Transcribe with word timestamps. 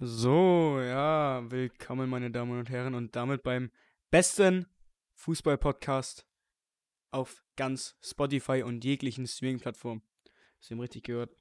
So, 0.00 0.80
ja, 0.80 1.48
willkommen, 1.52 2.10
meine 2.10 2.28
Damen 2.28 2.58
und 2.58 2.68
Herren, 2.68 2.96
und 2.96 3.14
damit 3.14 3.44
beim 3.44 3.70
besten 4.10 4.66
Fußball-Podcast 5.14 6.26
auf 7.12 7.44
ganz 7.54 7.96
Spotify 8.02 8.64
und 8.64 8.84
jeglichen 8.84 9.24
Streaming-Plattformen. 9.24 10.02
Sie 10.58 10.74
haben 10.74 10.80
richtig 10.80 11.04
gehört. 11.04 11.36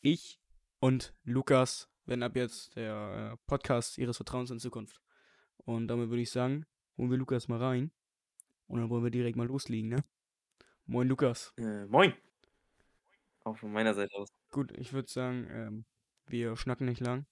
Ich 0.00 0.40
und 0.80 1.12
Lukas 1.24 1.90
werden 2.06 2.22
ab 2.22 2.34
jetzt 2.34 2.76
der 2.76 3.34
äh, 3.34 3.36
Podcast 3.46 3.98
Ihres 3.98 4.16
Vertrauens 4.16 4.50
in 4.50 4.58
Zukunft. 4.58 5.02
Und 5.58 5.88
damit 5.88 6.08
würde 6.08 6.22
ich 6.22 6.30
sagen, 6.30 6.64
holen 6.96 7.10
wir 7.10 7.18
Lukas 7.18 7.46
mal 7.48 7.62
rein. 7.62 7.90
Und 8.68 8.80
dann 8.80 8.88
wollen 8.88 9.04
wir 9.04 9.10
direkt 9.10 9.36
mal 9.36 9.46
loslegen, 9.46 9.90
ne? 9.90 10.02
Moin, 10.86 11.08
Lukas. 11.08 11.52
Äh, 11.58 11.84
moin. 11.84 12.14
Auch 13.40 13.58
von 13.58 13.70
meiner 13.70 13.92
Seite 13.92 14.14
aus. 14.16 14.28
Gut, 14.50 14.72
ich 14.78 14.94
würde 14.94 15.10
sagen, 15.10 15.46
ähm, 15.50 15.84
wir 16.26 16.56
schnacken 16.56 16.86
nicht 16.86 17.00
lang. 17.00 17.26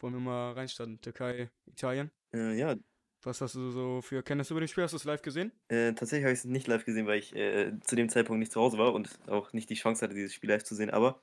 Wollen 0.00 0.14
wir 0.14 0.20
mal 0.20 0.52
reinstarten? 0.52 1.00
Türkei, 1.02 1.50
Italien? 1.66 2.10
Äh, 2.32 2.54
ja, 2.58 2.76
Was 3.22 3.42
hast 3.42 3.56
du 3.56 3.70
so 3.72 4.00
für 4.00 4.22
Kenntnisse 4.22 4.54
über 4.54 4.62
das 4.62 4.70
Spiel? 4.70 4.84
Hast 4.84 4.92
du 4.92 4.96
es 4.96 5.04
live 5.04 5.20
gesehen? 5.22 5.52
äh, 5.68 5.92
tatsächlich 5.94 6.24
habe 6.24 6.32
ich 6.32 6.40
es 6.40 6.44
nicht 6.44 6.66
live 6.68 6.84
gesehen, 6.84 7.06
weil 7.06 7.18
ich 7.18 7.34
äh, 7.34 7.78
zu 7.80 7.96
dem 7.96 8.08
Zeitpunkt 8.08 8.38
nicht 8.40 8.52
zu 8.52 8.60
Hause 8.60 8.78
war 8.78 8.94
und 8.94 9.18
auch 9.28 9.52
nicht 9.52 9.70
die 9.70 9.74
Chance 9.74 10.04
hatte, 10.04 10.14
dieses 10.14 10.34
Spiel 10.34 10.50
live 10.50 10.64
zu 10.64 10.74
sehen. 10.74 10.90
Aber 10.90 11.22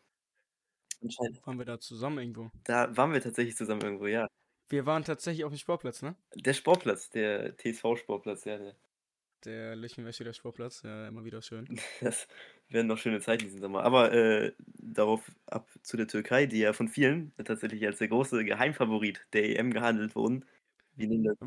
anscheinend, 1.02 1.44
Waren 1.46 1.58
wir 1.58 1.66
da 1.66 1.80
zusammen 1.80 2.18
irgendwo? 2.20 2.52
da 2.66 2.96
waren 2.98 3.13
wir 3.13 3.22
tatsächlich 3.22 3.55
zusammen 3.58 3.82
irgendwo, 3.82 4.08
ja. 4.08 4.27
Wir 4.68 4.85
waren 4.85 5.05
tatsächlich 5.05 5.46
auf 5.46 5.54
dem 5.54 5.58
Sportplatz, 5.58 6.02
ne? 6.02 6.18
Der 6.35 6.54
Sportplatz, 6.54 7.10
der 7.10 7.58
TSV-Sportplatz, 7.58 8.46
ja, 8.46 8.60
der, 8.60 8.76
Der 9.44 9.76
Lichtenwäsche 9.76 10.34
Sportplatz, 10.34 10.82
ja, 10.82 11.08
immer 11.08 11.24
wieder 11.24 11.41
schön. 11.44 11.70
das 12.02 12.27
werden 12.70 12.88
noch 12.88 12.98
schöne 12.98 13.20
Zeiten 13.20 13.44
diesen 13.44 13.59
Sommer. 13.59 13.84
Aber 13.84 14.12
äh, 14.13 14.53
darauf 14.77 15.31
ab 15.45 15.70
zu 15.81 15.98
der 15.98 16.08
Türkei, 16.08 16.45
die 16.45 16.59
ja 16.59 16.73
von 16.73 16.88
vielen 16.88 17.34
tatsächlich 17.44 17.85
als 17.85 17.99
der 17.99 18.07
große 18.07 18.46
Geheimfavorit 18.46 19.26
der 19.34 19.60
EM 19.60 19.71
gehandelt 19.71 20.15
wurden. 20.15 20.46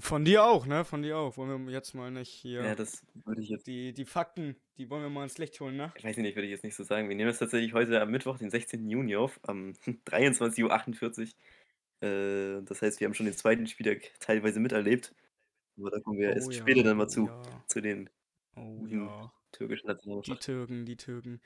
Von 0.01 0.25
dir 0.25 0.45
auch, 0.45 0.67
ne? 0.67 0.85
Von 0.85 1.03
dir 1.03 1.19
auch. 1.19 1.37
Wollen 1.37 1.67
wir 1.67 1.73
jetzt 1.73 1.95
mal 1.95 2.11
nicht 2.11 2.31
hier. 2.31 2.65
ja, 2.65 2.75
das 2.75 3.05
würde 3.25 3.41
ich 3.41 3.49
jetzt, 3.49 3.67
die, 3.69 3.93
die 3.93 4.05
Fakten, 4.05 4.57
die 4.77 4.91
wollen 4.91 5.03
wir 5.03 5.09
mal 5.09 5.23
ins 5.23 5.39
Licht 5.39 5.61
holen, 5.61 5.77
ne? 5.77 5.93
ich 5.97 6.03
weiß 6.03 6.17
nicht, 6.17 6.35
würde 6.35 6.47
ich 6.47 6.51
jetzt 6.51 6.65
nicht 6.65 6.75
so 6.75 6.83
sagen. 6.83 7.09
Wir 7.09 7.15
nehmen 7.15 7.29
das 7.29 7.39
tatsächlich 7.39 7.73
heute 7.73 8.01
am 8.01 8.11
Mittwoch, 8.11 8.39
den 8.39 8.51
16. 8.51 8.89
Juni 8.91 9.15
auf, 9.15 9.39
am 9.45 9.73
23.48 10.07 11.35
Uhr. 12.03 12.09
Äh, 12.09 12.63
das 12.65 12.83
heißt, 12.83 12.99
wir 12.99 13.07
haben 13.07 13.15
schon 13.15 13.27
den 13.27 13.37
zweiten 13.37 13.67
Spieltag 13.69 14.11
teilweise 14.19 14.59
miterlebt. 14.59 15.15
Aber 15.79 15.91
da 15.91 16.01
kommen 16.01 16.19
wir 16.19 16.31
erst 16.31 16.49
Oh 16.49 16.51
ja, 16.51 16.61
später 16.61 16.83
dann 16.83 16.97
mal 16.97 17.05
oh 17.05 17.09
zu, 17.09 17.27
ja, 17.27 17.43
zu 17.69 17.81
den 17.81 18.11
oh 18.57 18.87
ja. 18.89 19.33
Türkischen 19.57 19.89
Die 20.25 20.37
Nationalmannschaften. 20.37 20.39
Türken, 20.39 20.87
die 20.87 20.97
Türken. 20.97 21.41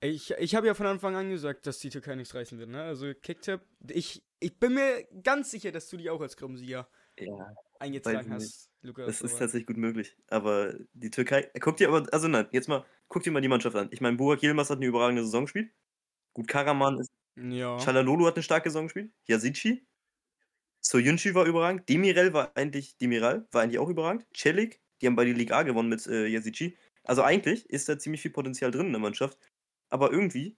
Ich, 0.00 0.32
ich 0.32 0.54
habe 0.56 0.66
ja 0.68 0.74
von 0.74 0.86
Anfang 0.86 1.16
an 1.16 1.30
gesagt, 1.30 1.66
dass 1.66 1.80
die 1.80 1.90
Türkei 1.90 2.14
nichts 2.16 2.34
reißen 2.34 2.58
wird, 2.58 2.70
ne? 2.70 2.82
Also 2.84 3.14
Kicktipp, 3.14 3.62
ich, 3.90 4.24
ich 4.40 4.58
bin 4.60 4.74
mir 4.74 5.06
ganz 5.24 5.50
sicher, 5.50 5.72
dass 5.72 5.88
du 5.90 5.96
die 5.96 6.10
auch 6.10 6.20
als 6.20 6.36
Gruppensieger 6.36 6.90
Ja, 7.16 7.54
eingetragen 7.80 8.32
hast, 8.32 8.70
Lukas. 8.82 9.06
das 9.06 9.22
ist 9.22 9.38
tatsächlich 9.38 9.66
gut 9.66 9.76
möglich. 9.76 10.16
Aber 10.28 10.74
die 10.92 11.10
Türkei, 11.10 11.50
guck 11.60 11.76
dir 11.76 11.88
aber, 11.88 12.06
also 12.12 12.28
nein, 12.28 12.48
jetzt 12.52 12.68
mal, 12.68 12.84
guck 13.08 13.22
dir 13.22 13.32
mal 13.32 13.40
die 13.40 13.48
Mannschaft 13.48 13.76
an. 13.76 13.88
Ich 13.92 14.00
meine, 14.00 14.16
Burak 14.16 14.42
Yilmaz 14.42 14.70
hat 14.70 14.78
eine 14.78 14.86
überragende 14.86 15.24
Saison 15.24 15.44
gespielt. 15.44 15.72
Gut, 16.34 16.48
Karaman 16.48 16.98
ist, 17.00 17.12
Ja. 17.36 17.78
Chalalolu 17.78 18.26
hat 18.26 18.36
eine 18.36 18.42
starke 18.44 18.70
Saison 18.70 18.86
gespielt. 18.86 19.12
Yasici. 19.28 19.86
Soyuncu 20.80 21.34
war 21.34 21.46
überragend. 21.46 21.88
Demirel 21.88 22.32
war 22.32 22.56
eigentlich, 22.56 22.96
Demiral 22.98 23.48
war 23.52 23.62
eigentlich 23.62 23.78
auch 23.78 23.88
überragend. 23.88 24.26
Celik, 24.34 24.80
die 25.00 25.06
haben 25.06 25.16
beide 25.16 25.32
Liga 25.32 25.58
A 25.58 25.62
gewonnen 25.62 25.88
mit 25.88 26.06
äh, 26.06 26.26
Yasici. 26.28 26.76
Also 27.08 27.22
eigentlich 27.22 27.68
ist 27.70 27.88
da 27.88 27.98
ziemlich 27.98 28.20
viel 28.20 28.30
Potenzial 28.30 28.70
drin 28.70 28.86
in 28.86 28.92
der 28.92 29.00
Mannschaft. 29.00 29.38
Aber 29.88 30.12
irgendwie 30.12 30.56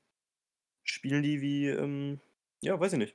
spielen 0.83 1.23
die 1.23 1.41
wie, 1.41 1.69
ähm, 1.69 2.21
ja, 2.61 2.79
weiß 2.79 2.95
ich 2.95 2.99
nicht. 2.99 3.15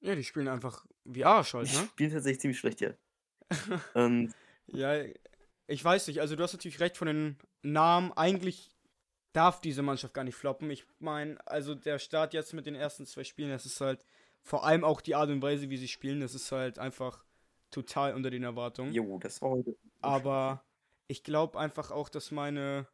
Ja, 0.00 0.14
die 0.14 0.24
spielen 0.24 0.48
einfach 0.48 0.86
wie 1.04 1.24
Arsch 1.24 1.54
halt, 1.54 1.70
Die 1.70 1.76
ne? 1.76 1.84
spielen 1.84 2.10
tatsächlich 2.10 2.40
ziemlich 2.40 2.58
schlecht, 2.58 2.80
ja. 2.80 2.94
Und 3.94 4.32
Ja, 4.66 5.04
ich 5.66 5.84
weiß 5.84 6.06
nicht. 6.06 6.20
Also, 6.20 6.34
du 6.36 6.42
hast 6.42 6.52
natürlich 6.52 6.80
recht 6.80 6.96
von 6.96 7.06
den 7.08 7.38
Namen. 7.62 8.12
Eigentlich 8.12 8.70
darf 9.32 9.60
diese 9.60 9.82
Mannschaft 9.82 10.14
gar 10.14 10.24
nicht 10.24 10.34
floppen. 10.34 10.70
Ich 10.70 10.86
meine, 10.98 11.36
also 11.46 11.74
der 11.74 11.98
Start 11.98 12.32
jetzt 12.32 12.54
mit 12.54 12.66
den 12.66 12.74
ersten 12.74 13.06
zwei 13.06 13.24
Spielen, 13.24 13.50
das 13.50 13.66
ist 13.66 13.80
halt 13.80 14.04
vor 14.42 14.64
allem 14.64 14.84
auch 14.84 15.00
die 15.00 15.14
Art 15.14 15.30
und 15.30 15.42
Weise, 15.42 15.70
wie 15.70 15.76
sie 15.76 15.88
spielen, 15.88 16.20
das 16.20 16.34
ist 16.34 16.52
halt 16.52 16.78
einfach 16.78 17.24
total 17.70 18.14
unter 18.14 18.30
den 18.30 18.42
Erwartungen. 18.42 18.92
jo, 18.92 19.18
das 19.18 19.40
war 19.42 19.50
heute. 19.50 19.76
Aber 20.00 20.64
ich 21.06 21.24
glaube 21.24 21.58
einfach 21.58 21.90
auch, 21.90 22.08
dass 22.08 22.30
meine 22.30 22.86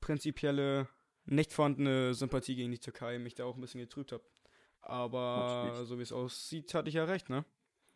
prinzipielle, 0.00 0.88
nicht 1.24 1.52
vorhandene 1.52 2.14
Sympathie 2.14 2.56
gegen 2.56 2.70
die 2.70 2.78
Türkei 2.78 3.18
mich 3.18 3.34
da 3.34 3.44
auch 3.44 3.56
ein 3.56 3.60
bisschen 3.60 3.80
getrübt 3.80 4.12
hat. 4.12 4.22
Aber 4.80 5.64
Natürlich. 5.66 5.88
so 5.88 5.98
wie 5.98 6.02
es 6.02 6.12
aussieht, 6.12 6.72
hatte 6.74 6.88
ich 6.88 6.94
ja 6.94 7.04
recht, 7.04 7.28
ne? 7.28 7.44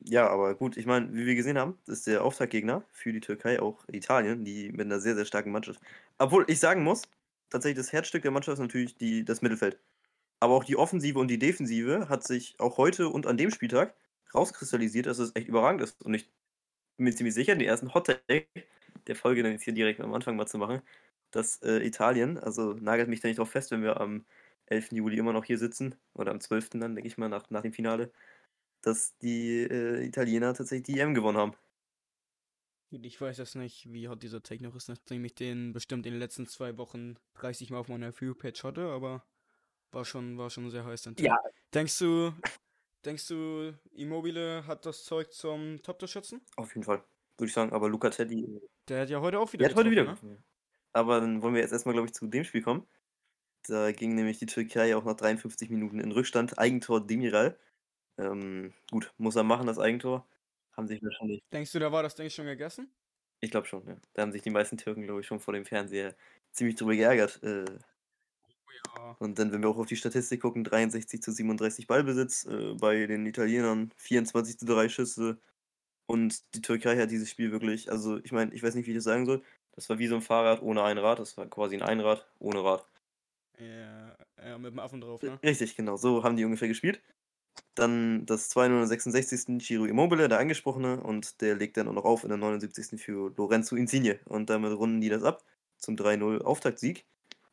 Ja, 0.05 0.29
aber 0.29 0.55
gut, 0.57 0.77
ich 0.77 0.87
meine, 0.87 1.13
wie 1.15 1.27
wir 1.27 1.35
gesehen 1.37 1.59
haben, 1.59 1.79
ist 1.87 2.07
der 2.07 2.25
Auftaktgegner 2.25 2.85
für 2.91 3.13
die 3.13 3.21
Türkei 3.21 3.63
auch 3.63 3.85
Italien, 3.89 4.45
die 4.45 4.71
mit 4.73 4.87
einer 4.87 5.01
sehr, 5.01 5.15
sehr 5.15 5.25
starken 5.25 5.53
Mannschaft. 5.53 5.81
Obwohl 6.19 6.45
ich 6.49 6.59
sagen 6.59 6.83
muss, 6.83 7.03
tatsächlich 7.51 7.79
das 7.79 7.93
Herzstück 7.93 8.23
der 8.23 8.33
Mannschaft 8.33 8.55
ist 8.55 8.61
natürlich 8.61 8.97
die, 8.97 9.25
das 9.25 9.43
Mittelfeld. 9.43 9.79
Aber 10.41 10.55
auch 10.55 10.65
die 10.65 10.77
Offensive 10.77 11.19
und 11.19 11.29
die 11.29 11.39
Defensive 11.39 12.09
hat 12.09 12.25
sich 12.25 12.59
auch 12.59 12.79
heute 12.79 13.09
und 13.09 13.27
an 13.29 13.37
dem 13.37 13.51
Spieltag 13.53 13.95
rauskristallisiert, 14.35 15.07
dass 15.07 15.19
es 15.19 15.37
echt 15.37 15.47
überragend 15.49 15.83
ist. 15.83 16.03
Und 16.03 16.15
ich 16.15 16.29
bin 16.97 17.05
mir 17.05 17.15
ziemlich 17.15 17.35
sicher, 17.35 17.55
den 17.55 17.69
ersten 17.69 17.95
Hot 17.95 18.07
Take 18.07 18.49
der 19.07 19.17
Folge 19.17 19.43
dann 19.43 19.53
jetzt 19.53 19.65
hier 19.65 19.75
direkt 19.75 20.01
am 20.01 20.15
Anfang 20.15 20.37
mal 20.37 20.47
zu 20.47 20.59
machen, 20.59 20.83
dass 21.31 21.63
äh, 21.63 21.79
Italien, 21.87 22.39
also 22.39 22.75
nagelt 22.75 23.09
mich 23.09 23.21
da 23.21 23.29
nicht 23.29 23.39
drauf 23.39 23.51
fest, 23.51 23.71
wenn 23.71 23.83
wir 23.83 24.01
am 24.01 24.25
11. 24.67 24.93
Juli 24.93 25.19
immer 25.19 25.33
noch 25.33 25.45
hier 25.45 25.59
sitzen, 25.59 25.95
oder 26.15 26.31
am 26.33 26.41
12. 26.41 26.71
dann, 26.71 26.95
denke 26.95 27.09
ich 27.09 27.19
mal, 27.19 27.29
nach, 27.29 27.51
nach 27.51 27.63
dem 27.63 27.73
Finale, 27.73 28.13
dass 28.83 29.17
die 29.19 29.63
äh, 29.63 30.05
Italiener 30.05 30.55
tatsächlich 30.55 30.95
die 30.95 31.01
EM 31.01 31.15
gewonnen 31.15 31.39
haben. 31.39 31.55
Gut, 32.91 33.07
Ich 33.07 33.21
weiß 33.21 33.39
jetzt 33.39 33.55
nicht, 33.57 33.91
wie 33.91 34.09
hot 34.09 34.23
dieser 34.23 34.43
Take 34.43 34.63
noch 34.63 34.75
ist, 34.75 34.89
nachdem 34.89 35.25
ich 35.25 35.35
den 35.35 35.73
bestimmt 35.73 36.07
in 36.07 36.13
den 36.13 36.21
letzten 36.21 36.47
zwei 36.47 36.77
Wochen 36.77 37.17
30 37.35 37.71
Mal 37.71 37.79
auf 37.79 37.89
meiner 37.89 38.13
View-Page 38.13 38.65
hatte, 38.65 38.89
aber 38.89 39.25
war 39.93 40.05
schon, 40.05 40.37
war 40.39 40.51
schon 40.51 40.71
sehr 40.71 40.85
heiß 40.85 41.03
dann. 41.03 41.17
Ja. 41.19 41.39
Denkst 41.73 41.99
du, 41.99 42.33
denkst 43.05 43.29
du, 43.29 43.73
Immobile 43.93 44.67
hat 44.67 44.85
das 44.85 45.05
Zeug 45.05 45.33
zum 45.33 45.83
Top-Torschützen? 45.83 46.43
Auf 46.57 46.75
jeden 46.75 46.85
Fall, 46.85 47.03
würde 47.39 47.49
ich 47.49 47.55
sagen. 47.55 47.73
Aber 47.73 47.89
Luca 47.89 48.11
Teddy, 48.11 48.61
Der 48.89 49.03
hat 49.03 49.11
ja 49.11 49.21
heute 49.21 49.39
auch 49.41 49.53
wieder 49.53 49.67
der 49.67 49.71
hat 49.71 49.77
heute 49.77 49.91
wieder 49.91 50.05
ne? 50.23 50.43
Aber 50.93 51.21
dann 51.21 51.43
wollen 51.43 51.55
wir 51.55 51.63
jetzt 51.63 51.73
erstmal, 51.73 51.95
glaube 51.95 52.07
ich, 52.09 52.15
zu 52.15 52.27
dem 52.27 52.45
Spiel 52.45 52.63
kommen. 52.63 52.87
Da 53.65 53.93
ging 53.93 54.15
nämlich 54.17 54.39
die 54.39 54.47
Türkei 54.47 54.97
auch 54.97 55.05
nach 55.05 55.17
53 55.17 55.71
Minuten 55.71 56.01
in 56.01 56.13
Rückstand. 56.13 56.59
Eigentor 56.59 57.07
Demiral. 57.07 57.59
Ähm, 58.19 58.75
gut, 58.91 59.15
muss 59.19 59.37
er 59.37 59.45
machen, 59.45 59.67
das 59.69 59.79
Eigentor. 59.81 60.29
Haben 60.73 60.89
sich 60.89 61.03
wahrscheinlich, 61.03 61.43
Denkst 61.53 61.71
du, 61.73 61.79
da 61.79 61.93
war 61.93 62.03
das 62.03 62.17
Ding 62.17 62.29
schon 62.31 62.47
gegessen? 62.47 62.93
ich 63.41 63.51
glaube 63.51 63.67
schon, 63.67 63.87
ja. 63.87 63.97
Da 64.15 64.23
haben 64.23 64.33
sich 64.33 64.43
die 64.43 64.51
meisten 64.51 64.77
Türken, 64.79 65.03
glaube 65.03 65.21
ich, 65.21 65.27
schon 65.27 65.41
vor 65.41 65.53
dem 65.55 65.65
Fernseher 65.67 66.17
ziemlich 66.53 66.77
drüber 66.77 66.95
geärgert. 66.95 67.43
Äh, 67.43 67.65
Ja. 68.97 69.19
Und 69.19 69.39
dann, 69.39 69.53
wenn 69.53 69.63
wir 69.63 69.69
auch 69.69 69.79
auf 69.79 69.87
die 69.87 69.97
Statistik 69.97 70.43
gucken, 70.43 70.65
63 70.65 71.23
zu 71.23 71.31
37 71.33 71.87
Ballbesitz, 71.87 72.45
äh, 72.47 72.75
bei 72.75 73.07
den 73.07 73.25
Italienern 73.27 73.93
24 73.97 74.59
zu 74.59 74.67
3 74.67 74.89
Schüsse. 74.89 75.39
Und 76.07 76.55
die 76.55 76.63
Türkei 76.63 76.97
hat 76.99 77.11
dieses 77.11 77.31
Spiel 77.31 77.53
wirklich, 77.53 77.91
also 77.91 78.19
ich 78.23 78.33
meine, 78.33 78.53
ich 78.55 78.63
weiß 78.63 78.75
nicht, 78.75 78.87
wie 78.87 78.91
ich 78.91 78.97
das 78.97 79.05
sagen 79.05 79.27
soll. 79.27 79.43
Das 79.75 79.89
war 79.89 79.99
wie 79.99 80.07
so 80.07 80.17
ein 80.17 80.23
Fahrrad 80.23 80.63
ohne 80.63 80.83
ein 80.83 80.99
Rad. 80.99 81.19
Das 81.19 81.37
war 81.37 81.47
quasi 81.47 81.77
ein 81.77 81.83
Einrad 81.83 82.27
ohne 82.39 82.63
Rad. 82.63 82.87
Ja, 83.59 84.17
ja, 84.45 84.59
mit 84.59 84.73
dem 84.73 84.79
Affen 84.79 85.01
drauf, 85.01 85.23
ne? 85.23 85.39
Richtig, 85.43 85.77
genau. 85.77 85.97
So 85.97 86.25
haben 86.25 86.37
die 86.37 86.45
ungefähr 86.45 86.69
gespielt. 86.69 87.01
Dann 87.75 88.27
das 88.27 88.49
266. 88.51 89.59
Giro 89.59 89.85
Immobile, 89.85 90.29
der 90.29 90.39
angesprochene, 90.39 91.01
und 91.01 91.41
der 91.41 91.55
legt 91.55 91.77
dann 91.77 91.89
auch 91.89 91.93
noch 91.93 92.05
auf 92.05 92.23
in 92.23 92.29
der 92.29 92.39
79. 92.39 93.01
für 93.01 93.33
Lorenzo 93.37 93.77
Insigne. 93.77 94.21
Und 94.27 94.51
damit 94.51 94.73
runden 94.73 95.01
die 95.01 95.09
das 95.09 95.23
ab 95.23 95.43
zum 95.79 95.97
3-0 95.97 96.43
Auftaktsieg 96.43 97.07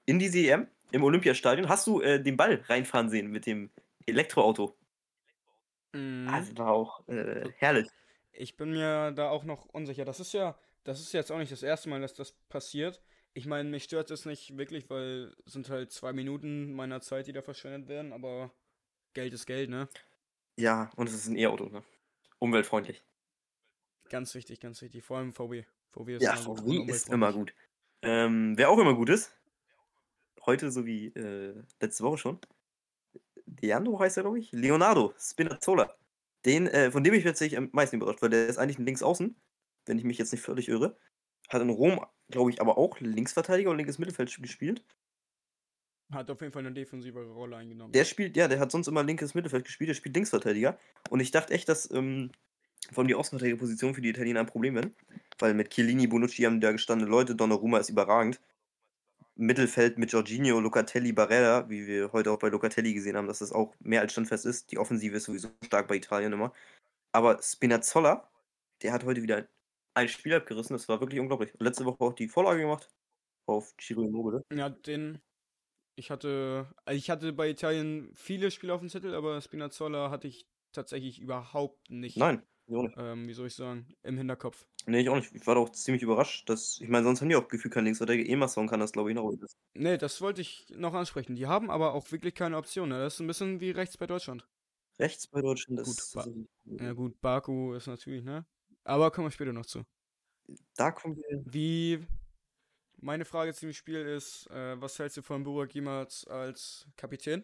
in 0.06 0.20
diese 0.20 0.40
EM 0.40 0.68
im 0.92 1.04
Olympiastadion. 1.04 1.70
Hast 1.70 1.88
du 1.88 2.01
äh, 2.01 2.22
den 2.22 2.38
Ball 2.38 2.63
reinfahren 2.68 3.10
sehen 3.10 3.28
mit 3.31 3.46
dem 3.46 3.69
Elektroauto? 4.06 4.75
Ah, 5.94 6.40
das 6.40 6.56
war 6.57 6.72
auch 6.72 7.07
äh, 7.07 7.50
herrlich. 7.57 7.88
Ich 8.31 8.58
bin 8.58 8.72
mir 8.72 9.12
da 9.12 9.30
auch 9.30 9.44
noch 9.44 9.66
unsicher. 9.66 10.06
Das 10.06 10.20
ist 10.20 10.34
ja, 10.34 10.58
das 10.84 11.00
ist 11.00 11.14
jetzt 11.14 11.31
auch 11.31 11.38
nicht 11.38 11.52
das 11.52 11.64
erste 11.64 11.90
Mal, 11.90 12.02
dass 12.02 12.14
das 12.14 12.34
passiert. 12.50 13.02
Ich 13.34 13.46
meine, 13.46 13.70
mich 13.70 13.84
stört 13.84 14.12
es 14.12 14.26
nicht 14.26 14.58
wirklich, 14.58 14.90
weil 14.90 15.36
es 15.46 15.54
sind 15.54 15.70
halt 15.70 15.92
zwei 15.92 16.14
Minuten 16.14 16.74
meiner 16.74 17.02
Zeit, 17.02 17.28
die 17.28 17.34
da 17.34 17.42
verschwendet 17.42 17.88
werden, 17.88 18.14
aber 18.14 18.52
Geld 19.14 19.34
ist 19.34 19.46
Geld, 19.46 19.70
ne? 19.70 19.88
Ja, 20.58 20.92
und 20.96 21.08
es 21.08 21.16
ist 21.16 21.28
ein 21.28 21.38
E-Auto, 21.38 21.66
ne? 21.70 21.84
Umweltfreundlich. 22.40 23.04
Ganz 24.10 24.34
wichtig, 24.34 24.60
ganz 24.60 24.82
wichtig. 24.82 25.04
Vor 25.04 25.18
allem 25.18 25.34
VW. 25.34 25.64
VW 25.92 26.16
ist 26.16 26.24
Ja, 26.24 26.36
immer 26.36 26.56
gut. 26.56 26.60
VW 26.60 26.80
und 26.80 26.90
ist 26.90 27.10
immer 27.10 27.34
gut. 27.34 27.54
Ähm, 28.02 28.58
wer 28.58 28.70
auch 28.70 28.80
immer 28.80 28.96
gut 28.96 29.10
ist, 29.10 29.32
heute 30.46 30.72
sowie 30.72 31.08
äh, 31.16 31.54
letzte 31.80 32.04
Woche 32.04 32.18
schon, 32.18 32.40
Leandro 33.62 34.00
heißt 34.00 34.18
er, 34.18 34.24
glaube 34.24 34.40
ich, 34.40 34.52
Leonardo 34.52 35.14
Spinazzola. 35.18 35.96
Den, 36.45 36.68
äh, 36.68 36.91
von 36.91 37.03
dem 37.03 37.13
ich 37.13 37.24
tatsächlich 37.24 37.57
am 37.57 37.69
meisten 37.74 37.97
überrascht, 37.97 38.21
weil 38.21 38.30
der 38.30 38.47
ist 38.47 38.57
eigentlich 38.57 38.80
ein 38.80 38.86
Linksaußen, 38.86 39.36
wenn 39.86 39.97
ich 39.97 40.03
mich 40.03 40.18
jetzt 40.18 40.31
nicht 40.31 40.41
völlig 40.41 40.69
irre. 40.69 40.97
Hat 41.50 41.62
in 41.62 41.69
Rom, 41.69 42.06
glaube 42.30 42.51
ich, 42.51 42.62
aber 42.62 42.77
auch 42.77 43.00
Linksverteidiger 43.00 43.71
und 43.71 43.77
linkes 43.77 44.00
Mittelfeld 44.00 44.36
gespielt. 44.41 44.86
Hat 46.12 46.30
auf 46.31 46.41
jeden 46.41 46.53
Fall 46.53 46.65
eine 46.65 46.74
defensivere 46.74 47.31
Rolle 47.31 47.57
eingenommen. 47.57 47.91
Der 47.91 48.06
spielt, 48.06 48.36
ja, 48.36 48.47
der 48.47 48.59
hat 48.59 48.71
sonst 48.71 48.88
immer 48.88 49.03
linkes 49.03 49.36
Mittelfeld 49.36 49.65
gespielt, 49.65 49.89
der 49.89 49.95
spielt 49.95 50.15
Linksverteidiger. 50.15 50.80
Und 51.09 51.19
ich 51.19 51.31
dachte 51.31 51.53
echt, 51.53 51.69
dass 51.69 51.89
ähm, 51.91 52.31
vor 52.91 53.00
allem 53.00 53.07
die 53.07 53.15
Außenverteidigerposition 53.15 53.94
für 53.94 54.01
die 54.01 54.09
Italiener 54.09 54.39
ein 54.39 54.47
Problem 54.47 54.75
werden. 54.75 54.95
Weil 55.38 55.53
mit 55.53 55.69
Chiellini, 55.69 56.07
Bonucci 56.07 56.44
haben 56.44 56.62
da 56.62 56.71
gestandene 56.71 57.09
Leute, 57.09 57.36
Donnarumma 57.36 57.77
ist 57.77 57.89
überragend. 57.89 58.39
Mittelfeld 59.39 59.97
mit 59.97 60.12
Jorginho, 60.12 60.59
Locatelli, 60.59 61.13
Barella, 61.13 61.69
wie 61.69 61.88
wir 61.88 62.12
heute 62.12 62.31
auch 62.31 62.39
bei 62.39 62.50
Locatelli 62.50 62.94
gesehen 62.94 63.15
haben, 63.15 63.27
dass 63.27 63.39
das 63.39 63.53
auch 63.53 63.74
mehr 63.80 64.01
als 64.01 64.12
standfest 64.12 64.45
ist. 64.45 64.71
Die 64.71 64.77
Offensive 64.77 65.15
ist 65.15 65.24
sowieso 65.24 65.50
stark 65.63 65.88
bei 65.88 65.95
Italien 65.95 66.33
immer. 66.33 66.53
Aber 67.13 67.41
Spinazzola, 67.41 68.30
der 68.81 68.91
hat 68.91 69.06
heute 69.06 69.24
wieder 69.24 69.47
ein 69.94 70.09
Spiel 70.09 70.33
abgerissen, 70.33 70.75
das 70.75 70.89
war 70.89 71.00
wirklich 71.00 71.21
unglaublich. 71.21 71.53
Letzte 71.57 71.86
Woche 71.86 72.03
auch 72.03 72.13
die 72.13 72.27
Vorlage 72.27 72.62
gemacht 72.62 72.89
auf 73.45 73.74
Ciro 73.80 74.03
Immobile. 74.03 74.44
Ja, 74.53 74.69
den. 74.69 75.19
Ich 75.95 76.12
hatte, 76.12 76.74
ich 76.89 77.09
hatte 77.09 77.33
bei 77.33 77.50
Italien 77.50 78.12
viele 78.15 78.51
Spiele 78.51 78.74
auf 78.74 78.81
dem 78.81 78.89
Zettel, 78.89 79.15
aber 79.15 79.41
Spinazzola 79.41 80.12
hatte 80.12 80.27
ich 80.27 80.47
tatsächlich 80.71 81.19
überhaupt 81.19 81.89
nicht. 81.89 82.18
Nein, 82.18 82.41
Ähm, 82.69 83.27
wie 83.27 83.33
soll 83.33 83.48
ich 83.48 83.56
sagen, 83.56 83.88
im 84.04 84.18
Hinterkopf. 84.18 84.66
Nee, 84.86 85.01
ich 85.01 85.10
auch 85.10 85.16
nicht. 85.16 85.33
Ich 85.33 85.45
war 85.48 85.56
doch 85.56 85.69
ziemlich 85.69 86.04
überrascht, 86.04 86.50
dass. 86.50 86.80
Ich 86.81 86.88
meine, 86.88 87.04
sonst 87.04 87.21
haben 87.21 87.30
die 87.30 87.36
auch 87.36 87.48
gefühlt 87.48 87.74
keinen 87.74 87.86
Linksverteidiger. 87.86 88.30
Emerson 88.30 88.68
kann 88.68 88.80
das, 88.80 88.92
glaube 88.92 89.10
ich, 89.10 89.16
noch. 89.16 89.33
Nee, 89.74 89.98
das 89.98 90.21
wollte 90.21 90.42
ich 90.42 90.68
noch 90.75 90.94
ansprechen. 90.94 91.36
Die 91.36 91.48
haben 91.48 91.69
aber 91.69 91.94
auch 91.94 92.12
wirklich 92.12 92.36
keine 92.36 92.57
Option. 92.57 92.89
Ne? 92.89 93.00
Das 93.00 93.16
ist 93.16 93.19
ein 93.19 93.27
bisschen 93.27 93.60
wie 93.60 93.71
rechts 93.71 93.98
bei 93.98 94.07
Deutschland. 94.07 94.48
Rechts 95.00 95.27
bei 95.27 95.42
Deutschland 95.42 95.80
Gut, 95.83 95.98
ist. 95.98 96.13
ba 96.13 96.25
ja, 96.66 96.94
gut, 96.94 97.19
Baku 97.21 97.74
ist 97.74 97.88
natürlich, 97.88 98.24
ne? 98.24 98.45
Aber 98.83 99.12
kommen 99.12 99.27
wir 99.27 99.31
später 99.31 99.54
noch 99.54 99.65
zu. 99.65 99.83
Da 100.75 100.92
kommen 100.92 101.15
wir. 101.15 101.44
Wie. 101.45 102.06
Meine 103.01 103.24
Frage 103.24 103.54
zum 103.54 103.72
Spiel 103.72 104.01
ist, 104.01 104.48
äh, 104.51 104.80
was 104.81 105.00
hältst 105.00 105.15
du 105.15 105.22
von 105.22 105.44
Burak 105.44 105.74
Yilmaz 105.74 106.27
als 106.27 106.86
Kapitän? 106.98 107.44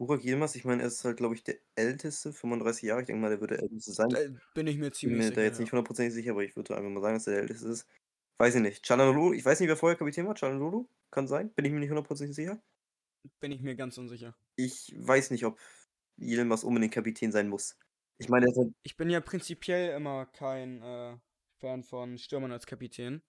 Burak 0.00 0.24
Yilmaz, 0.24 0.54
ich 0.54 0.64
meine, 0.64 0.80
er 0.82 0.88
ist 0.88 1.04
halt, 1.04 1.18
glaube 1.18 1.34
ich, 1.34 1.44
der 1.44 1.56
älteste, 1.74 2.32
35 2.32 2.84
Jahre. 2.84 3.02
Ich 3.02 3.06
denke 3.06 3.20
mal, 3.20 3.28
der 3.28 3.42
wird 3.42 3.50
der 3.50 3.60
älteste 3.60 3.92
sein. 3.92 4.08
Da 4.08 4.18
bin 4.54 4.66
ich 4.66 4.78
mir 4.78 4.90
Ich 4.92 4.92
bin 4.92 4.92
ziemlich 4.94 5.18
mir 5.18 5.24
sicher. 5.26 5.34
da 5.34 5.42
jetzt 5.42 5.58
ja. 5.58 5.60
nicht 5.60 5.72
hundertprozentig 5.72 6.14
sicher, 6.14 6.30
aber 6.30 6.42
ich 6.42 6.56
würde 6.56 6.74
einfach 6.74 6.88
mal 6.88 7.02
sagen, 7.02 7.16
dass 7.16 7.26
er 7.26 7.34
der 7.34 7.42
älteste 7.42 7.68
ist. 7.68 7.86
Weiß 8.38 8.54
ich 8.54 8.62
nicht. 8.62 8.82
Chalanolu, 8.86 9.34
ich 9.34 9.44
weiß 9.44 9.60
nicht, 9.60 9.68
wer 9.68 9.76
vorher 9.76 9.98
Kapitän 9.98 10.26
war. 10.26 10.34
Chalanolu? 10.34 10.88
Kann 11.10 11.28
sein. 11.28 11.52
Bin 11.52 11.66
ich 11.66 11.72
mir 11.72 11.80
nicht 11.80 11.90
hundertprozentig 11.90 12.34
sicher. 12.34 12.62
Bin 13.40 13.52
ich 13.52 13.60
mir 13.60 13.76
ganz 13.76 13.98
unsicher. 13.98 14.34
Ich 14.56 14.94
weiß 14.96 15.32
nicht, 15.32 15.44
ob 15.44 15.60
Yilmaz 16.16 16.64
unbedingt 16.64 16.94
Kapitän 16.94 17.30
sein 17.30 17.50
muss. 17.50 17.76
Ich 18.16 18.30
meine, 18.30 18.46
er 18.46 18.52
ist 18.52 18.56
halt, 18.56 18.72
Ich 18.82 18.96
bin 18.96 19.10
ja 19.10 19.20
prinzipiell 19.20 19.94
immer 19.94 20.24
kein 20.24 20.82
äh, 20.82 21.18
Fan 21.58 21.82
von 21.82 22.16
Stürmern 22.16 22.52
als 22.52 22.64
Kapitän, 22.64 23.20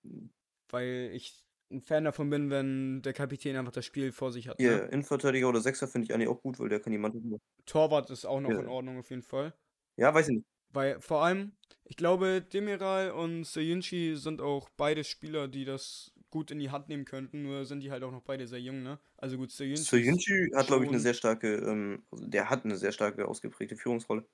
weil 0.70 1.12
ich 1.14 1.44
ein 1.72 1.82
Fan 1.82 2.04
davon 2.04 2.30
bin, 2.30 2.50
wenn 2.50 3.02
der 3.02 3.14
Kapitän 3.14 3.56
einfach 3.56 3.72
das 3.72 3.86
Spiel 3.86 4.12
vor 4.12 4.32
sich 4.32 4.48
hat. 4.48 4.58
hier 4.58 4.72
Ne? 4.72 4.88
Innenverteidiger 4.92 5.50
oder 5.50 5.62
Sechser 5.62 5.88
finde 5.88 6.06
ich 6.06 6.14
eigentlich 6.14 6.30
auch 6.30 6.42
gut, 6.42 6.60
weil 6.60 6.70
der 6.70 6.80
kann 6.80 6.96
Mannschaft. 7.00 7.24
Torwart 7.66 8.10
ist 8.10 8.26
auch 8.26 8.40
noch 8.42 8.50
Ja. 8.50 8.60
in 8.60 8.68
Ordnung 8.68 9.00
auf 9.00 9.10
jeden 9.10 9.24
Fall. 9.24 9.54
Ja, 9.98 10.14
weiß 10.14 10.30
ich 10.30 10.36
nicht. 10.38 10.46
Weil 10.74 11.02
vor 11.02 11.24
allem, 11.24 11.54
ich 11.86 11.98
glaube, 11.98 12.42
Demiral 12.42 13.12
und 13.12 13.44
Seyunchi 13.46 14.16
sind 14.16 14.42
auch 14.42 14.70
beide 14.78 15.04
Spieler, 15.04 15.48
die 15.48 15.66
das 15.66 16.14
gut 16.30 16.50
in 16.52 16.60
die 16.60 16.70
Hand 16.72 16.88
nehmen 16.88 17.04
könnten, 17.06 17.44
nur 17.44 17.66
sind 17.66 17.82
die 17.82 17.92
halt 17.92 18.04
auch 18.04 18.12
noch 18.12 18.22
beide 18.24 18.48
sehr 18.48 18.62
jung, 18.62 18.84
ne? 18.84 19.00
Also 19.18 19.38
gut, 19.38 19.52
Seyunchi. 19.52 19.84
Soyuncu 19.84 20.56
hat, 20.56 20.68
glaube 20.68 20.86
ich, 20.86 20.90
eine 20.90 21.00
sehr 21.00 21.14
starke, 21.14 21.56
ähm, 21.56 22.06
also 22.12 22.26
der 22.26 22.50
hat 22.50 22.64
eine 22.66 22.78
sehr 22.78 22.92
starke 22.94 23.28
ausgeprägte 23.28 23.76
Führungsrolle. 23.76 24.26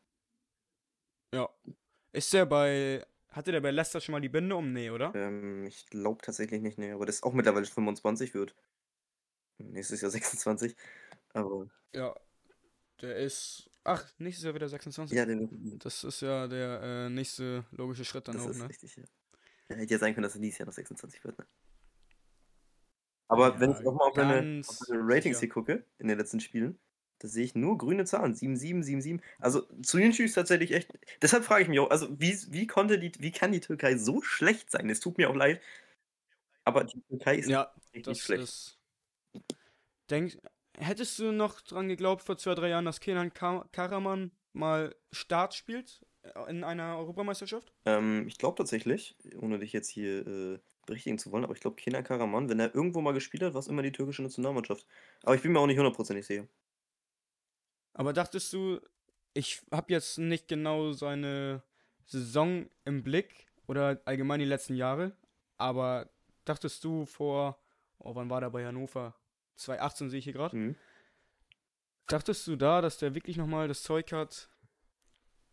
Ja. 1.34 1.50
Ist 2.13 2.34
der 2.34 2.45
bei. 2.45 3.06
Hatte 3.31 3.51
der 3.51 3.62
bei 3.62 3.71
Leicester 3.71 4.01
schon 4.01 4.13
mal 4.13 4.21
die 4.21 4.29
Binde 4.29 4.56
um? 4.56 4.71
Nee, 4.74 4.89
oder? 4.89 5.13
Ähm, 5.15 5.65
ich 5.65 5.85
glaube 5.88 6.21
tatsächlich 6.21 6.62
nicht, 6.62 6.77
ne, 6.77 6.94
aber 6.94 7.06
das 7.06 7.15
ist 7.18 7.24
auch 7.24 7.33
mittlerweile 7.33 7.65
25 7.65 8.33
wird. 8.33 8.56
Nächstes 9.59 10.01
Jahr 10.01 10.12
26. 10.12 10.75
Aber 11.33 11.68
Ja. 11.94 12.15
Der 13.01 13.18
ist. 13.18 13.69
Ach, 13.83 14.06
nächstes 14.18 14.45
Jahr 14.45 14.56
wieder 14.56 14.69
26. 14.69 15.18
ja, 15.18 15.25
der, 15.25 15.38
Das 15.79 16.03
ist 16.03 16.21
ja 16.21 16.47
der 16.47 16.81
äh, 16.83 17.09
nächste 17.09 17.65
logische 17.71 18.06
Schritt 18.06 18.27
dann 18.27 18.35
das 18.35 18.45
auch, 18.45 18.50
ist 18.50 18.59
ne? 18.59 18.69
richtig, 18.69 18.95
ja. 18.97 19.03
ja. 19.69 19.75
Hätte 19.77 19.94
ja 19.94 20.00
sein 20.00 20.13
können, 20.13 20.24
dass 20.24 20.35
er 20.35 20.41
dieses 20.41 20.59
Jahr 20.59 20.65
noch 20.68 20.74
26 20.74 21.24
wird, 21.24 21.38
ne? 21.39 21.45
Aber 23.29 23.59
wenn 23.59 23.71
Ja, 23.71 23.79
ich 23.79 23.85
nochmal 23.85 24.09
auf 24.09 24.15
meine, 24.15 24.62
auf 24.68 24.79
meine 24.88 25.01
Ratings 25.03 25.38
sicher. 25.38 25.39
hier 25.39 25.50
gucke, 25.50 25.85
in 26.00 26.07
den 26.07 26.18
letzten 26.18 26.39
Spielen, 26.39 26.79
da 27.19 27.28
sehe 27.28 27.44
ich 27.46 27.56
nur 27.56 27.78
grüne 27.78 28.06
Zahlen. 28.06 28.34
7-7, 28.36 28.84
7-7. 28.84 29.22
Also 29.40 29.64
Soyuncu 29.81 30.24
ist 30.24 30.34
tatsächlich 30.34 30.72
echt. 30.74 30.90
Deshalb 31.22 31.44
frage 31.46 31.64
ich 31.64 31.69
mich 31.69 31.80
auch, 31.80 31.90
also 31.90 32.08
wie, 32.19 32.38
wie 32.50 32.68
konnte 32.68 33.00
die, 33.00 33.12
wie 33.19 33.31
kann 33.31 33.52
die 33.52 33.60
Türkei 33.60 33.98
so 33.98 34.22
schlecht 34.22 34.72
sein? 34.72 34.90
Es 34.90 35.00
tut 35.00 35.18
mir 35.18 35.30
auch 35.30 35.36
leid. 35.36 35.62
Aber 36.66 36.84
die 36.84 37.02
Türkei 37.10 37.38
ist 37.38 37.50
Ja, 37.50 37.74
das 38.04 38.19
schlecht. 38.19 38.44
ist. 38.44 38.80
Denk, 40.10 40.38
hättest 40.78 41.19
du 41.19 41.31
noch 41.31 41.62
dran 41.62 41.88
geglaubt 41.88 42.24
vor 42.24 42.38
zwei, 42.38 42.56
drei 42.56 42.69
Jahren, 42.69 42.86
dass 42.86 43.00
Kenan 43.00 43.34
Ka 43.34 43.68
Karaman 43.72 44.31
mal 44.54 44.96
Start 45.12 45.54
spielt 45.54 46.06
äh, 46.24 46.50
in 46.50 46.63
einer 46.63 46.98
Europameisterschaft? 46.98 47.74
Ähm, 47.86 48.28
ich 48.28 48.38
glaube 48.38 48.56
tatsächlich, 48.58 49.18
ohne 49.40 49.60
dich 49.60 49.74
jetzt 49.74 49.90
hier 49.90 50.25
äh, 50.28 50.60
berichtigen 50.86 51.18
zu 51.20 51.31
wollen, 51.31 51.44
aber 51.44 51.54
ich 51.54 51.60
glaube, 51.62 51.75
Kenan 51.75 52.04
Karaman, 52.04 52.50
wenn 52.50 52.60
er 52.60 52.74
irgendwo 52.75 53.02
mal 53.02 53.13
gespielt 53.13 53.44
hat, 53.44 53.54
war 53.54 53.60
es 53.60 53.68
immer 53.68 53.81
die 53.81 53.92
türkische 53.92 54.24
Nationalmannschaft. 54.24 54.86
Aber 55.24 55.36
ich 55.36 55.42
bin 55.42 55.52
mir 55.52 55.60
auch 55.60 55.68
nicht 55.68 55.78
hundertprozentig 55.78 56.25
sicher. 56.25 56.48
Aber 57.98 58.14
dachtest 58.14 58.54
du, 58.54 58.80
ich 59.34 59.62
habe 59.72 59.92
jetzt 59.92 60.20
nicht 60.20 60.48
genau 60.48 60.92
seine 60.92 61.64
Saison 62.06 62.70
im 62.86 63.04
Blick 63.04 63.48
oder 63.66 64.00
allgemein 64.06 64.40
die 64.40 64.46
letzten 64.46 64.76
Jahre, 64.76 65.16
aber 65.58 66.10
dachtest 66.46 66.84
du 66.84 67.06
vor, 67.06 67.60
oh, 67.98 68.14
wann 68.14 68.30
war 68.30 68.40
der 68.40 68.52
bei 68.52 68.66
Hannover? 68.66 69.16
2018 69.56 70.10
sehe 70.12 70.20
ich 70.20 70.26
hier 70.26 70.34
gerade. 70.34 70.56
Mhm. 70.56 70.76
Dachtest 72.06 72.46
du 72.46 72.56
da, 72.56 72.82
dass 72.82 73.00
der 73.00 73.16
wirklich 73.16 73.36
nochmal 73.36 73.68
das 73.68 73.82
Zeug 73.82 74.12
hat, 74.14 74.48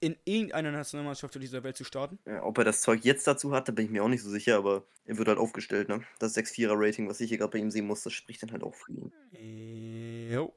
in 0.00 0.17
irgendeiner 0.26 0.70
Nationalmannschaft 0.70 1.35
dieser 1.37 1.62
Welt 1.62 1.79
zu 1.79 1.85
starten? 1.85 2.19
Ja, 2.26 2.44
ob 2.44 2.58
er 2.58 2.64
das 2.64 2.82
Zeug 2.82 3.05
jetzt 3.05 3.26
dazu 3.26 3.52
hat, 3.52 3.69
da 3.69 3.73
bin 3.73 3.87
ich 3.87 3.91
mir 3.91 4.05
auch 4.05 4.08
nicht 4.08 4.23
so 4.23 4.29
sicher, 4.29 4.58
aber 4.58 4.87
er 5.06 5.17
wird 5.17 5.29
halt 5.29 5.38
aufgestellt, 5.38 5.88
ne? 5.88 6.05
Das 6.19 6.37
6-4er-Rating, 6.37 7.08
was 7.08 7.20
ich 7.20 7.31
hier 7.31 7.38
gerade 7.38 7.52
bei 7.52 7.58
ihm 7.58 7.70
sehen 7.70 7.87
muss, 7.87 8.02
das 8.02 8.12
spricht 8.12 8.43
dann 8.43 8.52
halt 8.52 8.62
auch 8.62 8.75
für 8.75 8.93
ihn. 8.93 10.31
Jo. 10.31 10.55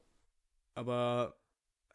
Aber 0.74 1.37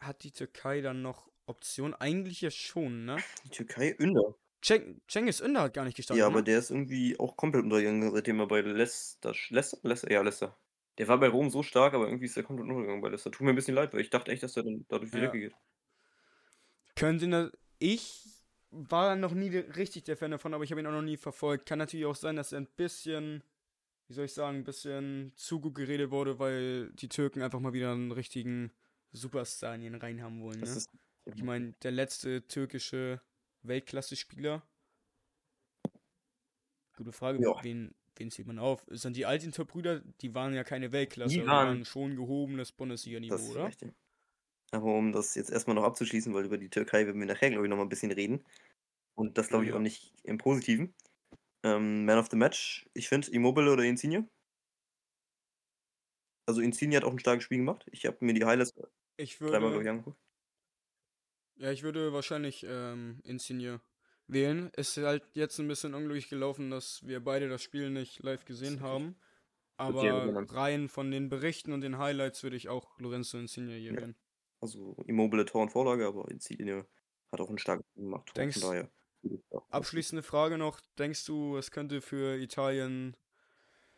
hat 0.05 0.23
die 0.23 0.31
Türkei 0.31 0.81
dann 0.81 1.01
noch 1.01 1.29
Optionen? 1.45 1.94
Eigentlich 1.94 2.41
ja 2.41 2.51
schon, 2.51 3.05
ne? 3.05 3.17
Die 3.45 3.50
Türkei, 3.50 3.95
Ünder. 4.00 4.35
Ceng- 4.63 5.01
Cengiz 5.07 5.41
Ünder 5.41 5.61
hat 5.63 5.73
gar 5.73 5.83
nicht 5.83 5.97
gestartet. 5.97 6.19
Ja, 6.19 6.27
aber 6.27 6.38
ne? 6.38 6.44
der 6.45 6.59
ist 6.59 6.71
irgendwie 6.71 7.19
auch 7.19 7.35
komplett 7.35 7.63
untergegangen, 7.63 8.11
seitdem 8.11 8.39
er 8.39 8.47
bei 8.47 8.61
Leicester. 8.61 9.33
Leicester? 9.50 9.77
Leicester? 9.83 10.11
Ja, 10.11 10.21
Leicester. 10.21 10.57
Der 10.97 11.07
war 11.07 11.17
bei 11.19 11.27
Rom 11.27 11.50
so 11.50 11.63
stark, 11.63 11.94
aber 11.94 12.05
irgendwie 12.05 12.25
ist 12.25 12.38
er 12.38 12.44
komplett 12.44 12.69
untergegangen 12.69 13.01
bei 13.01 13.09
Leicester. 13.09 13.31
Tut 13.31 13.41
mir 13.41 13.50
ein 13.50 13.55
bisschen 13.55 13.75
leid, 13.75 13.94
weil 13.94 14.01
ich 14.01 14.09
dachte 14.09 14.31
echt, 14.31 14.44
dass 14.44 14.56
er 14.56 14.63
dann 14.63 14.85
dadurch 14.87 15.11
die 15.11 15.18
Ja. 15.18 15.31
Geht. 15.31 15.54
Könnte 16.95 17.28
ne, 17.28 17.51
ich 17.80 18.23
war 18.71 19.16
noch 19.16 19.33
nie 19.33 19.56
richtig 19.56 20.04
der 20.04 20.18
Fan 20.18 20.31
davon, 20.31 20.54
aber 20.54 20.63
ich 20.63 20.71
habe 20.71 20.81
ihn 20.81 20.87
auch 20.87 20.92
noch 20.92 21.01
nie 21.01 21.18
verfolgt. 21.18 21.68
Kann 21.68 21.80
natürlich 21.80 22.06
auch 22.06 22.16
sein, 22.16 22.35
dass 22.35 22.51
er 22.54 22.61
ein 22.61 22.68
bisschen, 22.68 23.44
wie 24.07 24.13
soll 24.13 24.25
ich 24.25 24.33
sagen, 24.33 24.59
ein 24.59 24.63
bisschen 24.63 25.33
zu 25.35 25.59
gut 25.59 25.75
geredet 25.75 26.11
wurde, 26.11 26.39
weil 26.39 26.92
die 26.94 27.09
Türken 27.09 27.42
einfach 27.42 27.59
mal 27.59 27.73
wieder 27.73 27.92
einen 27.92 28.11
richtigen 28.11 28.71
Superstar 29.13 29.75
in 29.75 29.83
ihren 29.83 29.95
Reihen 29.95 30.21
haben 30.21 30.41
wollen. 30.41 30.59
Ne? 30.59 30.65
ist. 30.67 30.89
Ich 31.25 31.41
meine, 31.43 31.73
der 31.83 31.91
letzte 31.91 32.45
türkische 32.47 33.21
Weltklasse-Spieler. 33.61 34.61
Gute 36.97 37.11
Frage, 37.11 37.41
Ja. 37.41 37.63
wen, 37.63 37.95
wen 38.15 38.29
zählt 38.29 38.47
man 38.47 38.59
auf? 38.59 38.85
Sind 38.89 39.15
die 39.15 39.25
alten 39.25 39.51
Top-Brüder, 39.51 40.01
die 40.21 40.35
waren 40.35 40.53
ja 40.53 40.63
keine 40.63 40.91
Weltklasse, 40.91 41.33
Die 41.33 41.39
waren- 41.41 41.47
waren 41.67 41.85
schon 41.85 42.15
gehobenes 42.15 42.71
Bundesliga-Niveau, 42.71 43.35
oder? 43.51 43.67
richtig. 43.67 43.93
Aber 44.71 44.95
um 44.97 45.11
das 45.11 45.35
jetzt 45.35 45.49
erstmal 45.51 45.75
noch 45.75 45.83
abzuschließen, 45.83 46.33
weil 46.33 46.45
über 46.45 46.57
die 46.57 46.69
Türkei 46.69 47.05
werden 47.05 47.19
wir 47.19 47.27
nachher, 47.27 47.51
glaube 47.51 47.65
ich, 47.65 47.69
noch 47.69 47.77
mal 47.77 47.83
ein 47.83 47.89
bisschen 47.89 48.11
reden. 48.11 48.43
Und 49.15 49.37
das 49.37 49.49
glaube 49.49 49.63
ich 49.65 49.69
Ja. 49.69 49.75
auch 49.75 49.79
nicht 49.79 50.13
im 50.23 50.37
Positiven. 50.39 50.93
Ähm, 51.63 52.05
Man 52.05 52.17
of 52.17 52.27
the 52.29 52.35
Match, 52.35 52.89
ich 52.93 53.07
finde 53.07 53.31
Immobile 53.31 53.71
oder 53.71 53.83
Insigne. 53.83 54.27
Also 56.47 56.61
Insigne 56.61 56.97
hat 56.97 57.03
auch 57.05 57.11
ein 57.11 57.19
starkes 57.19 57.45
Spiel 57.45 57.59
gemacht. 57.59 57.85
Ich 57.91 58.05
habe 58.05 58.17
mir 58.25 58.33
die 58.33 58.43
Highlights 58.45 58.73
Ich 59.17 59.37
dreimal, 59.37 59.73
würde, 59.73 59.89
angeguckt. 59.89 60.17
ja, 61.55 61.71
ich 61.71 61.83
würde 61.83 62.13
wahrscheinlich 62.13 62.65
ähm, 62.67 63.19
Insigne 63.23 63.81
wählen. 64.27 64.69
Ist 64.75 64.97
halt 64.97 65.23
jetzt 65.33 65.59
ein 65.59 65.67
bisschen 65.67 65.93
unglücklich 65.93 66.29
gelaufen, 66.29 66.69
dass 66.71 67.05
wir 67.05 67.23
beide 67.23 67.49
das 67.49 67.61
Spiel 67.61 67.89
nicht 67.89 68.23
live 68.23 68.45
gesehen 68.45 68.81
haben. 68.81 69.15
Aber 69.75 70.01
rein 70.53 70.87
von 70.87 71.09
den 71.11 71.29
Berichten 71.29 71.73
und 71.73 71.81
den 71.81 71.97
Highlights 71.97 72.43
würde 72.43 72.55
ich 72.55 72.69
auch 72.69 72.99
Lorenzo 72.99 73.37
Insigne 73.37 73.75
hier 73.75 73.91
Ja. 73.93 73.97
wählen. 74.01 74.15
Also 74.61 74.95
Immobile 75.07 75.45
Tor 75.45 75.63
und 75.63 75.69
Vorlage, 75.71 76.07
aber 76.07 76.29
Insigne 76.31 76.85
hat 77.31 77.41
auch 77.41 77.49
ein 77.49 77.57
starkes 77.57 77.85
Spiel 77.91 78.03
gemacht. 78.03 78.31
Denkst- 78.37 78.61
Abschließende 79.69 80.21
Frage 80.21 80.57
noch. 80.57 80.79
Denkst 80.99 81.25
du, 81.25 81.57
es 81.57 81.71
könnte 81.71 82.01
für 82.01 82.37
Italien 82.37 83.15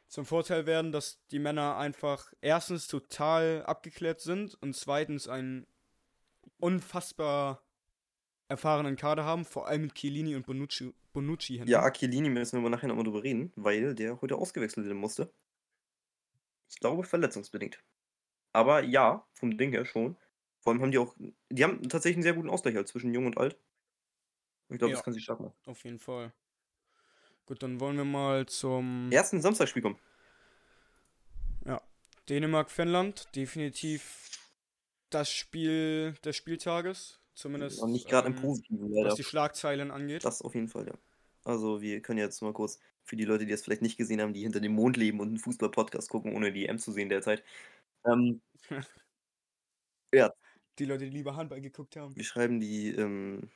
zum 0.08 0.26
Vorteil 0.26 0.66
werden, 0.66 0.92
dass 0.92 1.26
die 1.32 1.40
Männer 1.40 1.78
einfach 1.78 2.32
erstens 2.42 2.88
total 2.88 3.64
abgeklärt 3.66 4.22
sind 4.22 4.56
und 4.62 4.76
zweitens 4.76 5.28
einen 5.28 5.66
unfassbar 6.60 7.64
erfahrenen 8.48 8.96
Kader 8.96 9.26
haben, 9.26 9.46
vor 9.46 9.68
allem 9.68 9.84
mit 9.84 9.96
Chiellini 9.96 10.36
und 10.36 10.46
Bonucci, 10.46 10.94
Bonucci 11.14 11.56
hinten? 11.56 11.70
Ja, 11.70 11.90
Chiellini 11.92 12.30
müssen 12.30 12.54
wir 12.58 12.60
aber 12.60 12.70
nachher 12.70 12.88
nochmal 12.88 13.04
drüber 13.04 13.24
reden, 13.24 13.52
weil 13.56 13.96
der 13.96 14.22
heute 14.22 14.36
ausgewechselt 14.36 14.86
werden 14.86 14.98
musste. 14.98 15.34
Ich 16.70 16.80
glaube, 16.80 17.04
verletzungsbedingt. 17.04 17.84
Aber 18.54 18.84
ja, 18.84 19.28
vom 19.34 19.58
Ding 19.58 19.72
her 19.72 19.86
schon. 19.86 20.16
Vor 20.62 20.74
allem 20.74 20.82
haben 20.82 20.92
die 20.92 20.98
auch, 20.98 21.16
die 21.50 21.64
haben 21.64 21.82
tatsächlich 21.90 22.18
einen 22.18 22.24
sehr 22.24 22.34
guten 22.34 22.50
Ausgleich 22.50 22.76
halt 22.76 22.88
zwischen 22.88 23.14
jung 23.14 23.26
und 23.26 23.38
alt. 23.38 23.58
Ich 24.70 24.78
glaube, 24.78 24.92
Ja. 24.92 24.98
das 24.98 25.04
kann 25.04 25.14
sie 25.14 25.24
machen. 25.28 25.52
Auf 25.66 25.84
jeden 25.84 26.00
Fall. 26.00 26.34
Gut, 27.46 27.62
dann 27.62 27.80
wollen 27.80 27.98
wir 27.98 28.06
mal 28.06 28.46
zum 28.48 29.12
Ersten 29.12 29.42
Samstagsspiel 29.42 29.82
kommen. 29.82 30.00
Dänemark-Finnland. 32.30 33.36
Definitiv 33.36 34.40
das 35.10 35.32
Spiel 35.32 36.16
des 36.24 36.36
Spieltages. 36.36 37.20
Zumindest 37.34 37.82
Und 37.82 37.92
nicht 37.92 38.08
gerade 38.08 38.28
im 38.28 38.36
ähm, 38.36 38.42
Positiven, 38.42 38.90
leider. 38.92 39.10
was 39.10 39.16
die 39.16 39.24
Schlagzeilen 39.24 39.92
angeht. 39.92 40.24
Das 40.24 40.42
auf 40.42 40.56
jeden 40.56 40.70
Fall, 40.70 40.88
ja. 40.88 40.94
Also 41.44 41.82
wir 41.82 42.02
können 42.02 42.20
jetzt 42.20 42.42
mal 42.42 42.54
kurz 42.54 42.80
für 43.04 43.18
die 43.18 43.26
Leute, 43.26 43.46
die 43.46 43.52
es 43.52 43.62
vielleicht 43.62 43.82
nicht 43.82 43.98
gesehen 43.98 44.22
haben, 44.22 44.34
die 44.34 44.42
hinter 44.42 44.62
dem 44.62 44.72
Mond 44.74 44.98
leben 44.98 45.20
und 45.20 45.28
einen 45.28 45.38
Fußball-Podcast 45.38 46.10
gucken, 46.10 46.34
ohne 46.34 46.52
die 46.52 46.66
EM 46.66 46.80
zu 46.80 46.92
sehen 46.92 47.10
derzeit. 47.10 47.44
Ähm, 48.06 48.42
Die 50.80 50.86
Leute, 50.86 51.06
die 51.06 51.12
lieber 51.12 51.36
Handball 51.36 51.62
geguckt 51.62 51.96
haben. 51.98 52.16
wir 52.16 52.24
schreiben 52.24 52.60
die, 52.60 52.90
ähm, 52.90 53.50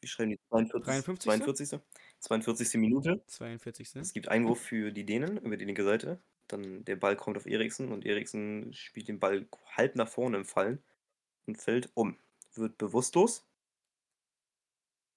wir 0.00 0.08
schreiben 0.08 0.30
die 0.30 0.38
42. 0.48 0.84
53. 0.84 1.24
42. 1.24 1.80
42. 2.26 2.80
Minute. 2.80 3.22
42. 3.26 3.96
Es 3.96 4.12
gibt 4.12 4.28
Einwurf 4.28 4.60
für 4.60 4.90
die 4.90 5.06
Dänen 5.06 5.38
über 5.38 5.56
die 5.56 5.64
linke 5.64 5.84
Seite. 5.84 6.18
Dann 6.48 6.84
der 6.84 6.96
Ball 6.96 7.16
kommt 7.16 7.36
auf 7.36 7.46
Eriksen 7.46 7.92
und 7.92 8.04
Eriksen 8.04 8.72
spielt 8.72 9.08
den 9.08 9.20
Ball 9.20 9.46
halb 9.76 9.94
nach 9.94 10.08
vorne 10.08 10.38
im 10.38 10.44
Fallen 10.44 10.82
und 11.46 11.56
fällt 11.56 11.90
um. 11.94 12.16
Wird 12.54 12.78
bewusstlos. 12.78 13.46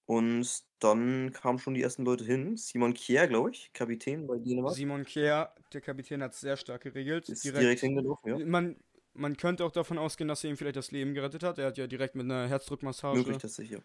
Und 0.05 0.63
dann 0.79 1.31
kamen 1.33 1.59
schon 1.59 1.75
die 1.75 1.83
ersten 1.83 2.03
Leute 2.03 2.23
hin. 2.25 2.57
Simon 2.57 2.93
Kjær, 2.93 3.27
glaube 3.27 3.51
ich, 3.51 3.71
Kapitän 3.73 4.25
bei 4.25 4.37
Dänemark. 4.37 4.75
Simon 4.75 5.05
Kjær, 5.05 5.53
der 5.73 5.81
Kapitän, 5.81 6.23
hat 6.23 6.33
es 6.33 6.41
sehr 6.41 6.57
stark 6.57 6.81
geregelt. 6.81 7.29
Ist 7.29 7.43
direkt, 7.43 7.61
direkt, 7.61 7.81
hingelaufen, 7.81 8.39
ja. 8.39 8.45
Man, 8.45 8.75
man 9.13 9.37
könnte 9.37 9.65
auch 9.65 9.71
davon 9.71 9.99
ausgehen, 9.99 10.27
dass 10.27 10.43
er 10.43 10.49
ihm 10.49 10.57
vielleicht 10.57 10.77
das 10.77 10.91
Leben 10.91 11.13
gerettet 11.13 11.43
hat. 11.43 11.59
Er 11.59 11.67
hat 11.67 11.77
ja 11.77 11.85
direkt 11.85 12.15
mit 12.15 12.25
einer 12.25 12.47
Herzdruckmassage 12.47 13.19
Möglich, 13.19 13.37
dass 13.37 13.59
ich 13.59 13.69
hier. 13.69 13.83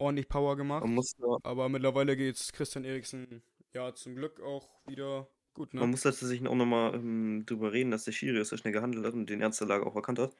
Ordentlich 0.00 0.28
Power 0.28 0.56
gemacht. 0.56 0.84
Da, 1.18 1.36
Aber 1.42 1.68
mittlerweile 1.68 2.16
geht 2.16 2.36
es 2.36 2.52
Christian 2.52 2.84
Eriksen 2.84 3.42
ja 3.72 3.94
zum 3.94 4.16
Glück 4.16 4.40
auch 4.40 4.68
wieder 4.86 5.28
gut, 5.54 5.74
ne? 5.74 5.80
man 5.80 5.90
muss 5.90 6.02
tatsächlich 6.02 6.46
auch 6.48 6.54
nochmal 6.54 6.94
ähm, 6.94 7.44
drüber 7.46 7.72
reden, 7.72 7.90
dass 7.90 8.04
der 8.04 8.12
Schiri 8.12 8.44
sehr 8.44 8.58
schnell 8.58 8.72
gehandelt 8.72 9.04
hat 9.04 9.14
und 9.14 9.28
den 9.28 9.40
Ernst 9.40 9.60
der 9.60 9.68
Lage 9.68 9.86
auch 9.86 9.94
erkannt 9.94 10.18
hat. 10.18 10.34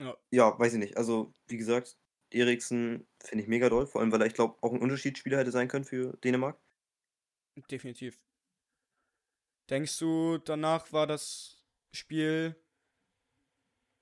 Ja. 0.00 0.16
Ja, 0.30 0.58
weiß 0.58 0.74
ich 0.74 0.78
nicht. 0.78 0.96
Also, 0.96 1.34
wie 1.46 1.56
gesagt, 1.56 1.98
Eriksen 2.30 3.06
finde 3.20 3.42
ich 3.42 3.48
mega 3.48 3.68
doll, 3.68 3.86
vor 3.86 4.00
allem 4.00 4.12
weil 4.12 4.22
er, 4.22 4.26
ich 4.26 4.34
glaube, 4.34 4.56
auch 4.62 4.72
ein 4.72 4.80
Unterschiedsspieler 4.80 5.38
hätte 5.38 5.50
sein 5.50 5.68
können 5.68 5.84
für 5.84 6.16
Dänemark. 6.18 6.58
Definitiv. 7.70 8.20
Denkst 9.68 9.98
du, 9.98 10.38
danach 10.38 10.92
war 10.92 11.06
das 11.06 11.64
Spiel, 11.92 12.54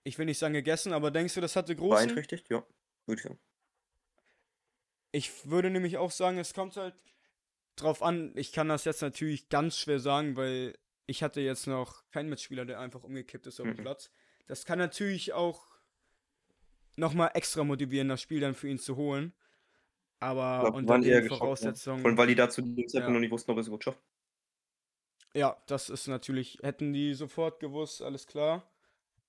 ich 0.05 0.19
will 0.19 0.27
nicht 0.27 0.39
sagen 0.39 0.55
gegessen, 0.55 0.93
aber 0.93 1.11
denkst 1.11 1.35
du, 1.35 1.41
das 1.41 1.57
hatte 1.57 1.75
großen? 1.75 2.07
Beeinträchtigt, 2.07 2.51
ja, 2.51 2.65
würde 3.07 3.21
ich 3.21 3.23
sagen. 3.23 3.39
Ich 5.13 5.49
würde 5.49 5.71
nämlich 5.71 5.97
auch 5.99 6.11
sagen, 6.11 6.39
es 6.39 6.55
kommt 6.55 6.77
halt 6.77 6.95
drauf 7.77 8.03
an. 8.03 8.33
Ich 8.37 8.53
kann 8.53 8.69
das 8.69 8.85
jetzt 8.85 9.03
natürlich 9.03 9.49
ganz 9.49 9.79
schwer 9.79 10.01
sagen, 10.01 10.37
weil 10.37 10.77
ich 11.07 11.23
hatte 11.23 11.41
jetzt 11.41 11.67
noch 11.67 12.09
keinen 12.11 12.29
Mitspieler, 12.29 12.65
der 12.65 12.81
einfach 12.81 13.03
umgekippt 13.05 13.47
ist 13.47 13.61
auf 13.61 13.67
dem 13.67 13.77
Mhm. 13.77 13.83
Platz. 13.83 14.11
Das 14.47 14.65
kann 14.65 14.79
natürlich 14.79 15.33
auch 15.33 15.65
nochmal 16.97 17.31
extra 17.35 17.65
motivieren, 17.65 18.09
das 18.09 18.23
Spiel 18.23 18.41
dann 18.41 18.55
für 18.55 18.69
ihn 18.69 18.79
zu 18.79 18.97
holen. 18.97 19.35
Aber 20.21 20.61
glaub, 20.61 20.73
die 20.75 20.79
unter 20.79 20.99
den 21.01 21.23
ja. 21.23 21.29
Voraussetzungen. 21.29 22.01
Vor 22.01 22.09
allem, 22.09 22.19
weil 22.19 22.27
die 22.29 22.35
da 22.35 22.49
zu 22.49 22.63
dem 22.63 22.75
Zeitpunkt 22.89 23.09
Ja. 23.09 23.11
noch 23.11 23.21
nicht 23.21 23.31
wussten, 23.31 23.51
ob 23.51 23.59
er 23.59 23.61
es 23.61 23.67
überhaupt 23.69 23.85
schafft. 23.85 24.01
Ja, 25.35 25.63
das 25.67 25.91
ist 25.91 26.07
natürlich, 26.09 26.59
hätten 26.63 26.93
die 26.93 27.13
sofort 27.15 27.61
gewusst, 27.61 28.01
alles 28.03 28.27
klar. 28.27 28.63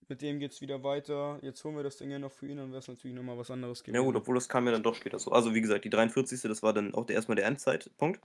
Mit 0.10 0.22
dem 0.22 0.40
geht's 0.40 0.62
wieder 0.62 0.84
weiter. 0.84 1.40
Jetzt 1.42 1.64
holen 1.64 1.76
wir 1.76 1.84
das 1.84 1.98
Ding 1.98 2.10
ja 2.10 2.18
noch 2.20 2.32
für 2.32 2.48
ihn, 2.48 2.58
dann 2.58 2.70
wäre 2.70 2.80
es 2.80 2.88
natürlich 2.88 3.16
nochmal 3.16 3.38
was 3.38 3.52
anderes 3.52 3.84
gewesen. 3.84 3.96
Ja 3.96 4.02
gut, 4.02 4.16
obwohl 4.16 4.36
das 4.36 4.48
kam 4.48 4.66
ja 4.66 4.72
dann 4.72 4.84
doch 4.84 4.96
später 4.96 5.20
so. 5.20 5.32
Also 5.32 5.54
wie 5.54 5.62
gesagt, 5.62 5.84
die 5.86 5.90
43. 5.90 6.42
das 6.44 6.64
war 6.64 6.74
dann 6.74 6.94
auch 6.94 7.06
der, 7.06 7.16
erstmal 7.18 7.36
der 7.36 7.46
Endzeitpunkt 7.46 8.22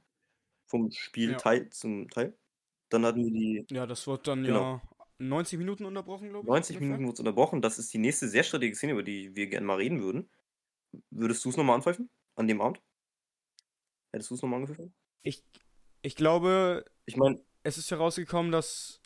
vom 0.66 0.90
Spielteil 0.92 1.70
zum 1.70 2.08
Teil. 2.08 2.36
Dann 2.88 3.04
hatten 3.04 3.24
wir 3.24 3.32
die 3.32 3.66
Ja, 3.74 3.86
das 3.86 4.06
wird 4.06 4.26
dann 4.28 4.44
Genau. 4.44 4.60
ja 4.60 4.82
90 5.18 5.58
Minuten 5.58 5.84
unterbrochen, 5.84 6.30
glaube 6.30 6.46
ich. 6.46 6.48
90 6.48 6.76
ungefähr. 6.76 6.96
Minuten 6.98 7.08
wurde 7.08 7.20
unterbrochen. 7.22 7.62
Das 7.62 7.78
ist 7.78 7.92
die 7.92 7.98
nächste 7.98 8.28
sehr 8.28 8.42
strittige 8.42 8.74
Szene, 8.74 8.92
über 8.92 9.02
die 9.02 9.34
wir 9.34 9.46
gerne 9.48 9.66
mal 9.66 9.76
reden 9.76 10.00
würden. 10.02 10.30
Würdest 11.10 11.44
du 11.44 11.48
es 11.48 11.56
nochmal 11.56 11.76
anpfeifen? 11.76 12.10
An 12.36 12.46
dem 12.48 12.60
Abend? 12.60 12.80
Hättest 14.12 14.30
du 14.30 14.34
es 14.34 14.42
nochmal 14.42 14.60
angepfiffen? 14.60 14.94
Ich, 15.22 15.42
ich 16.02 16.16
glaube, 16.16 16.84
Ich 17.06 17.16
meine, 17.16 17.40
es 17.62 17.78
ist 17.78 17.90
herausgekommen, 17.90 18.52
dass. 18.52 19.00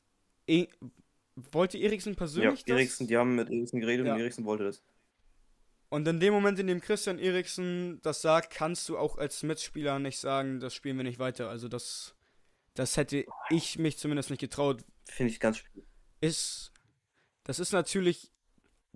Wollte 1.52 1.78
Eriksen 1.78 2.14
ja, 2.14 2.16
persönlich 2.18 2.64
das? 2.64 2.76
Eriksen, 2.76 3.06
die 3.06 3.16
haben 3.16 3.34
mit 3.36 3.50
Eriksen 3.50 3.80
geredet 3.80 4.06
Ja. 4.06 4.14
und 4.14 4.20
Eriksen 4.20 4.44
wollte 4.44 4.64
das. 4.64 4.82
Und 5.88 6.08
in 6.08 6.18
dem 6.18 6.32
Moment, 6.34 6.58
in 6.58 6.66
dem 6.66 6.80
Christian 6.80 7.18
Eriksen 7.18 8.00
das 8.02 8.20
sagt, 8.22 8.52
kannst 8.52 8.88
du 8.88 8.98
auch 8.98 9.18
als 9.18 9.42
Mitspieler 9.42 9.98
nicht 9.98 10.18
sagen, 10.18 10.58
das 10.60 10.74
spielen 10.74 10.96
wir 10.96 11.04
nicht 11.04 11.18
weiter. 11.18 11.48
Also 11.48 11.68
das, 11.68 12.14
das 12.74 12.96
hätte 12.96 13.24
ich 13.50 13.78
mich 13.78 13.98
zumindest 13.98 14.30
nicht 14.30 14.40
getraut. 14.40 14.82
Finde 15.04 15.32
ich 15.32 15.38
ganz 15.38 15.58
schwierig. 15.58 15.86
Ist, 16.20 16.72
das 17.44 17.60
ist 17.60 17.72
natürlich 17.72 18.32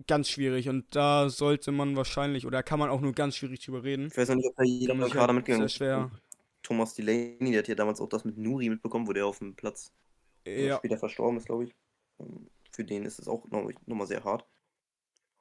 ganz 0.07 0.29
schwierig 0.29 0.67
und 0.67 0.95
da 0.95 1.29
sollte 1.29 1.71
man 1.71 1.95
wahrscheinlich, 1.95 2.45
oder 2.45 2.63
kann 2.63 2.79
man 2.79 2.89
auch 2.89 3.01
nur 3.01 3.13
ganz 3.13 3.35
schwierig 3.35 3.63
drüber 3.63 3.83
reden. 3.83 4.07
Ich 4.07 4.17
weiß 4.17 4.29
noch 4.29 4.35
nicht, 4.35 4.49
ob 4.49 4.55
da 4.55 4.63
jeder 4.63 5.03
sich 5.03 5.13
gerade 5.13 5.33
mitgegangen 5.33 5.67
sehr 5.67 5.75
schwer. 5.77 6.11
Thomas 6.63 6.93
Delaney, 6.93 7.51
der 7.51 7.59
hat 7.59 7.67
ja 7.67 7.75
damals 7.75 8.01
auch 8.01 8.09
das 8.09 8.25
mit 8.25 8.37
Nuri 8.37 8.69
mitbekommen, 8.69 9.07
wo 9.07 9.13
der 9.13 9.25
auf 9.25 9.39
dem 9.39 9.55
Platz 9.55 9.91
Ja, 10.45 10.77
später 10.77 10.97
verstorben 10.97 11.37
ist, 11.37 11.45
glaube 11.45 11.65
ich. 11.65 11.75
Für 12.71 12.83
den 12.83 13.05
ist 13.05 13.19
es 13.19 13.27
auch 13.27 13.45
nochmal 13.49 13.73
noch 13.85 14.05
sehr 14.05 14.23
hart. 14.23 14.45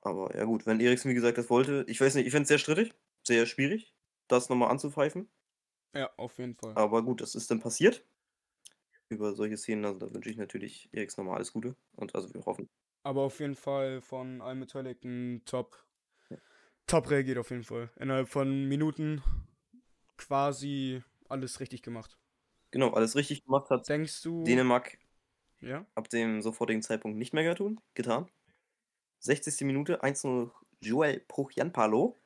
Aber 0.02 0.34
ja 0.36 0.44
gut, 0.44 0.66
wenn 0.66 0.80
Eriksen, 0.80 1.10
wie 1.10 1.14
gesagt, 1.14 1.38
das 1.38 1.50
wollte, 1.50 1.84
ich 1.88 2.00
weiß 2.00 2.14
nicht, 2.14 2.26
ich 2.26 2.32
finde 2.32 2.42
es 2.42 2.48
sehr 2.48 2.58
strittig, 2.58 2.94
sehr 3.22 3.46
schwierig, 3.46 3.94
das 4.28 4.48
nochmal 4.48 4.70
anzupfeifen. 4.70 5.28
ja, 5.94 6.10
auf 6.16 6.38
jeden 6.38 6.54
Fall. 6.54 6.74
Aber 6.76 7.02
gut, 7.02 7.20
das 7.20 7.34
ist 7.34 7.50
dann 7.50 7.60
passiert. 7.60 8.04
Über 9.08 9.34
solche 9.34 9.56
Szenen, 9.56 9.84
also 9.84 9.98
da 9.98 10.14
wünsche 10.14 10.30
ich 10.30 10.36
natürlich 10.36 10.88
Eriksen 10.92 11.20
nochmal 11.22 11.36
alles 11.36 11.52
Gute. 11.52 11.76
Und 11.96 12.14
also 12.14 12.32
wir 12.32 12.44
hoffen. 12.46 12.68
Aber 13.02 13.22
auf 13.22 13.40
jeden 13.40 13.56
Fall 13.56 14.00
von 14.00 14.40
allen 14.40 14.60
Beteiligten 14.60 15.42
top. 15.46 15.84
Ja. 16.30 16.36
Top 16.86 17.10
reagiert 17.10 17.38
auf 17.38 17.50
jeden 17.50 17.64
Fall. 17.64 17.90
Innerhalb 17.96 18.28
von 18.28 18.68
Minuten 18.68 19.22
quasi 20.16 21.02
alles 21.28 21.60
richtig 21.60 21.82
gemacht. 21.82 22.18
Genau, 22.70 22.90
alles 22.90 23.16
richtig 23.16 23.44
gemacht 23.44 23.68
hat 23.70 23.88
Denkst 23.88 24.22
du. 24.22 24.44
Dänemark 24.44 24.98
Ja? 25.60 25.84
ab 25.94 26.08
dem 26.08 26.40
sofortigen 26.42 26.82
Zeitpunkt 26.82 27.18
nicht 27.18 27.32
mehr 27.34 27.44
getan. 27.44 27.80
getan. 27.94 28.28
60. 29.20 29.60
Minute, 29.62 30.02
1-0 30.02 30.50
Joel 30.80 31.20
Pohjanpalo. 31.20 32.16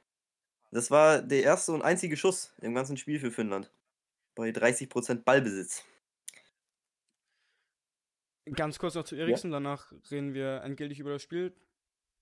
Das 0.70 0.90
war 0.90 1.22
der 1.22 1.42
erste 1.42 1.72
und 1.72 1.82
einzige 1.82 2.16
Schuss 2.16 2.54
im 2.60 2.74
ganzen 2.74 2.96
Spiel 2.96 3.18
für 3.18 3.30
Finnland. 3.30 3.72
Bei 4.36 4.50
30% 4.50 5.22
Ballbesitz. 5.24 5.84
Ganz 8.54 8.78
kurz 8.78 8.94
noch 8.94 9.04
zu 9.04 9.16
Eriksen, 9.16 9.50
danach 9.50 9.92
reden 10.10 10.34
wir 10.34 10.62
endgültig 10.62 11.00
über 11.00 11.10
das 11.12 11.22
Spiel. 11.22 11.54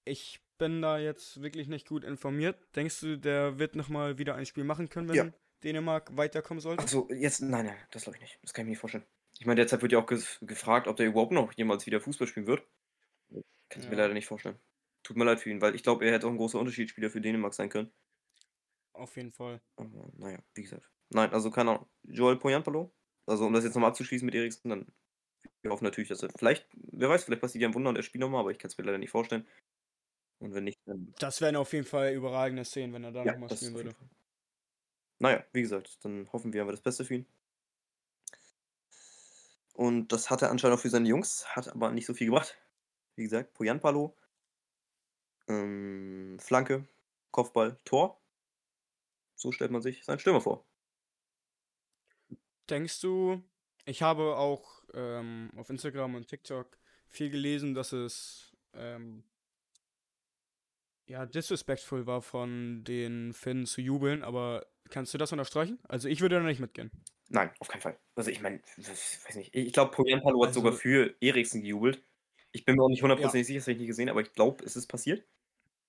Ich 0.05 0.41
bin 0.59 0.81
da 0.81 0.99
jetzt 0.99 1.43
wirklich 1.43 1.67
nicht 1.69 1.89
gut 1.89 2.05
informiert. 2.05 2.57
Denkst 2.77 3.01
du, 3.01 3.19
der 3.19 3.59
wird 3.59 3.75
nochmal 3.75 4.19
wieder 4.19 4.37
ein 4.37 4.47
Spiel 4.47 4.65
machen 4.65 4.89
können, 4.89 5.09
wenn 5.09 5.17
Ja. 5.17 5.33
Dänemark 5.65 6.17
weiterkommen 6.17 6.61
sollte? 6.61 6.83
Achso, 6.83 7.09
jetzt, 7.11 7.41
nein, 7.41 7.67
nein, 7.67 7.77
das 7.91 8.05
glaube 8.05 8.17
ich 8.19 8.23
nicht. 8.23 8.39
Das 8.43 8.53
kann 8.53 8.63
ich 8.63 8.67
mir 8.67 8.71
nicht 8.73 8.79
vorstellen. 8.79 9.05
Ich 9.39 9.45
meine, 9.45 9.57
derzeit 9.61 9.83
wird 9.83 9.93
ja 9.93 9.99
auch 9.99 10.07
gefragt, 10.07 10.89
ob 10.89 10.97
der 10.97 11.07
überhaupt 11.07 11.33
noch 11.33 11.53
jemals 11.53 11.85
wieder 11.85 12.01
Fußball 12.01 12.27
spielen 12.27 12.47
wird. 12.47 12.67
Kann 13.69 13.83
ich 13.83 13.89
mir 13.91 13.97
Ja. 13.97 14.03
leider 14.03 14.15
nicht 14.15 14.27
vorstellen. 14.29 14.61
Tut 15.03 15.17
mir 15.17 15.25
leid 15.25 15.41
für 15.41 15.51
ihn, 15.51 15.61
weil 15.61 15.75
ich 15.75 15.83
glaube, 15.83 16.05
er 16.05 16.13
hätte 16.13 16.27
auch 16.29 16.31
ein 16.31 16.37
großer 16.37 16.61
Unterschiedsspieler 16.61 17.11
für 17.11 17.21
Dänemark 17.21 17.55
sein 17.55 17.71
können. 17.71 17.93
Auf 18.95 19.17
jeden 19.17 19.33
Fall. 19.33 19.61
Aber 19.77 20.11
naja, 20.17 20.39
wie 20.55 20.63
gesagt. 20.63 20.91
Nein, 21.11 21.31
also 21.33 21.51
keine 21.51 21.73
Ahnung. 21.73 21.89
Joel 22.03 22.39
Poyanpalo. 22.39 22.95
Also 23.27 23.47
um 23.47 23.53
das 23.53 23.65
jetzt 23.65 23.75
nochmal 23.75 23.91
abzuschließen 23.91 24.27
mit 24.27 24.35
Eriksen, 24.35 24.69
dann 24.71 24.93
wir 25.63 25.73
hoffen 25.73 25.85
natürlich, 25.85 26.09
dass 26.09 26.23
er 26.23 26.31
vielleicht, 26.31 26.69
wer 26.75 27.09
weiß, 27.11 27.25
vielleicht 27.25 27.43
passiert 27.43 27.63
ja 27.63 27.69
ein 27.69 27.75
Wunder 27.75 27.91
und 27.91 27.97
er 27.97 28.03
spielt 28.05 28.21
nochmal, 28.23 28.41
aber 28.41 28.53
ich 28.53 28.59
kann 28.59 28.69
es 28.71 28.79
mir 28.79 28.85
leider 28.85 28.99
nicht 28.99 29.11
vorstellen. 29.11 29.49
Und 30.41 30.55
wenn 30.55 30.65
nicht, 30.65 30.81
dann 30.87 31.15
Das 31.19 31.41
wären 31.41 31.57
auf 31.57 31.73
jeden 31.73 31.87
Fall 31.87 32.13
überragende 32.13 32.67
Szenen, 32.67 32.93
wenn 32.93 33.05
er 33.05 33.13
da 33.13 33.25
ja, 33.25 33.33
nochmal 33.33 33.49
spielen 33.49 33.75
würde. 33.75 33.97
Naja, 35.21 35.47
wie 35.55 35.63
gesagt, 35.63 36.05
dann 36.05 36.31
hoffen 36.35 36.53
wir 36.53 36.61
aber 36.63 36.73
das 36.73 36.83
Beste 36.83 37.05
für 37.07 37.15
ihn. 37.15 37.27
Und 39.73 40.13
das 40.13 40.31
hat 40.31 40.43
er 40.43 40.51
anscheinend 40.51 40.79
auch 40.79 40.83
für 40.83 40.91
seine 40.91 41.09
Jungs, 41.09 41.47
hat 41.57 41.69
aber 41.69 41.91
nicht 41.91 42.07
so 42.07 42.15
viel 42.15 42.27
gebracht. 42.27 42.59
Wie 43.17 43.23
gesagt, 43.23 43.55
Poyanpalo, 43.55 44.17
ähm, 45.49 46.39
Flanke, 46.41 46.87
Kopfball, 47.31 47.79
Tor. 47.85 48.21
So 49.35 49.53
stellt 49.53 49.71
man 49.71 49.83
sich 49.83 50.05
seinen 50.05 50.19
Stürmer 50.19 50.41
vor. 50.41 50.67
Denkst 52.69 53.01
du, 53.01 53.43
ich 53.85 54.03
habe 54.03 54.37
auch 54.37 54.85
ähm, 54.95 55.51
auf 55.57 55.69
Instagram 55.71 56.15
und 56.15 56.29
TikTok 56.29 56.79
viel 57.09 57.31
gelesen, 57.31 57.75
dass 57.75 57.93
es 57.93 58.57
ähm, 58.75 59.25
ja 61.07 61.27
disrespectful 61.27 62.07
war 62.07 62.23
von 62.23 62.85
den 62.85 63.33
Finnen 63.33 63.67
zu 63.67 63.81
jubeln, 63.81 64.23
aber 64.23 64.67
kannst 64.91 65.13
du 65.15 65.19
das 65.19 65.33
unterstreichen? 65.33 65.79
Also 65.89 66.09
ich 66.09 66.21
würde 66.21 66.37
da 66.37 66.43
nicht 66.43 66.61
mitgehen. 66.61 66.91
Nein, 67.29 67.51
auf 67.61 67.69
keinen 67.69 67.81
Fall. 67.81 67.99
Also 68.15 68.31
ich 68.31 68.41
meine, 68.43 68.61
ich 68.77 68.89
weiß 68.89 69.37
nicht. 69.37 69.55
Ich 69.55 69.73
glaube, 69.73 69.91
Poyanpalo 69.93 70.45
hat 70.45 70.55
sogar 70.55 70.73
Also- 70.73 70.81
für 70.83 71.15
Eriksen 71.21 71.63
gejubelt. 71.63 72.03
Ich 72.55 72.65
bin 72.67 72.77
mir 72.77 72.83
auch 72.83 72.89
nicht 72.91 73.03
hundertprozentig 73.03 73.47
sicher, 73.47 73.59
das 73.61 73.65
habe 73.65 73.73
ich 73.73 73.79
nicht 73.79 73.87
gesehen, 73.89 74.11
aber 74.11 74.21
ich 74.21 74.33
glaube, 74.35 74.63
es 74.65 74.77
ist 74.77 74.87
passiert. 74.87 75.25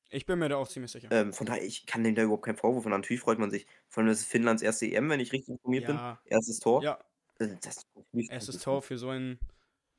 Ich 0.10 0.26
bin 0.26 0.40
mir 0.40 0.48
da 0.48 0.56
auch 0.58 0.68
ziemlich 0.68 0.92
sicher. 0.92 1.10
Ähm, 1.12 1.34
von 1.34 1.46
daher, 1.48 1.64
ich 1.64 1.86
kann 1.86 2.04
dem 2.04 2.16
da 2.16 2.22
überhaupt 2.22 2.46
keinen 2.46 2.56
Vorwurf 2.56 2.86
machen. 2.86 3.02
Natürlich 3.02 3.22
freut 3.22 3.40
man 3.40 3.50
sich. 3.52 3.66
Vor 3.90 4.02
allem, 4.02 4.10
das 4.10 4.20
ist 4.20 4.28
Finnlands 4.28 4.62
erste 4.62 4.86
EM, 4.86 5.10
wenn 5.10 5.20
ich 5.20 5.34
richtig 5.34 5.50
informiert 5.50 5.88
bin. 5.88 5.96
Ja, 5.96 6.22
Erstes 6.26 6.60
Tor. 6.60 6.84
ja, 6.84 7.00
Äh, 7.40 7.48
Das 7.62 7.86
erstes. 8.30 8.62
Tor 8.62 8.82
für 8.84 8.98
so 8.98 9.10
ein, 9.10 9.40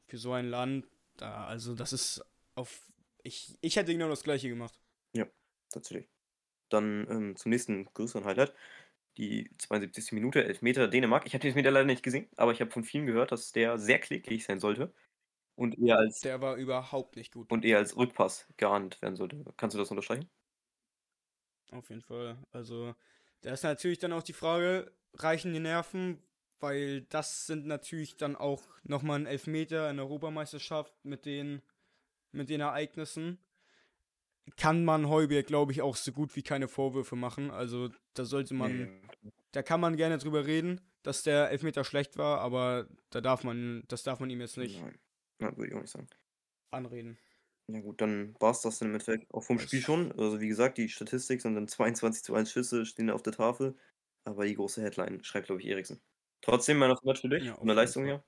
für 0.06 0.16
so 0.16 0.32
ein 0.32 0.46
Land. 0.48 0.86
Da, 1.16 1.44
also 1.46 1.74
das 1.74 1.92
ist 1.92 2.24
auf. 2.54 2.86
Ich, 3.24 3.58
ich 3.60 3.76
hätte 3.76 3.92
genau 3.92 4.08
das 4.08 4.22
gleiche 4.22 4.48
gemacht. 4.48 4.78
Tatsächlich. 5.74 6.10
Dann 6.70 7.06
ähm, 7.10 7.36
zum 7.36 7.50
nächsten 7.50 7.86
größeren 7.86 8.24
Highlight. 8.26 8.54
Die 9.18 9.50
72. 9.58 10.16
Minute, 10.16 10.44
Elfmeter 10.44 10.88
Dänemark. 10.88 11.26
Ich 11.26 11.34
habe 11.34 11.42
den 11.42 11.48
Elfmeter 11.50 11.70
leider 11.72 11.86
nicht 11.86 12.02
gesehen, 12.04 12.28
aber 12.36 12.52
ich 12.52 12.60
habe 12.62 12.70
von 12.72 12.84
vielen 12.84 13.06
gehört, 13.06 13.32
dass 13.32 13.52
der 13.52 13.78
sehr 13.78 14.00
kläglich 14.00 14.44
sein 14.46 14.60
sollte. 14.60 14.94
Und 15.56 15.78
eher 15.78 15.98
als, 15.98 16.24
Der 16.24 16.40
war 16.40 16.56
überhaupt 16.56 17.14
nicht 17.14 17.32
gut. 17.32 17.48
und 17.50 17.64
eher 17.64 17.78
als 17.78 17.96
Rückpass 17.96 18.48
geahndet 18.58 19.02
werden 19.02 19.16
sollte. 19.16 19.44
Kannst 19.56 19.74
du 19.74 19.78
das 19.78 19.90
unterstreichen? 19.90 20.30
Auf 21.70 21.88
jeden 21.90 22.02
Fall. 22.02 22.38
Also, 22.52 22.94
da 23.40 23.52
ist 23.52 23.62
natürlich 23.64 23.98
dann 23.98 24.12
auch 24.12 24.22
die 24.22 24.32
Frage, 24.32 24.92
reichen 25.14 25.52
die 25.52 25.60
Nerven? 25.60 26.22
Weil 26.60 27.02
das 27.02 27.46
sind 27.46 27.66
natürlich 27.66 28.16
dann 28.16 28.36
auch 28.36 28.62
nochmal 28.84 29.18
ein 29.20 29.26
Elfmeter 29.26 29.90
in 29.90 29.96
der 29.96 30.06
Europameisterschaft 30.06 31.04
mit 31.04 31.26
den, 31.26 31.62
mit 32.32 32.50
den 32.50 32.60
Ereignissen. 32.62 33.43
Kann 34.56 34.84
man 34.84 35.08
Heuberg, 35.08 35.46
glaube 35.46 35.72
ich, 35.72 35.80
auch 35.82 35.96
so 35.96 36.12
gut 36.12 36.36
wie 36.36 36.42
keine 36.42 36.68
Vorwürfe 36.68 37.16
machen. 37.16 37.50
Also, 37.50 37.88
da 38.14 38.24
sollte 38.24 38.54
man, 38.54 39.00
Nee. 39.22 39.32
da 39.52 39.62
kann 39.62 39.80
man 39.80 39.96
gerne 39.96 40.18
drüber 40.18 40.46
reden, 40.46 40.80
dass 41.02 41.22
der 41.22 41.50
Elfmeter 41.50 41.84
schlecht 41.84 42.16
war, 42.18 42.40
aber 42.40 42.88
da 43.10 43.20
darf 43.20 43.42
man, 43.44 43.84
das 43.88 44.02
darf 44.02 44.20
man 44.20 44.30
ihm 44.30 44.40
jetzt 44.40 44.56
nicht 44.58 44.80
Nein. 44.80 44.98
Na, 45.38 45.56
würde 45.56 45.68
ich 45.70 45.74
auch 45.74 45.80
nicht 45.80 45.90
sagen. 45.90 46.08
anreden. 46.70 47.18
Ja 47.68 47.80
gut, 47.80 48.00
dann 48.02 48.34
war 48.40 48.50
es 48.50 48.60
das 48.60 48.78
dann 48.78 48.88
im 48.88 48.94
Endeffekt 48.94 49.32
auch 49.32 49.42
vom 49.42 49.56
Das- 49.56 49.66
Spiel 49.66 49.80
schon. 49.80 50.12
Also 50.12 50.40
wie 50.40 50.48
gesagt, 50.48 50.76
die 50.78 50.88
Statistik 50.90 51.40
sind 51.40 51.54
dann 51.54 51.66
22 51.68 52.22
zu 52.22 52.34
1 52.34 52.50
Schüsse, 52.50 52.84
stehen 52.84 53.08
auf 53.10 53.22
der 53.22 53.32
Tafel. 53.32 53.74
Aber 54.24 54.44
die 54.44 54.54
große 54.54 54.82
Headline 54.82 55.22
schreibt, 55.24 55.46
glaube 55.46 55.62
ich, 55.62 55.68
Eriksen. 55.68 56.00
Trotzdem, 56.42 56.78
Man 56.78 56.90
of 56.90 56.98
the 57.02 57.06
Match 57.08 57.20
für 57.22 57.28
dich, 57.30 57.44
Ja, 57.44 57.54
von 57.56 57.66
der 57.66 57.76
Leistung 57.76 58.04
her. 58.04 58.22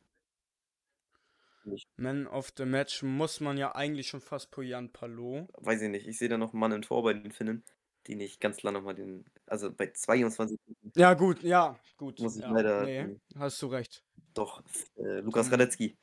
Man 1.96 2.26
of 2.26 2.52
the 2.56 2.64
Match 2.64 3.02
muss 3.02 3.40
man 3.40 3.56
ja 3.58 3.74
eigentlich 3.74 4.08
schon 4.08 4.20
fast 4.20 4.50
по 4.50 4.62
Jan 4.62 4.92
Palot. 4.92 5.48
Weiß 5.58 5.82
ich 5.82 5.90
nicht, 5.90 6.06
ich 6.06 6.18
sehe 6.18 6.28
da 6.28 6.38
noch 6.38 6.52
einen 6.52 6.60
Mann 6.60 6.72
im 6.72 6.82
Tor 6.82 7.02
bei 7.02 7.12
den 7.14 7.32
Finnen, 7.32 7.64
den 8.06 8.20
ich 8.20 8.38
ganz 8.40 8.58
klar 8.58 8.72
nochmal 8.72 8.94
den, 8.94 9.24
also 9.46 9.72
bei 9.72 9.90
22 9.90 10.58
Ja, 10.94 11.14
gut, 11.14 11.42
ja, 11.42 11.78
gut. 11.96 12.20
Muss 12.20 12.36
ich 12.36 12.42
ja, 12.42 12.50
leider, 12.50 12.84
Nee, 12.84 13.16
hast 13.36 13.60
du 13.62 13.66
recht. 13.66 14.04
doch 14.34 14.62
äh, 14.96 15.20
Lukas 15.20 15.50
Radetzky. 15.50 15.96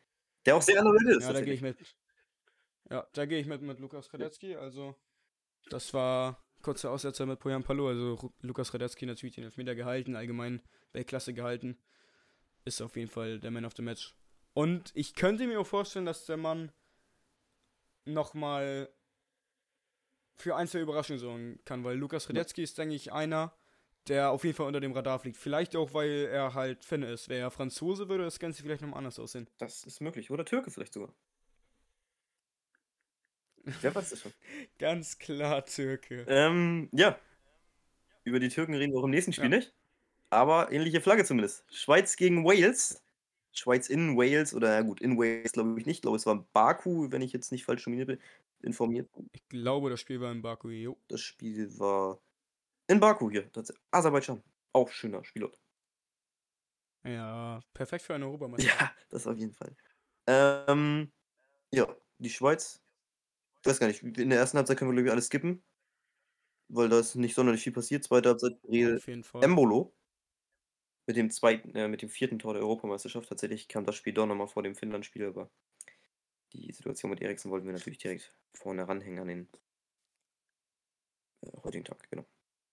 Der 0.45 0.55
auch 0.55 0.61
sehr 0.61 0.79
underrated 0.81 1.17
ist. 1.17 1.27
Ja, 1.27 1.33
da 1.33 1.41
gehe 1.41 1.53
ich 1.53 1.61
mit. 1.61 1.77
Ja, 2.89 3.07
da 3.13 3.25
gehe 3.25 3.39
ich 3.39 3.47
mit 3.47 3.61
mit 3.61 3.79
Lukas 3.79 4.13
Radetzky. 4.13 4.55
Also, 4.55 4.95
das 5.69 5.93
war 5.93 6.43
kurzer 6.61 6.91
Aussetzer 6.91 7.25
mit 7.25 7.39
Poyan 7.39 7.63
Palo. 7.63 7.87
Also, 7.87 8.33
Lukas 8.41 8.73
Radetzky 8.73 9.05
natürlich 9.05 9.35
den 9.35 9.45
Elfmeter 9.45 9.73
gehalten, 9.75 10.15
allgemein 10.15 10.61
Weltklasse 10.91 11.33
gehalten. 11.33 11.77
Ist 12.65 12.81
auf 12.81 12.95
jeden 12.97 13.09
Fall 13.09 13.39
der 13.39 13.51
Man 13.51 13.65
of 13.65 13.73
the 13.77 13.81
Match. 13.81 14.13
Und 14.53 14.91
ich 14.95 15.15
könnte 15.15 15.47
mir 15.47 15.59
auch 15.59 15.67
vorstellen, 15.67 16.05
dass 16.05 16.25
der 16.25 16.37
Mann 16.37 16.71
nochmal 18.05 18.89
für 20.35 20.55
ein, 20.55 20.67
zwei 20.67 20.79
Überraschungen 20.79 21.19
sorgen 21.19 21.59
kann, 21.65 21.83
weil 21.83 21.97
Lukas 21.97 22.29
Radetzky 22.29 22.63
ist, 22.63 22.77
denke 22.77 22.95
ich, 22.95 23.11
einer, 23.11 23.55
der 24.07 24.31
auf 24.31 24.43
jeden 24.43 24.55
Fall 24.55 24.67
unter 24.67 24.81
dem 24.81 24.91
Radar 24.91 25.19
fliegt. 25.19 25.37
Vielleicht 25.37 25.75
auch, 25.75 25.93
weil 25.93 26.27
er 26.31 26.53
halt 26.53 26.83
Finne 26.83 27.11
ist. 27.11 27.29
Wäre 27.29 27.41
er 27.41 27.51
Franzose, 27.51 28.09
würde 28.09 28.25
das 28.25 28.39
Ganze 28.39 28.61
vielleicht 28.61 28.81
nochmal 28.81 28.97
anders 28.99 29.19
aussehen. 29.19 29.47
Das 29.57 29.83
ist 29.83 30.01
möglich. 30.01 30.29
Oder 30.31 30.43
Türke 30.45 30.71
vielleicht 30.71 30.93
sogar. 30.93 31.13
Wer 33.81 33.95
weiß 33.95 34.09
das 34.09 34.21
schon. 34.21 34.33
Ganz 34.79 35.19
klar 35.19 35.65
Türke. 35.65 36.25
Ähm, 36.27 36.89
ja. 36.91 37.17
Über 38.25 38.39
die 38.39 38.49
Türken 38.49 38.73
reden 38.73 38.91
wir 38.93 38.99
auch 38.99 39.05
im 39.05 39.11
nächsten 39.11 39.33
Spiel 39.33 39.51
Ja. 39.51 39.57
nicht. 39.57 39.73
Aber 40.29 40.71
ähnliche 40.71 40.99
Flagge 40.99 41.23
zumindest. 41.23 41.63
Schweiz 41.71 42.15
gegen 42.17 42.43
Wales. 42.43 43.02
Schweiz 43.53 43.87
in 43.89 44.17
Wales, 44.17 44.53
oder 44.53 44.73
ja 44.73 44.81
gut, 44.81 44.99
in 44.99 45.17
Wales 45.17 45.51
glaube 45.51 45.79
ich 45.79 45.85
nicht. 45.85 45.97
Ich 45.97 46.01
glaube, 46.01 46.17
es 46.17 46.25
war 46.25 46.45
Baku, 46.53 47.11
wenn 47.11 47.21
ich 47.21 47.31
jetzt 47.31 47.51
nicht 47.51 47.65
falsch 47.65 47.85
informiert 47.87 48.07
bin. 48.07 48.19
Informiert. 48.61 49.09
Ich 49.31 49.47
glaube, 49.49 49.89
das 49.89 49.99
Spiel 49.99 50.19
war 50.21 50.31
in 50.31 50.41
Baku. 50.41 50.69
Jo. 50.69 50.97
Das 51.07 51.21
Spiel 51.21 51.77
war 51.79 52.19
in 52.87 52.99
Baku 52.99 53.29
hier. 53.29 53.51
tatsächlich. 53.51 53.83
Aserbaidschan. 53.91 54.41
Auch 54.73 54.89
schöner 54.89 55.23
Spielort. 55.23 55.59
Ja, 57.05 57.61
perfekt 57.73 58.03
für 58.03 58.15
eine 58.15 58.25
Europameisterschaft. 58.25 58.81
Ja, 58.81 58.91
das 59.09 59.27
auf 59.27 59.37
jeden 59.37 59.53
Fall. 59.53 59.75
Ähm, 60.27 61.11
ja, 61.71 61.87
die 62.17 62.29
Schweiz. 62.29 62.81
Ich 63.61 63.69
weiß 63.69 63.79
gar 63.79 63.87
nicht, 63.87 64.03
in 64.03 64.29
der 64.29 64.39
ersten 64.39 64.57
Halbzeit 64.57 64.77
können 64.77 64.91
wir, 64.91 64.95
glaube 64.95 65.07
ich, 65.07 65.11
alles 65.11 65.27
skippen. 65.27 65.63
Weil 66.69 66.89
da 66.89 66.99
ist 66.99 67.15
nicht 67.15 67.35
sonderlich 67.35 67.61
viel 67.61 67.73
passiert. 67.73 68.03
Zweite 68.03 68.29
Halbzeit, 68.29 68.53
Real. 68.67 68.99
Embolo. 69.41 69.93
Mit 71.07 71.15
dem 71.17 71.29
zweiten, 71.31 71.75
äh, 71.75 71.87
mit 71.87 72.01
dem 72.01 72.09
vierten 72.09 72.39
Tor 72.39 72.53
der 72.53 72.63
Europameisterschaft. 72.63 73.29
Tatsächlich 73.29 73.67
kam 73.69 73.85
das 73.85 73.95
Spiel 73.95 74.13
doch 74.13 74.25
nochmal 74.25 74.47
vor 74.47 74.63
dem 74.63 74.75
Finnland-Spiel, 74.75 75.25
aber 75.25 75.49
die 76.53 76.71
Situation 76.71 77.09
mit 77.11 77.21
Eriksen 77.21 77.51
wollten 77.51 77.65
wir 77.65 77.73
natürlich 77.73 77.99
direkt 77.99 78.33
vorne 78.53 78.87
ranhängen 78.87 79.19
an 79.19 79.27
den 79.27 79.49
äh, 81.41 81.51
heutigen 81.63 81.83
Tag, 81.85 82.09
genau. 82.09 82.25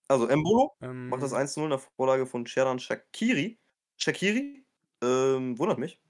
Also 0.07 0.27
Embolo 0.27 0.75
Ähm, 0.81 1.09
macht 1.09 1.23
das 1.23 1.33
1-0 1.33 1.69
nach 1.69 1.81
Vorlage 1.97 2.25
von 2.27 2.45
Sherdan 2.47 2.79
Shakiri. 2.79 3.59
Shakiri, 3.97 4.65
ähm, 5.03 5.57
wundert 5.59 5.79
mich. 5.79 6.01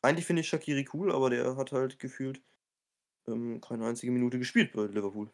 Eigentlich 0.00 0.26
finde 0.26 0.42
ich 0.42 0.48
Shakiri 0.48 0.88
cool, 0.92 1.10
aber 1.12 1.28
der 1.28 1.56
hat 1.56 1.72
halt 1.72 1.98
gefühlt 1.98 2.40
ähm, 3.28 3.60
keine 3.60 3.86
einzige 3.86 4.12
Minute 4.12 4.38
gespielt 4.38 4.72
bei 4.74 4.84
Liverpool. 4.86 5.32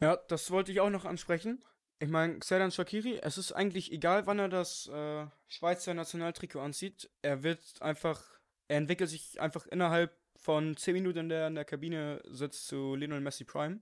Ja, 0.00 0.16
das 0.28 0.50
wollte 0.50 0.70
ich 0.72 0.80
auch 0.80 0.90
noch 0.90 1.04
ansprechen. 1.06 1.64
Ich 2.02 2.08
meine, 2.08 2.40
Xherdan 2.40 2.72
Shakiri, 2.72 3.20
es 3.22 3.38
ist 3.38 3.52
eigentlich 3.52 3.92
egal, 3.92 4.26
wann 4.26 4.40
er 4.40 4.48
das 4.48 4.88
äh, 4.88 5.24
Schweizer 5.46 5.94
Nationaltrikot 5.94 6.58
anzieht. 6.58 7.08
Er 7.22 7.44
wird 7.44 7.80
einfach, 7.80 8.40
er 8.66 8.78
entwickelt 8.78 9.08
sich 9.08 9.40
einfach 9.40 9.68
innerhalb 9.68 10.12
von 10.34 10.76
10 10.76 10.94
Minuten, 10.94 11.18
in 11.18 11.28
der 11.28 11.42
er 11.42 11.46
in 11.46 11.54
der 11.54 11.64
Kabine 11.64 12.20
sitzt, 12.24 12.66
zu 12.66 12.96
Lionel 12.96 13.20
Messi 13.20 13.44
Prime. 13.44 13.78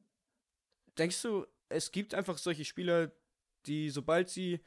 Denkst 0.98 1.22
du, 1.22 1.46
es 1.70 1.92
gibt 1.92 2.12
einfach 2.12 2.36
solche 2.36 2.66
Spieler, 2.66 3.10
die, 3.64 3.88
sobald 3.88 4.28
sie 4.28 4.60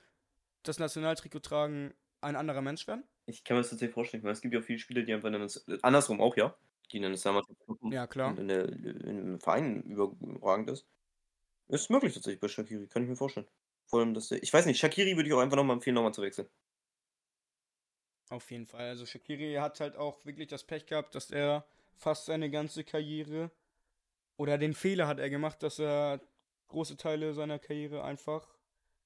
das 0.63 0.79
Nationaltrikot 0.79 1.41
tragen, 1.41 1.93
ein 2.21 2.35
anderer 2.35 2.63
Mensch 2.63 2.87
werden? 2.87 3.03
Ich 3.27 3.43
kann 3.43 3.55
mir 3.55 3.61
das 3.61 3.69
tatsächlich 3.69 3.93
vorstellen, 3.93 4.23
weil 4.23 4.31
es 4.31 4.41
gibt 4.41 4.55
ja 4.55 4.61
auch 4.61 4.65
viele 4.65 4.79
Spieler, 4.79 5.03
die 5.03 5.13
einfach 5.13 5.31
in 5.31 5.33
der, 5.33 5.79
andersrum 5.83 6.21
auch, 6.21 6.35
ja, 6.37 6.55
die 6.91 6.97
in 6.97 7.03
der 7.03 7.11
Nationalmannschaft 7.11 7.59
Ja, 7.91 8.07
klar. 8.07 8.35
in 8.35 8.47
der, 8.47 9.39
Verein 9.39 9.83
überragend 9.83 10.71
ist. 10.71 10.87
Ist 11.73 11.89
möglich 11.89 12.13
tatsächlich 12.13 12.39
bei 12.39 12.47
Shakiri, 12.47 12.87
kann 12.87 13.01
ich 13.01 13.09
mir 13.09 13.15
vorstellen. 13.15 13.47
Vor 13.87 13.99
allem, 13.99 14.13
dass 14.13 14.27
der, 14.27 14.43
ich 14.43 14.53
weiß 14.53 14.67
nicht, 14.67 14.77
Shakiri 14.79 15.15
würde 15.15 15.27
ich 15.27 15.33
auch 15.33 15.39
einfach 15.39 15.57
nochmal 15.57 15.77
empfehlen, 15.77 15.95
nochmal 15.95 16.13
zu 16.13 16.21
wechseln. 16.21 16.47
Auf 18.29 18.51
jeden 18.51 18.67
Fall. 18.67 18.89
Also 18.89 19.07
Shakiri 19.07 19.55
hat 19.55 19.79
halt 19.79 19.95
auch 19.95 20.23
wirklich 20.23 20.47
das 20.47 20.63
Pech 20.63 20.85
gehabt, 20.85 21.15
dass 21.15 21.31
er 21.31 21.65
fast 21.95 22.25
seine 22.25 22.51
ganze 22.51 22.83
Karriere 22.83 23.49
oder 24.37 24.59
den 24.59 24.75
Fehler 24.75 25.07
hat 25.07 25.17
er 25.17 25.31
gemacht, 25.31 25.63
dass 25.63 25.79
er 25.79 26.21
große 26.67 26.95
Teile 26.95 27.33
seiner 27.33 27.57
Karriere 27.57 28.03
einfach 28.03 28.47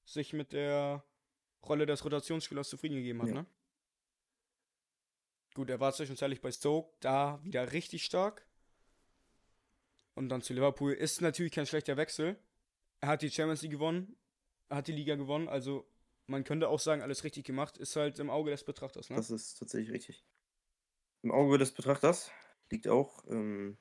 sich 0.04 0.34
mit 0.34 0.52
der 0.52 1.02
Rolle 1.66 1.86
des 1.86 2.04
Rotationsspielers 2.04 2.68
zufrieden 2.68 2.96
gegeben 2.96 3.22
hat, 3.22 3.28
Ja. 3.28 3.34
ne? 3.34 3.46
Gut, 5.54 5.70
er 5.70 5.80
war 5.80 5.94
zwischenzeitlich 5.94 6.42
bei 6.42 6.52
Stoke, 6.52 6.94
da 7.00 7.42
wieder 7.42 7.72
richtig 7.72 8.04
stark. 8.04 8.46
Und 10.14 10.28
dann 10.28 10.42
zu 10.42 10.52
Liverpool 10.52 10.92
ist 10.92 11.22
natürlich 11.22 11.52
kein 11.52 11.66
schlechter 11.66 11.96
Wechsel. 11.96 12.38
Er 13.00 13.08
hat 13.08 13.22
die 13.22 13.30
Champions 13.30 13.62
League 13.62 13.72
gewonnen, 13.72 14.16
hat 14.70 14.88
die 14.88 14.92
Liga 14.92 15.14
gewonnen, 15.14 15.48
also 15.48 15.88
man 16.26 16.44
könnte 16.44 16.68
auch 16.68 16.80
sagen, 16.80 17.02
alles 17.02 17.24
richtig 17.24 17.44
gemacht, 17.46 17.78
ist 17.78 17.96
halt 17.96 18.18
im 18.18 18.30
Auge 18.30 18.50
des 18.50 18.64
Betrachters, 18.64 19.08
ne? 19.10 19.16
Das 19.16 19.30
ist 19.30 19.54
tatsächlich 19.58 19.92
richtig. 19.92 20.24
Im 21.22 21.32
Auge 21.32 21.58
des 21.58 21.72
Betrachters 21.72 22.30
liegt 22.70 22.86
auch 22.86 23.24
ähm, 23.28 23.78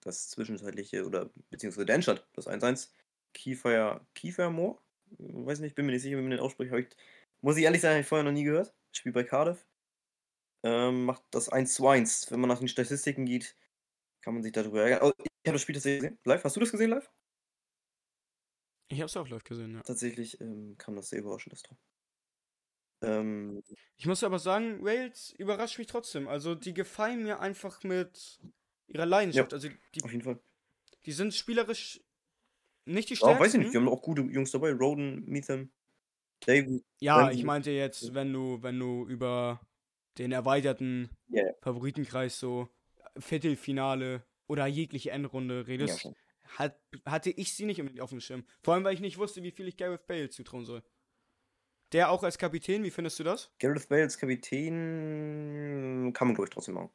das 0.00 0.28
zwischenzeitliche 0.28 1.04
oder 1.04 1.30
beziehungsweise 1.50 1.86
der 1.86 1.96
Endstand, 1.96 2.26
das 2.32 2.48
1-1. 2.48 2.90
Kiefer, 3.34 4.06
Kiefermoor? 4.14 4.80
Weiß 5.18 5.60
nicht, 5.60 5.74
bin 5.74 5.86
mir 5.86 5.92
nicht 5.92 6.02
sicher, 6.02 6.16
wie 6.16 6.22
man 6.22 6.30
den 6.30 6.40
ausspricht. 6.40 6.72
Ich, 6.72 6.96
muss 7.40 7.56
ich 7.56 7.64
ehrlich 7.64 7.80
sagen, 7.80 7.92
habe 7.94 8.00
ich 8.00 8.06
vorher 8.06 8.24
noch 8.24 8.32
nie 8.32 8.44
gehört. 8.44 8.74
Spielt 8.92 9.14
bei 9.14 9.24
Cardiff. 9.24 9.66
Ähm, 10.64 11.04
macht 11.04 11.22
das 11.30 11.50
1-1. 11.50 12.30
Wenn 12.30 12.40
man 12.40 12.48
nach 12.48 12.58
den 12.58 12.68
Statistiken 12.68 13.26
geht, 13.26 13.54
kann 14.22 14.34
man 14.34 14.42
sich 14.42 14.52
darüber 14.52 14.82
ärgern. 14.82 15.00
Oh, 15.02 15.12
ich 15.18 15.30
habe 15.46 15.54
das 15.54 15.62
Spiel 15.62 15.74
tatsächlich 15.74 16.02
gesehen. 16.02 16.18
Live? 16.24 16.44
Hast 16.44 16.56
du 16.56 16.60
das 16.60 16.70
gesehen 16.70 16.90
live? 16.90 17.08
Ich 18.88 19.00
hab's 19.00 19.16
auch 19.16 19.28
live 19.28 19.44
gesehen, 19.44 19.74
ja. 19.74 19.82
Tatsächlich 19.82 20.40
ähm, 20.40 20.76
kam 20.78 20.94
das 20.94 21.08
sehr 21.08 21.18
überraschend, 21.18 21.52
das 21.52 21.62
Tor. 21.62 21.76
Ähm, 23.02 23.62
Ich 23.96 24.06
muss 24.06 24.22
aber 24.22 24.38
sagen, 24.38 24.84
Wales 24.84 25.32
überrascht 25.32 25.78
mich 25.78 25.88
trotzdem. 25.88 26.28
Also, 26.28 26.54
die 26.54 26.74
gefallen 26.74 27.22
mir 27.24 27.40
einfach 27.40 27.82
mit 27.82 28.40
ihrer 28.86 29.06
Leidenschaft. 29.06 29.52
Also, 29.52 29.68
die, 29.94 30.02
auf 30.02 30.12
jeden 30.12 30.22
Fall. 30.24 30.40
die 31.06 31.12
sind 31.12 31.34
spielerisch 31.34 32.00
nicht 32.86 33.10
die 33.10 33.16
Ja, 33.20 33.26
stärksten. 33.26 33.38
weiß 33.38 33.54
ich 33.54 33.60
nicht, 33.60 33.72
wir 33.72 33.80
haben 33.80 33.88
auch 33.88 34.02
gute 34.02 34.22
Jungs 34.22 34.50
dabei. 34.52 34.72
Roden, 34.72 35.24
Meetham, 35.24 35.70
David. 36.40 36.84
Ja, 37.00 37.30
Wenn 37.30 37.30
ich 37.30 37.44
meinte 37.44 37.70
jetzt, 37.70 38.14
wenn 38.14 38.32
du, 38.32 38.62
wenn 38.62 38.78
du 38.78 39.06
über 39.06 39.60
den 40.18 40.32
erweiterten 40.32 41.10
Ja, 41.28 41.42
ja. 41.44 41.52
Favoritenkreis 41.62 42.38
so 42.40 42.68
Viertelfinale 43.18 44.24
oder 44.48 44.66
jegliche 44.66 45.10
Endrunde 45.12 45.66
Ja, 45.78 45.96
redest, 45.96 45.98
schon. 45.98 46.14
Hat, 46.56 46.78
hatte 47.04 47.30
ich 47.30 47.54
sie 47.54 47.66
nicht 47.66 47.80
unbedingt 47.80 48.02
auf 48.02 48.10
dem 48.10 48.20
Schirm. 48.20 48.44
Vor 48.62 48.74
allem, 48.74 48.84
weil 48.84 48.94
ich 48.94 49.00
nicht 49.00 49.18
wusste, 49.18 49.42
wie 49.42 49.50
viel 49.50 49.68
ich 49.68 49.76
Gareth 49.76 50.06
Bale 50.06 50.30
zutrauen 50.30 50.64
soll. 50.64 50.82
Der 51.92 52.10
auch 52.10 52.22
als 52.22 52.36
Kapitän, 52.38 52.84
wie 52.84 52.90
findest 52.90 53.18
du 53.18 53.24
das? 53.24 53.50
Gareth 53.58 53.88
Bale 53.88 54.02
als 54.02 54.18
Kapitän 54.18 56.12
kann 56.12 56.28
man, 56.28 56.34
glaube 56.34 56.48
ich, 56.48 56.54
trotzdem 56.54 56.74
machen. 56.74 56.90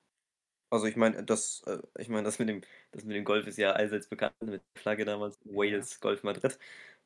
Also 0.69 0.87
ich 0.87 0.95
meine, 0.95 1.23
das, 1.23 1.61
äh, 1.67 1.79
ich 1.99 2.09
meine, 2.09 2.23
das 2.23 2.39
mit 2.39 2.49
dem, 2.49 2.61
das 2.91 3.03
mit 3.03 3.15
dem 3.15 3.23
Golf 3.23 3.45
ist 3.47 3.57
ja 3.57 3.73
allseits 3.73 4.07
bekannt, 4.07 4.33
mit 4.41 4.53
der 4.53 4.61
Flagge 4.81 5.05
damals, 5.05 5.37
Wales, 5.45 5.99
Golf 5.99 6.23
Madrid. 6.23 6.57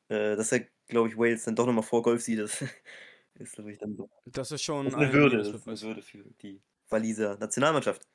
Äh, 0.09 0.37
dass 0.37 0.53
er, 0.53 0.65
glaube 0.87 1.09
ich, 1.09 1.17
Wales 1.17 1.43
dann 1.43 1.55
doch 1.55 1.65
nochmal 1.65 1.83
vor 1.83 2.01
Golf 2.01 2.21
sieht, 2.21 2.39
das 2.39 2.61
ist, 3.35 3.53
glaube 3.55 3.71
ich, 3.71 3.77
dann 3.77 3.95
so. 3.95 4.09
Das 4.25 4.51
ist 4.51 4.63
schon 4.63 4.85
Das 4.85 4.93
ist 4.93 4.99
eine 4.99 5.07
ein 5.07 5.13
Würde, 5.13 5.37
das 5.37 5.49
ist 5.49 5.67
eine 5.67 5.81
Würde 5.81 6.01
für 6.01 6.23
die 6.41 6.61
Waliser 6.89 7.37
Nationalmannschaft. 7.37 8.07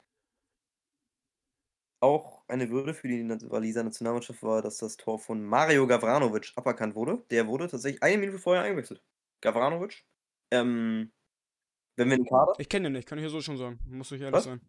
Auch 2.02 2.42
eine 2.48 2.68
Würde 2.68 2.94
für 2.94 3.06
die 3.06 3.28
Waliser 3.48 3.84
Nationalmannschaft 3.84 4.42
war, 4.42 4.60
dass 4.60 4.78
das 4.78 4.96
Tor 4.96 5.20
von 5.20 5.44
Mario 5.44 5.86
Gavranovic 5.86 6.52
aberkannt 6.56 6.96
wurde. 6.96 7.24
Der 7.30 7.46
wurde 7.46 7.68
tatsächlich 7.68 8.02
eine 8.02 8.18
Minute 8.18 8.40
vorher 8.40 8.64
eingewechselt. 8.64 9.00
Gavranovic. 9.40 10.04
Ähm, 10.50 11.12
wenn 11.94 12.10
wir 12.10 12.16
den 12.16 12.26
Kader. 12.26 12.54
Ich 12.58 12.68
kenne 12.68 12.86
den 12.88 12.94
nicht, 12.94 13.06
kann 13.06 13.18
ich 13.18 13.24
ja 13.24 13.30
so 13.30 13.40
schon 13.40 13.56
sagen. 13.56 13.78
Muss 13.86 14.10
ich 14.10 14.20
ehrlich 14.20 14.34
Was? 14.34 14.44
sein. 14.44 14.60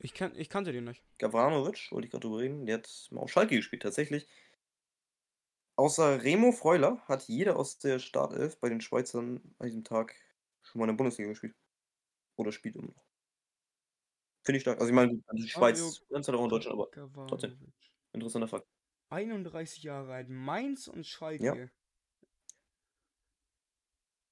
Ich, 0.00 0.12
kan 0.12 0.34
ich 0.36 0.50
kannte 0.50 0.72
den 0.72 0.84
nicht. 0.84 1.02
Gavranovic, 1.16 1.90
wollte 1.92 2.06
ich 2.06 2.10
gerade 2.10 2.28
drüber 2.28 2.40
reden, 2.40 2.66
der 2.66 2.76
hat 2.78 3.08
mal 3.10 3.22
auf 3.22 3.30
Schalke 3.30 3.56
gespielt, 3.56 3.82
tatsächlich. 3.82 4.28
Außer 5.76 6.22
Remo 6.22 6.52
Freuler 6.52 7.00
hat 7.08 7.22
jeder 7.28 7.56
aus 7.56 7.78
der 7.78 7.98
Startelf 7.98 8.58
bei 8.60 8.68
den 8.68 8.82
Schweizern 8.82 9.40
an 9.58 9.66
diesem 9.66 9.84
Tag 9.84 10.14
schon 10.60 10.78
mal 10.78 10.84
in 10.84 10.88
der 10.90 10.96
Bundesliga 10.96 11.30
gespielt. 11.30 11.54
Oder 12.36 12.52
spielt 12.52 12.76
immer 12.76 12.88
noch. 12.88 13.11
Finde 14.44 14.56
ich 14.56 14.62
stark. 14.62 14.80
Also 14.80 14.90
ich 14.90 14.94
meine, 14.94 15.22
die 15.32 15.48
Schweiz 15.48 15.80
Mario 15.80 15.94
ganz 16.10 16.28
halt 16.28 16.38
auch 16.38 16.44
in 16.44 16.50
Deutschland, 16.50 16.80
aber 16.80 17.26
trotzdem. 17.26 17.56
Interessanter 18.12 18.48
Fakt. 18.48 18.66
31 19.10 19.82
Jahre 19.82 20.14
alt, 20.14 20.28
Mainz 20.28 20.88
und 20.88 21.06
Schalke. 21.06 21.44
Ja. 21.44 21.68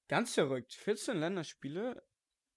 Ganz 0.08 0.34
verrückt. 0.34 0.72
14 0.72 1.18
Länderspiele, 1.18 2.02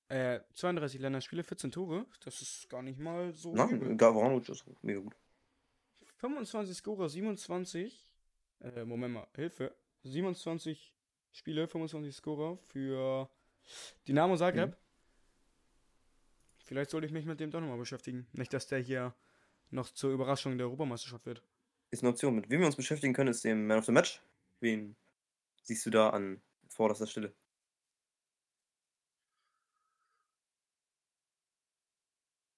äh, 0.07 0.39
32 0.53 0.99
Länderspiele, 0.99 1.43
14 1.43 1.71
Tore. 1.71 2.07
Das 2.23 2.41
ist 2.41 2.69
gar 2.69 2.81
nicht 2.81 2.97
mal 2.97 3.33
so. 3.33 3.53
Nein, 3.53 3.97
Gavranovic 3.97 4.49
ist 4.49 4.65
mega 4.81 5.01
gut. 5.01 5.15
25 6.17 6.75
Scorer, 6.75 7.09
27. 7.09 8.07
Äh, 8.61 8.85
Moment 8.85 9.13
mal, 9.13 9.27
Hilfe. 9.35 9.75
27 10.03 10.95
Spiele, 11.31 11.67
25 11.67 12.15
Scorer 12.15 12.57
für 12.57 13.29
Dynamo 14.07 14.37
Zagreb. 14.37 14.69
Mhm. 14.69 14.83
Vielleicht 16.73 16.89
sollte 16.89 17.05
ich 17.05 17.13
mich 17.13 17.27
mit 17.27 17.39
dem 17.39 17.51
doch 17.51 17.62
nochmal 17.62 17.77
beschäftigen. 17.77 18.25
Nicht, 18.33 18.51
dass 18.51 18.65
der 18.65 18.79
hier 18.79 19.13
noch 19.69 19.91
zur 19.91 20.12
Überraschung 20.12 20.57
der 20.57 20.65
Europameisterschaft 20.65 21.23
wird. 21.27 21.43
Ist 21.91 22.01
eine 22.01 22.09
Option. 22.09 22.33
Mit 22.33 22.49
wem 22.49 22.62
wir 22.62 22.65
uns 22.65 22.77
beschäftigen 22.77 23.13
können, 23.13 23.29
ist 23.29 23.43
dem 23.43 23.67
Man 23.67 23.77
of 23.77 23.86
the 23.86 23.91
Match. 23.91 24.23
Wen 24.59 24.95
siehst 25.62 25.86
du 25.86 25.91
da 25.91 26.09
an 26.09 26.41
vorderster 26.69 27.05
Stelle? 27.05 27.36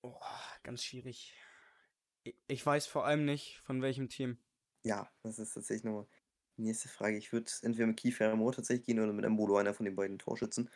Oh, 0.01 0.15
ganz 0.63 0.85
schwierig. 0.85 1.35
Ich, 2.47 2.65
weiß 2.65 2.87
vor 2.87 3.05
allem 3.05 3.25
nicht, 3.25 3.59
von 3.65 3.81
welchem 3.81 4.07
Team. 4.07 4.37
Ja, 4.85 5.11
das 5.23 5.39
ist 5.39 5.55
tatsächlich 5.55 5.83
nochmal 5.83 6.07
die 6.55 6.61
nächste 6.61 6.87
Frage. 6.87 7.17
Ich 7.17 7.33
würde 7.33 7.51
entweder 7.63 7.87
mit 7.87 7.97
Kiefer 7.97 8.33
Moore 8.37 8.55
tatsächlich 8.55 8.85
gehen 8.85 9.01
oder 9.01 9.11
mit 9.11 9.25
Embolo, 9.25 9.57
einer 9.57 9.73
von 9.73 9.85
den 9.85 9.97
beiden 9.97 10.19
Torschützen. 10.19 10.69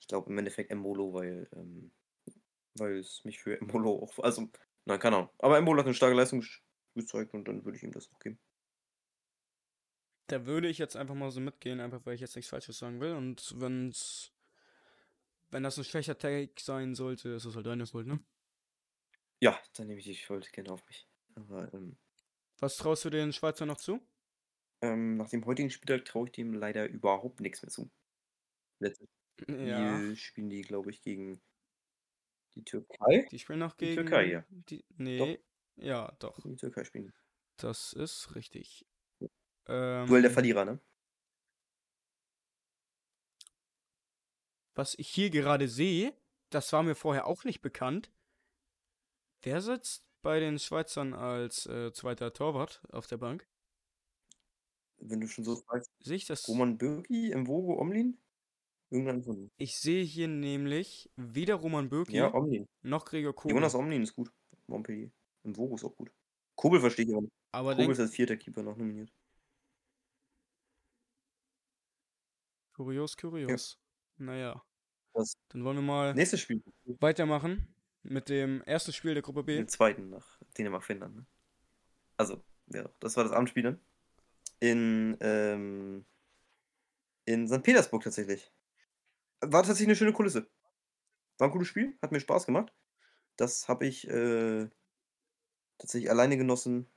Ich 0.00 0.08
glaube 0.08 0.30
im 0.30 0.38
Endeffekt 0.38 0.70
Embolo, 0.70 1.12
weil, 1.12 1.46
ähm, 1.52 1.92
weil 2.76 2.98
es 2.98 3.24
mich 3.24 3.40
für 3.40 3.58
Embolo 3.60 4.02
auch. 4.02 4.18
Also, 4.22 4.50
nein, 4.84 4.98
keine 5.00 5.16
Ahnung. 5.16 5.30
Aber 5.38 5.58
Embolo 5.58 5.78
hat 5.80 5.86
eine 5.86 5.94
starke 5.94 6.16
Leistung 6.16 6.40
ge- 6.40 6.48
gezeigt 6.94 7.34
und 7.34 7.46
dann 7.48 7.64
würde 7.64 7.76
ich 7.78 7.84
ihm 7.84 7.92
das 7.92 8.10
auch 8.12 8.18
geben. 8.18 8.40
Da 10.28 10.46
würde 10.46 10.68
ich 10.68 10.78
jetzt 10.78 10.96
einfach 10.96 11.14
mal 11.14 11.30
so 11.30 11.40
mitgehen, 11.40 11.78
einfach 11.80 12.06
weil 12.06 12.14
ich 12.14 12.20
jetzt 12.22 12.34
nichts 12.36 12.48
Falsches 12.50 12.78
sagen 12.78 13.00
will. 13.02 13.12
Und 13.14 13.52
wenn's, 13.60 14.32
wenn 15.50 15.62
das 15.62 15.78
ein 15.78 15.84
schlechter 15.84 16.18
Take 16.18 16.54
sein 16.60 16.94
sollte, 16.96 17.28
ist 17.30 17.44
es 17.44 17.54
halt 17.56 17.66
deine 17.66 17.86
Schuld, 17.86 18.06
ne? 18.06 18.20
Ja, 19.42 19.60
dann 19.74 19.86
nehme 19.86 19.98
ich 20.00 20.06
die 20.06 20.14
Schuld 20.14 20.50
gerne 20.52 20.72
auf 20.72 20.86
mich. 20.86 21.06
Aber 21.34 21.72
ähm, 21.74 21.98
Was 22.60 22.76
traust 22.76 23.04
du 23.04 23.10
den 23.10 23.32
Schweizer 23.32 23.66
noch 23.66 23.76
zu? 23.78 24.00
ähm, 24.82 25.16
nach 25.16 25.28
dem 25.30 25.44
heutigen 25.46 25.70
Spieltag 25.70 26.04
traue 26.04 26.26
ich 26.26 26.32
dem 26.32 26.54
leider 26.54 26.86
überhaupt 26.88 27.40
nichts 27.40 27.62
mehr 27.62 27.70
zu. 27.70 27.90
Letztes 28.80 29.08
Ja. 29.48 30.04
Spiel 30.08 30.16
spielen 30.16 30.50
die, 30.50 30.62
glaube 30.62 30.90
ich, 30.90 31.02
gegen 31.02 31.42
die 32.54 32.64
Türkei. 32.64 33.26
Die 33.30 33.38
spielen 33.38 33.58
noch 33.60 33.74
Die 33.80 33.86
gegen. 33.86 33.94
Türkei, 33.94 34.24
ja. 34.30 34.44
Die, 34.48 34.84
nee. 34.96 35.38
Ja, 35.76 36.12
doch. 36.18 36.38
Die 36.44 36.56
Türkei 36.56 36.84
spielen 36.84 37.04
die. 37.06 37.12
Das 37.56 37.92
ist 37.92 38.34
richtig. 38.34 38.86
Duell 40.06 40.22
der 40.22 40.30
Ähm, 40.30 40.34
Verlierer, 40.34 40.64
ne? 40.66 40.78
was 44.74 44.94
ich 44.98 45.08
hier 45.08 45.30
gerade 45.30 45.68
sehe, 45.68 46.12
das 46.50 46.72
war 46.72 46.82
mir 46.82 46.94
vorher 46.96 47.26
auch 47.26 47.44
nicht 47.44 47.60
bekannt. 47.60 48.10
Wer 49.42 49.60
sitzt 49.60 50.06
bei 50.22 50.40
den 50.40 50.58
Schweizern 50.58 51.12
als 51.12 51.66
äh, 51.66 51.92
zweiter 51.92 52.32
Torwart 52.32 52.80
auf 52.90 53.06
der 53.06 53.18
Bank? 53.18 53.46
Wenn 54.98 55.20
du 55.20 55.26
schon 55.26 55.44
so 55.44 55.56
fragst. 55.56 55.90
Sehe 55.98 56.16
ich 56.16 56.26
das? 56.26 56.48
Roman 56.48 56.78
Bürki, 56.78 57.34
Mvogo, 57.34 57.78
Omlin? 57.80 58.18
Irgendwann 58.90 59.22
von 59.22 59.36
denen. 59.36 59.50
Ich 59.56 59.78
sehe 59.78 60.02
hier 60.04 60.26
nämlich 60.28 61.10
weder 61.16 61.54
Roman 61.54 61.88
Bürki 61.88 62.16
Ja, 62.16 62.34
Omlin. 62.34 62.66
noch 62.82 63.04
Gregor 63.04 63.34
Kobel. 63.34 63.54
Jonas 63.56 63.74
Omlin 63.74 64.02
ist 64.02 64.14
gut. 64.14 64.32
Montpellier. 64.66 65.10
Mvogo 65.44 65.76
ist 65.76 65.84
auch 65.84 65.94
gut. 65.96 66.10
Kobel 66.56 66.80
verstehe 66.80 67.06
ich 67.06 67.12
aber 67.12 67.22
nicht. 67.22 67.32
Aber 67.52 67.70
Kobel 67.70 67.86
denk, 67.86 67.92
ist 67.92 68.00
als 68.00 68.10
vierter 68.14 68.36
Keeper 68.36 68.62
noch 68.62 68.76
nominiert. 68.76 69.12
kurios, 72.74 73.16
kurios. 73.16 73.78
Naja. 74.16 74.62
Was? 75.12 75.34
Dann 75.48 75.64
wollen 75.64 75.76
wir 75.76 75.82
mal 75.82 76.14
Nächstes 76.14 76.40
Spiel. 76.40 76.62
weitermachen 76.84 77.74
mit 78.02 78.28
dem 78.28 78.62
ersten 78.62 78.92
Spiel 78.92 79.14
der 79.14 79.22
Gruppe 79.22 79.42
B. 79.44 79.56
Den 79.56 79.68
zweiten 79.68 80.08
nach 80.10 80.40
Dänemark-Finnland. 80.56 81.16
Ne? 81.16 81.26
Also, 82.16 82.42
ja, 82.72 82.88
das 83.00 83.16
war 83.16 83.24
das 83.24 83.32
Abendspiel 83.32 83.62
dann. 83.64 83.80
In, 84.60 85.16
ähm, 85.20 86.04
in 87.24 87.48
St. 87.48 87.62
Petersburg 87.62 88.02
tatsächlich. 88.02 88.50
War 89.40 89.62
tatsächlich 89.62 89.88
eine 89.88 89.96
schöne 89.96 90.12
Kulisse. 90.12 90.50
War 91.38 91.48
ein 91.48 91.52
gutes 91.52 91.68
Spiel, 91.68 91.98
hat 92.02 92.12
mir 92.12 92.20
Spaß 92.20 92.46
gemacht. 92.46 92.72
Das 93.36 93.68
habe 93.68 93.86
ich 93.86 94.06
äh, 94.08 94.68
tatsächlich 95.78 96.10
alleine 96.10 96.36
genossen. 96.36 96.90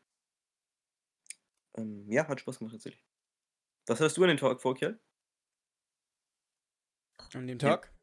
Ähm, 1.75 2.11
ja, 2.11 2.27
hat 2.27 2.41
Spaß 2.41 2.59
gemacht 2.59 2.73
tatsächlich. 2.73 3.05
Was 3.87 3.99
hast 3.99 4.17
du 4.17 4.23
an 4.23 4.29
den 4.29 4.37
Tag 4.37 4.61
vor, 4.61 4.75
Kerl? 4.75 4.99
An 7.33 7.47
dem 7.47 7.57
Ja. 7.59 7.69
Tag 7.77 7.93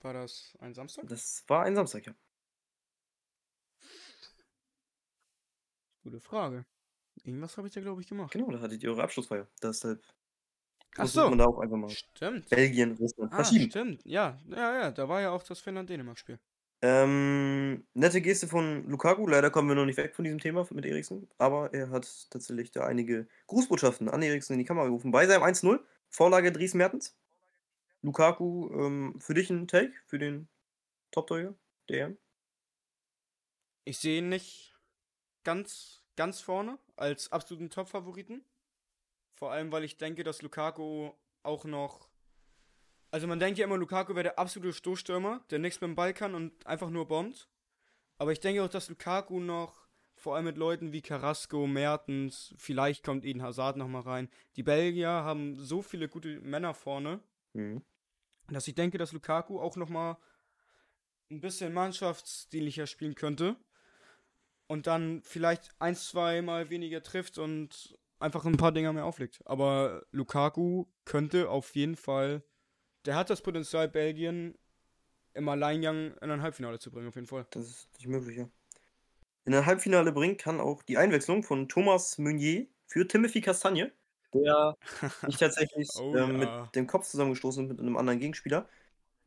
war 0.00 0.12
das 0.14 0.56
ein 0.60 0.74
Samstag? 0.74 1.06
Das 1.08 1.44
war 1.48 1.64
ein 1.64 1.74
Samstag, 1.74 2.06
ja. 2.06 2.14
Gute 6.02 6.20
Frage. 6.20 6.64
Irgendwas 7.24 7.56
habe 7.56 7.68
ich 7.68 7.74
da, 7.74 7.80
glaube 7.80 8.00
ich, 8.00 8.06
gemacht. 8.06 8.32
Genau, 8.32 8.50
da 8.50 8.60
hattet 8.60 8.82
ihr 8.82 8.90
eure 8.90 9.02
Abschlussfeier. 9.02 9.48
Deshalb 9.62 10.02
Ach 10.96 11.06
so. 11.06 11.28
man 11.30 11.38
da 11.38 11.44
auch 11.46 11.58
einfach 11.60 11.76
mal 11.76 11.90
Stimmt. 11.90 12.48
Belgien, 12.48 12.92
Russland 12.96 13.32
Ah, 13.32 13.36
verschieben. 13.36 13.70
stimmt. 13.70 14.02
Ja, 14.04 14.38
ja, 14.48 14.80
ja. 14.80 14.90
Da 14.90 15.08
war 15.08 15.20
ja 15.20 15.30
auch 15.30 15.42
das 15.42 15.60
Finnland-Dänemark-Spiel. 15.60 16.38
Ähm, 16.80 17.86
nette 17.94 18.20
Geste 18.20 18.46
von 18.46 18.88
Lukaku. 18.88 19.26
Leider 19.26 19.50
kommen 19.50 19.68
wir 19.68 19.74
noch 19.74 19.84
nicht 19.86 19.96
weg 19.96 20.14
von 20.14 20.24
diesem 20.24 20.38
Thema 20.38 20.66
mit 20.70 20.86
Eriksen. 20.86 21.28
Aber 21.38 21.74
er 21.74 21.90
hat 21.90 22.30
tatsächlich 22.30 22.70
da 22.70 22.84
einige 22.86 23.26
Grußbotschaften 23.48 24.08
an 24.08 24.22
Eriksen 24.22 24.52
in 24.54 24.58
die 24.60 24.64
Kamera 24.64 24.86
gerufen. 24.86 25.10
Bei 25.10 25.26
seinem 25.26 25.42
1-0. 25.42 25.84
Vorlage 26.08 26.52
Dries 26.52 26.74
Mertens. 26.74 27.16
Lukaku, 28.02 28.70
ähm, 28.72 29.16
für 29.20 29.34
dich 29.34 29.50
ein 29.50 29.68
Take 29.68 29.92
für 30.06 30.18
den 30.18 30.48
Top-Torjäger 31.12 31.54
der? 31.88 32.16
Ich 33.84 33.98
sehe 33.98 34.18
ihn 34.18 34.28
nicht 34.28 34.76
ganz, 35.44 36.04
ganz 36.16 36.40
vorne 36.40 36.78
als 36.96 37.32
absoluten 37.32 37.70
Top-Favoriten. 37.70 38.44
Vor 39.38 39.52
allem, 39.52 39.70
weil 39.70 39.84
ich 39.84 39.96
denke, 39.96 40.24
dass 40.24 40.42
Lukaku 40.42 41.12
auch 41.44 41.64
noch. 41.64 42.08
Also 43.12 43.28
man 43.28 43.38
denkt 43.38 43.56
ja 43.56 43.66
immer, 43.66 43.76
Lukaku 43.76 44.16
wäre 44.16 44.24
der 44.24 44.38
absolute 44.40 44.72
Stoßstürmer, 44.72 45.44
der 45.50 45.60
nichts 45.60 45.80
mit 45.80 45.86
dem 45.88 45.94
Ball 45.94 46.12
kann 46.12 46.34
und 46.34 46.66
einfach 46.66 46.90
nur 46.90 47.06
bombt. 47.06 47.48
Aber 48.18 48.32
ich 48.32 48.40
denke 48.40 48.64
auch, 48.64 48.68
dass 48.68 48.88
Lukaku 48.88 49.38
noch, 49.38 49.86
vor 50.16 50.34
allem 50.34 50.46
mit 50.46 50.58
Leuten 50.58 50.90
wie 50.92 51.02
Carrasco, 51.02 51.68
Mertens, 51.68 52.52
vielleicht 52.58 53.04
kommt 53.04 53.24
Eden 53.24 53.40
Hazard 53.40 53.76
nochmal 53.76 54.02
rein. 54.02 54.28
Die 54.56 54.64
Belgier 54.64 55.08
haben 55.10 55.54
so 55.54 55.82
viele 55.82 56.08
gute 56.08 56.40
Männer 56.40 56.74
vorne, 56.74 57.20
Mhm. 57.52 57.84
dass 58.48 58.66
ich 58.66 58.74
denke, 58.74 58.98
dass 58.98 59.12
Lukaku 59.12 59.60
auch 59.60 59.76
nochmal 59.76 60.16
ein 61.30 61.40
bisschen 61.40 61.72
mannschaftsdienlicher 61.72 62.88
spielen 62.88 63.14
könnte. 63.14 63.54
Und 64.66 64.88
dann 64.88 65.22
vielleicht 65.22 65.70
ein, 65.78 65.94
zwei 65.94 66.42
Mal 66.42 66.70
weniger 66.70 67.04
trifft 67.04 67.38
und 67.38 67.96
einfach 68.20 68.44
ein 68.44 68.56
paar 68.56 68.72
Dinger 68.72 68.92
mehr 68.92 69.04
auflegt. 69.04 69.40
Aber 69.44 70.02
Lukaku 70.10 70.86
könnte 71.04 71.48
auf 71.50 71.74
jeden 71.74 71.96
Fall. 71.96 72.42
Der 73.06 73.14
hat 73.16 73.30
das 73.30 73.42
Potenzial, 73.42 73.88
Belgien 73.88 74.56
im 75.34 75.48
Alleingang 75.48 76.16
in 76.20 76.30
ein 76.30 76.42
Halbfinale 76.42 76.78
zu 76.78 76.90
bringen, 76.90 77.08
auf 77.08 77.14
jeden 77.14 77.26
Fall. 77.26 77.46
Das 77.50 77.66
ist 77.66 77.88
nicht 77.98 78.08
möglich, 78.08 78.38
ja. 78.38 78.48
In 79.44 79.54
ein 79.54 79.66
Halbfinale 79.66 80.12
bringen 80.12 80.36
kann 80.36 80.60
auch 80.60 80.82
die 80.82 80.98
Einwechslung 80.98 81.42
von 81.42 81.68
Thomas 81.68 82.18
Meunier 82.18 82.66
für 82.86 83.06
Timothy 83.08 83.40
Castagne, 83.40 83.92
der 84.34 84.76
sich 85.26 85.36
tatsächlich 85.38 85.88
Oh 85.98 86.14
ähm, 86.16 86.40
ja. 86.42 86.62
mit 86.64 86.74
dem 86.74 86.86
Kopf 86.86 87.06
zusammengestoßen 87.08 87.64
ist 87.64 87.70
mit 87.70 87.80
einem 87.80 87.96
anderen 87.96 88.18
Gegenspieler. 88.20 88.68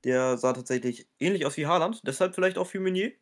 Der 0.04 0.38
sah 0.38 0.54
tatsächlich 0.54 1.08
ähnlich 1.20 1.46
aus 1.46 1.58
wie 1.58 1.68
Haaland, 1.68 2.02
deshalb 2.08 2.36
vielleicht 2.36 2.58
auch 2.58 2.68
für 2.68 2.80
Meunier. 2.80 3.14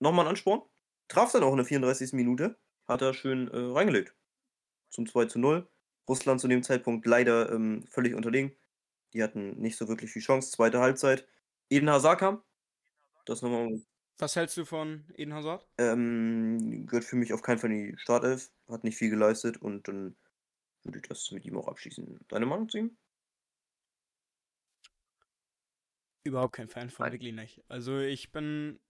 Nochmal 0.00 0.26
ein 0.26 0.30
Ansporn. 0.30 0.62
Traf 1.08 1.32
dann 1.32 1.42
auch 1.42 1.52
in 1.52 1.58
der 1.58 1.66
34. 1.66 2.12
Minute, 2.14 2.58
hat 2.86 3.02
er 3.02 3.14
schön 3.14 3.48
äh, 3.48 3.56
reingelegt. 3.58 4.14
Zum 4.96 5.06
2 5.06 5.26
zu 5.26 5.38
0. 5.38 5.68
Russland 6.08 6.40
zu 6.40 6.48
dem 6.48 6.62
Zeitpunkt 6.62 7.04
leider 7.06 7.52
ähm, 7.52 7.84
völlig 7.90 8.14
unterlegen. 8.14 8.56
Die 9.12 9.22
hatten 9.22 9.60
nicht 9.60 9.76
so 9.76 9.88
wirklich 9.88 10.10
viel 10.10 10.22
Chance. 10.22 10.50
Zweite 10.52 10.80
Halbzeit. 10.80 11.28
Eden 11.68 11.90
Hazard 11.90 12.18
kam. 12.20 12.42
Das 13.26 13.42
nochmal 13.42 13.82
Was 14.18 14.36
hältst 14.36 14.56
du 14.56 14.64
von 14.64 15.04
Eden 15.16 15.34
Hazard? 15.34 15.66
ähm, 15.78 16.86
gehört 16.86 17.04
für 17.04 17.16
mich 17.16 17.34
auf 17.34 17.42
keinen 17.42 17.58
Fall 17.58 17.70
in 17.72 17.92
die 17.92 17.98
Startelf, 17.98 18.50
hat 18.68 18.84
nicht 18.84 18.96
viel 18.96 19.10
geleistet 19.10 19.58
und 19.58 19.86
dann 19.88 20.16
würde 20.84 20.98
ich 20.98 21.08
das 21.08 21.30
mit 21.30 21.44
ihm 21.44 21.58
auch 21.58 21.68
abschließen. 21.68 22.20
Deine 22.28 22.46
Meinung 22.46 22.68
zu 22.70 22.78
ihm? 22.78 22.96
Überhaupt 26.24 26.54
kein 26.56 26.68
Fan 26.68 26.90
von, 26.90 27.04
Nein. 27.04 27.12
wirklich 27.12 27.34
nicht. 27.34 27.62
Also 27.68 27.98
ich 27.98 28.32
bin 28.32 28.80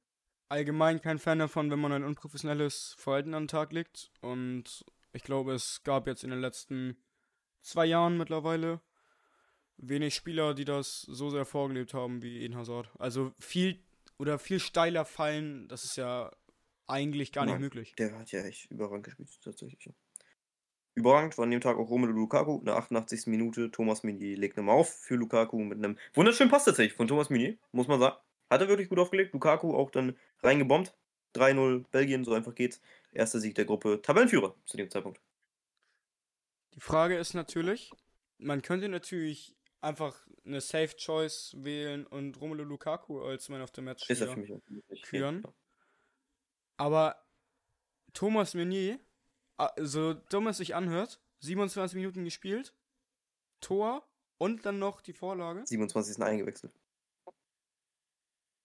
allgemein 0.49 1.01
kein 1.01 1.19
Fan 1.19 1.39
davon, 1.39 1.71
wenn 1.71 1.81
man 1.81 1.93
ein 1.93 2.05
unprofessionelles 2.05 2.95
Verhalten 2.99 3.35
an 3.35 3.45
den 3.45 3.49
Tag 3.49 3.73
legt. 3.73 4.11
Und 4.21 4.85
ich 5.17 5.23
glaube, 5.23 5.55
es 5.55 5.83
gab 5.83 6.07
jetzt 6.07 6.25
in 6.25 6.31
den 6.31 6.41
letzten 6.41 7.03
zwei 7.63 7.87
Jahren 7.87 8.19
mittlerweile 8.19 8.81
wenig 9.79 10.15
Spieler, 10.15 10.55
die 10.55 10.65
das 10.65 11.01
so 11.01 11.31
sehr 11.31 11.47
vorgelebt 11.47 11.95
haben 11.95 12.23
wie 12.23 12.43
Eden 12.43 12.57
Hazard. 12.57 12.91
Also 12.99 13.33
viel 13.39 13.83
oder 14.19 14.39
viel 14.39 14.61
steiler 14.61 15.05
fallen, 15.05 15.69
das 15.69 15.85
ist 15.85 15.97
ja 15.97 16.31
eigentlich 16.87 17.33
gar 17.33 17.45
nicht 17.45 17.55
Nein. 17.55 17.63
möglich. 17.63 17.95
Der 17.99 18.17
hat 18.19 18.31
ja 18.31 18.43
echt 18.43 18.71
überragend 18.71 19.05
gespielt, 19.05 19.31
tatsächlich. 19.43 19.91
Überragend 20.95 21.37
war 21.37 21.45
an 21.45 21.51
dem 21.51 21.61
Tag 21.61 21.77
auch 21.77 21.91
Romelu 21.91 22.13
Lukaku 22.13 22.59
in 22.59 22.67
der 22.67 22.77
88. 22.77 23.27
Minute. 23.27 23.71
Thomas 23.71 24.03
Meunier 24.03 24.37
legt 24.37 24.57
nochmal 24.57 24.77
auf 24.77 24.89
für 24.89 25.17
Lukaku 25.17 25.59
mit 25.59 25.79
einem 25.79 25.99
wunderschönen 26.15 26.51
Pass 26.51 26.65
tatsächlich 26.65 26.95
von 26.95 27.09
Thomas 27.09 27.29
Meunier, 27.29 27.59
muss 27.73 27.89
man 27.89 28.01
sagen. 28.01 28.17
Hat 28.49 28.61
er 28.61 28.69
wirklich 28.69 28.89
gut 28.89 28.99
aufgelegt. 28.99 29.35
Lukaku 29.35 29.75
auch 29.75 29.91
dann 29.91 30.17
reingebombt. 30.43 30.95
3-0 31.37 31.85
Belgien, 31.91 32.25
so 32.25 32.35
einfach 32.35 32.55
geht's. 32.55 32.81
Erster 33.13 33.41
Sieg 33.41 33.55
der 33.55 33.65
Gruppe. 33.65 34.01
Tabellenführer 34.03 34.55
zu 34.67 34.77
dem 34.77 34.91
Zeitpunkt. 34.91 35.21
Die 36.75 36.81
Frage 36.81 37.17
ist 37.17 37.35
natürlich, 37.35 37.93
man 38.39 38.63
könnte 38.63 38.89
natürlich 38.89 39.57
einfach 39.81 40.27
eine 40.45 40.61
Safe 40.61 40.95
Choice 40.97 41.55
wählen 41.59 42.07
und 42.07 42.41
Romelu 42.41 42.65
Lukaku 42.65 43.21
als 43.23 43.49
Man 43.49 43.63
of 43.63 43.71
the 43.75 43.83
Match 43.83 44.09
Ist 44.11 44.21
er 44.21 44.29
für 44.29 44.41
mich. 44.41 45.03
Küren. 45.03 45.43
Aber 46.77 47.25
Thomas 48.13 48.55
Meunier, 48.55 48.99
so 49.79 50.15
dumm 50.15 50.49
es 50.49 50.59
sich 50.59 50.75
anhört, 50.75 51.21
27 51.41 51.97
Minuten 51.97 52.25
gespielt, 52.25 52.75
Tor 53.61 54.07
und 54.39 54.67
dann 54.67 54.79
noch 54.79 55.01
die 55.01 55.13
Vorlage. 55.13 55.67
27. 55.67 56.23
eingewechselt. 56.23 56.73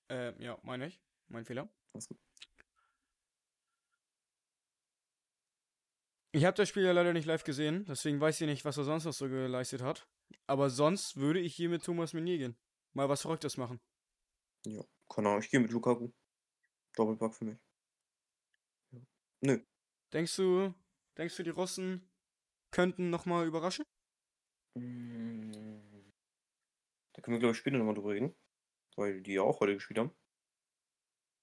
Äh, 0.10 0.34
ja, 0.44 0.58
meine 0.64 0.88
ich. 0.88 1.00
Mein 1.30 1.46
Fehler. 1.46 1.70
Alles 1.94 2.10
gut. 2.10 2.18
Ich 6.34 6.46
habe 6.46 6.56
das 6.56 6.70
Spiel 6.70 6.84
ja 6.84 6.94
leider 6.94 7.12
nicht 7.12 7.26
live 7.26 7.44
gesehen, 7.44 7.86
deswegen 7.86 8.22
weiß 8.22 8.40
ich 8.40 8.48
nicht, 8.48 8.64
was 8.64 8.78
er 8.78 8.86
sonst 8.86 9.04
noch 9.04 9.14
so 9.14 9.28
geleistet 9.28 9.82
hat. 9.82 10.08
Aber 10.48 10.70
sonst 10.70 11.18
würde 11.18 11.40
ich 11.40 11.56
hier 11.56 11.68
mit 11.68 11.84
Thomas 11.84 12.14
Meunier 12.14 12.38
gehen. 12.38 12.58
Mal 12.94 13.10
was 13.10 13.22
Verrücktes 13.22 13.58
machen. 13.58 13.82
Ja, 14.66 14.84
keine 15.10 15.30
Ahnung. 15.30 15.42
Ich 15.42 15.50
gehe 15.50 15.60
mit 15.60 15.72
Lukaku. 15.72 16.12
Doppelpack 16.96 17.36
für 17.36 17.46
mich. 17.46 17.58
Ja. 18.92 19.00
Nö. 19.42 19.60
Denkst 20.14 20.36
du, 20.36 20.74
denkst 21.18 21.36
du, 21.36 21.44
die 21.44 21.50
Russen 21.50 22.10
könnten 22.72 23.10
nochmal 23.10 23.48
überraschen? 23.48 23.86
Mm. 24.76 25.52
Da 27.14 27.22
können 27.22 27.36
wir, 27.36 27.40
glaube 27.40 27.52
ich, 27.52 27.58
später 27.58 27.78
nochmal 27.78 27.96
drüber 27.96 28.12
reden. 28.12 28.36
Weil 28.96 29.22
die 29.22 29.34
ja 29.34 29.42
auch 29.42 29.60
heute 29.60 29.74
gespielt 29.74 30.00
haben. 30.00 30.12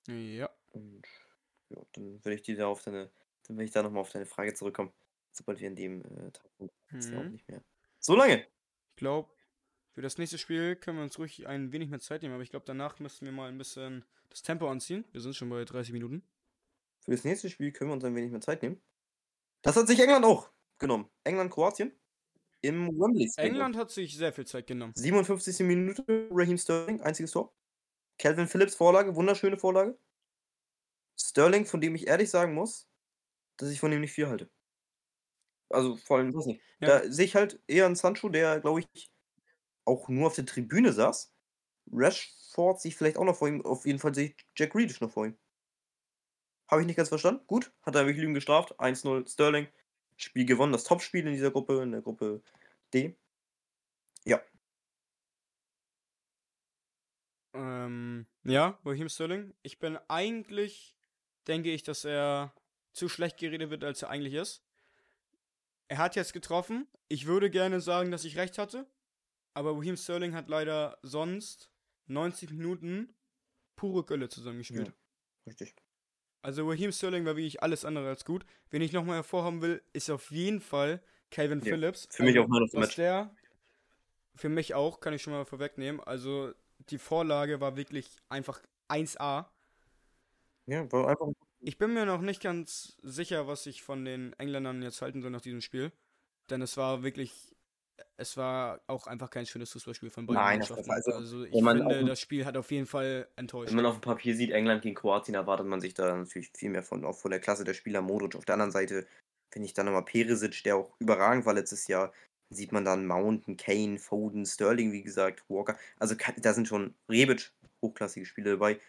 Ja. 0.08 0.50
Und 0.70 1.06
ja, 1.70 1.82
dann 1.92 2.24
werde 2.24 2.34
ich 2.34 2.42
dir 2.42 2.56
da 2.56 2.68
auf 2.68 2.82
deine, 2.82 3.10
dann 3.48 3.56
werde 3.56 3.64
ich 3.66 3.72
da 3.72 3.82
nochmal 3.82 4.02
auf 4.02 4.10
deine 4.12 4.26
Frage 4.26 4.54
zurückkommen. 4.54 4.92
Sobald 5.32 5.60
wir 5.60 5.68
in 5.68 5.76
dem 5.76 6.02
äh, 6.04 6.30
Tag 6.32 6.50
sind. 6.58 6.72
Ist 6.92 7.10
ja 7.10 7.18
auch 7.18 7.24
Mhm. 7.24 7.32
nicht 7.32 7.48
mehr. 7.48 7.64
So 8.00 8.16
lange! 8.16 8.46
Ich 8.90 8.96
glaube, 8.96 9.32
für 9.94 10.02
das 10.02 10.18
nächste 10.18 10.38
Spiel 10.38 10.76
können 10.76 10.98
wir 10.98 11.04
uns 11.04 11.18
ruhig 11.18 11.46
ein 11.46 11.72
wenig 11.72 11.88
mehr 11.90 12.00
Zeit 12.00 12.22
nehmen, 12.22 12.34
aber 12.34 12.42
ich 12.42 12.50
glaube, 12.50 12.66
danach 12.66 12.98
müssten 13.00 13.24
wir 13.24 13.32
mal 13.32 13.48
ein 13.48 13.58
bisschen 13.58 14.04
das 14.30 14.42
Tempo 14.42 14.68
anziehen. 14.68 15.04
Wir 15.12 15.20
sind 15.20 15.34
schon 15.36 15.48
bei 15.50 15.64
30 15.64 15.92
Minuten. 15.92 16.22
Für 17.04 17.12
das 17.12 17.24
nächste 17.24 17.50
Spiel 17.50 17.72
können 17.72 17.90
wir 17.90 17.94
uns 17.94 18.04
ein 18.04 18.14
wenig 18.14 18.30
mehr 18.30 18.40
Zeit 18.40 18.62
nehmen. 18.62 18.80
Das 19.62 19.76
hat 19.76 19.88
sich 19.88 19.98
England 20.00 20.24
auch 20.24 20.50
genommen. 20.78 21.10
England-Kroatien. 21.24 21.92
Im 22.60 22.88
Wembley. 22.88 23.30
England 23.36 23.76
hat 23.76 23.90
sich 23.90 24.16
sehr 24.16 24.32
viel 24.32 24.46
Zeit 24.46 24.66
genommen. 24.66 24.92
57. 24.96 25.60
Minute, 25.60 26.04
Raheem 26.30 26.58
Sterling, 26.58 27.00
einziges 27.00 27.30
Tor. 27.32 27.54
Calvin 28.18 28.48
Phillips 28.48 28.74
Vorlage, 28.74 29.14
wunderschöne 29.14 29.58
Vorlage. 29.58 29.98
Sterling, 31.20 31.66
von 31.66 31.80
dem 31.80 31.94
ich 31.94 32.06
ehrlich 32.06 32.30
sagen 32.30 32.54
muss, 32.54 32.87
dass 33.58 33.70
ich 33.70 33.80
von 33.80 33.92
ihm 33.92 34.00
nicht 34.00 34.12
viel 34.12 34.28
halte. 34.28 34.50
Also 35.70 35.96
vor 35.96 36.18
allem. 36.18 36.32
Ja. 36.80 37.00
Da 37.00 37.12
sehe 37.12 37.26
ich 37.26 37.34
halt 37.34 37.60
eher 37.66 37.86
einen 37.86 37.96
Sancho, 37.96 38.28
der, 38.30 38.60
glaube 38.60 38.80
ich, 38.80 39.10
auch 39.84 40.08
nur 40.08 40.28
auf 40.28 40.34
der 40.34 40.46
Tribüne 40.46 40.92
saß. 40.92 41.34
Rashford 41.92 42.80
sich 42.80 42.96
vielleicht 42.96 43.18
auch 43.18 43.24
noch 43.24 43.36
vor 43.36 43.48
ihm, 43.48 43.64
auf 43.64 43.86
jeden 43.86 43.98
Fall 43.98 44.14
sehe 44.14 44.28
ich 44.28 44.36
Jack 44.56 44.72
Grealish 44.72 45.00
noch 45.00 45.10
vor 45.10 45.26
ihm. 45.26 45.38
Habe 46.70 46.82
ich 46.82 46.86
nicht 46.86 46.96
ganz 46.96 47.08
verstanden. 47.08 47.46
Gut, 47.46 47.72
hat 47.82 47.94
er 47.94 48.06
wirklich 48.06 48.22
Lügen 48.22 48.34
gestraft. 48.34 48.78
1-0 48.80 49.26
Sterling. 49.26 49.68
Spiel 50.16 50.44
gewonnen, 50.44 50.72
das 50.72 50.84
Topspiel 50.84 51.26
in 51.26 51.32
dieser 51.32 51.50
Gruppe, 51.50 51.82
in 51.82 51.92
der 51.92 52.02
Gruppe 52.02 52.42
D. 52.92 53.16
Ja, 54.24 54.42
Ähm, 57.54 58.26
ja, 58.44 58.78
Raheem 58.84 59.08
Sterling. 59.08 59.54
Ich 59.62 59.78
bin 59.78 59.98
eigentlich, 60.08 60.96
denke 61.46 61.70
ich, 61.72 61.82
dass 61.82 62.04
er 62.04 62.54
zu 62.98 63.08
schlecht 63.08 63.38
geredet 63.38 63.70
wird, 63.70 63.84
als 63.84 64.02
er 64.02 64.10
eigentlich 64.10 64.34
ist. 64.34 64.62
Er 65.88 65.98
hat 65.98 66.16
jetzt 66.16 66.32
getroffen. 66.32 66.86
Ich 67.08 67.26
würde 67.26 67.50
gerne 67.50 67.80
sagen, 67.80 68.10
dass 68.10 68.24
ich 68.24 68.36
recht 68.36 68.58
hatte. 68.58 68.86
Aber 69.54 69.72
Raheem 69.76 69.96
Sterling 69.96 70.34
hat 70.34 70.48
leider 70.48 70.98
sonst 71.02 71.70
90 72.06 72.50
Minuten 72.50 73.14
pure 73.76 74.04
Gölle 74.04 74.28
zusammengespielt. 74.28 74.88
Ja. 74.88 74.94
richtig. 75.46 75.74
Also 76.42 76.68
Raheem 76.68 76.92
Sterling 76.92 77.24
war 77.26 77.36
wirklich 77.36 77.62
alles 77.62 77.84
andere 77.84 78.08
als 78.08 78.24
gut. 78.24 78.44
Wen 78.70 78.82
ich 78.82 78.92
nochmal 78.92 79.16
hervorhaben 79.16 79.62
will, 79.62 79.82
ist 79.92 80.10
auf 80.10 80.30
jeden 80.30 80.60
Fall 80.60 81.02
Calvin 81.30 81.60
Ja, 81.62 81.64
Phillips. 81.64 82.08
für 82.10 82.22
mich 82.22 82.38
Also, 82.38 82.40
auch 82.40 82.48
of 82.62 82.70
the 82.70 82.78
was 82.78 82.80
Match. 82.80 82.96
Der, 82.96 83.34
für 84.34 84.48
mich 84.48 84.74
auch, 84.74 85.00
kann 85.00 85.12
ich 85.14 85.22
schon 85.22 85.32
mal 85.32 85.44
vorwegnehmen. 85.44 86.00
Also 86.00 86.52
die 86.90 86.98
Vorlage 86.98 87.60
war 87.60 87.76
wirklich 87.76 88.16
einfach 88.28 88.60
1A. 88.88 89.50
Ja, 90.66 90.90
war 90.92 91.08
einfach 91.08 91.28
Ich 91.68 91.76
bin 91.76 91.92
mir 91.92 92.06
noch 92.06 92.22
nicht 92.22 92.40
ganz 92.42 92.96
sicher, 93.02 93.46
was 93.46 93.66
ich 93.66 93.82
von 93.82 94.02
den 94.02 94.32
Engländern 94.38 94.80
jetzt 94.80 95.02
halten 95.02 95.20
soll 95.20 95.30
nach 95.30 95.42
diesem 95.42 95.60
Spiel. 95.60 95.92
Denn 96.48 96.62
es 96.62 96.78
war 96.78 97.02
wirklich, 97.02 97.54
es 98.16 98.38
war 98.38 98.80
auch 98.86 99.06
einfach 99.06 99.28
kein 99.28 99.44
schönes 99.44 99.72
Fußballspiel 99.72 100.08
von 100.08 100.24
beiden 100.24 100.40
Nein, 100.40 100.58
Mannschaften. 100.60 100.84
Fall. 100.86 101.02
Also 101.12 101.44
ich 101.44 101.52
finde, 101.52 102.04
das 102.06 102.20
Spiel 102.20 102.46
hat 102.46 102.56
auf 102.56 102.70
jeden 102.70 102.86
Fall 102.86 103.28
enttäuscht. 103.36 103.68
Wenn 103.68 103.76
man 103.76 103.84
auf 103.84 103.96
dem 103.96 104.00
Papier 104.00 104.34
sieht, 104.34 104.50
England 104.50 104.80
gegen 104.80 104.94
Kroatien, 104.94 105.34
erwartet 105.34 105.66
man 105.66 105.82
sich 105.82 105.92
da 105.92 106.16
natürlich 106.16 106.50
viel 106.56 106.70
mehr 106.70 106.82
von, 106.82 107.04
auch 107.04 107.18
von 107.18 107.30
der 107.30 107.40
Klasse 107.40 107.64
der 107.64 107.74
Spieler. 107.74 108.00
Modric 108.00 108.34
auf 108.34 108.46
der 108.46 108.54
anderen 108.54 108.72
Seite 108.72 109.06
finde 109.52 109.66
ich 109.66 109.74
dann 109.74 109.84
nochmal 109.84 110.06
Perisic, 110.06 110.62
der 110.64 110.76
auch 110.76 110.98
überragend 111.00 111.44
war 111.44 111.52
letztes 111.52 111.86
Jahr. 111.86 112.14
Sieht 112.48 112.72
man 112.72 112.86
dann 112.86 113.06
Mountain, 113.06 113.58
Kane, 113.58 113.98
Foden, 113.98 114.46
Sterling, 114.46 114.92
wie 114.92 115.02
gesagt, 115.02 115.44
Walker. 115.50 115.78
Also 115.98 116.14
da 116.38 116.54
sind 116.54 116.66
schon 116.66 116.94
Rebic, 117.10 117.52
hochklassige 117.82 118.24
Spiele 118.24 118.52
dabei. 118.52 118.80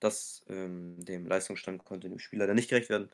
Das 0.00 0.44
ähm, 0.48 0.96
dem 1.04 1.26
Leistungsstand 1.26 1.84
konnte 1.84 2.08
dem 2.08 2.18
Spieler 2.18 2.46
dann 2.46 2.56
nicht 2.56 2.70
gerecht 2.70 2.88
werden. 2.88 3.10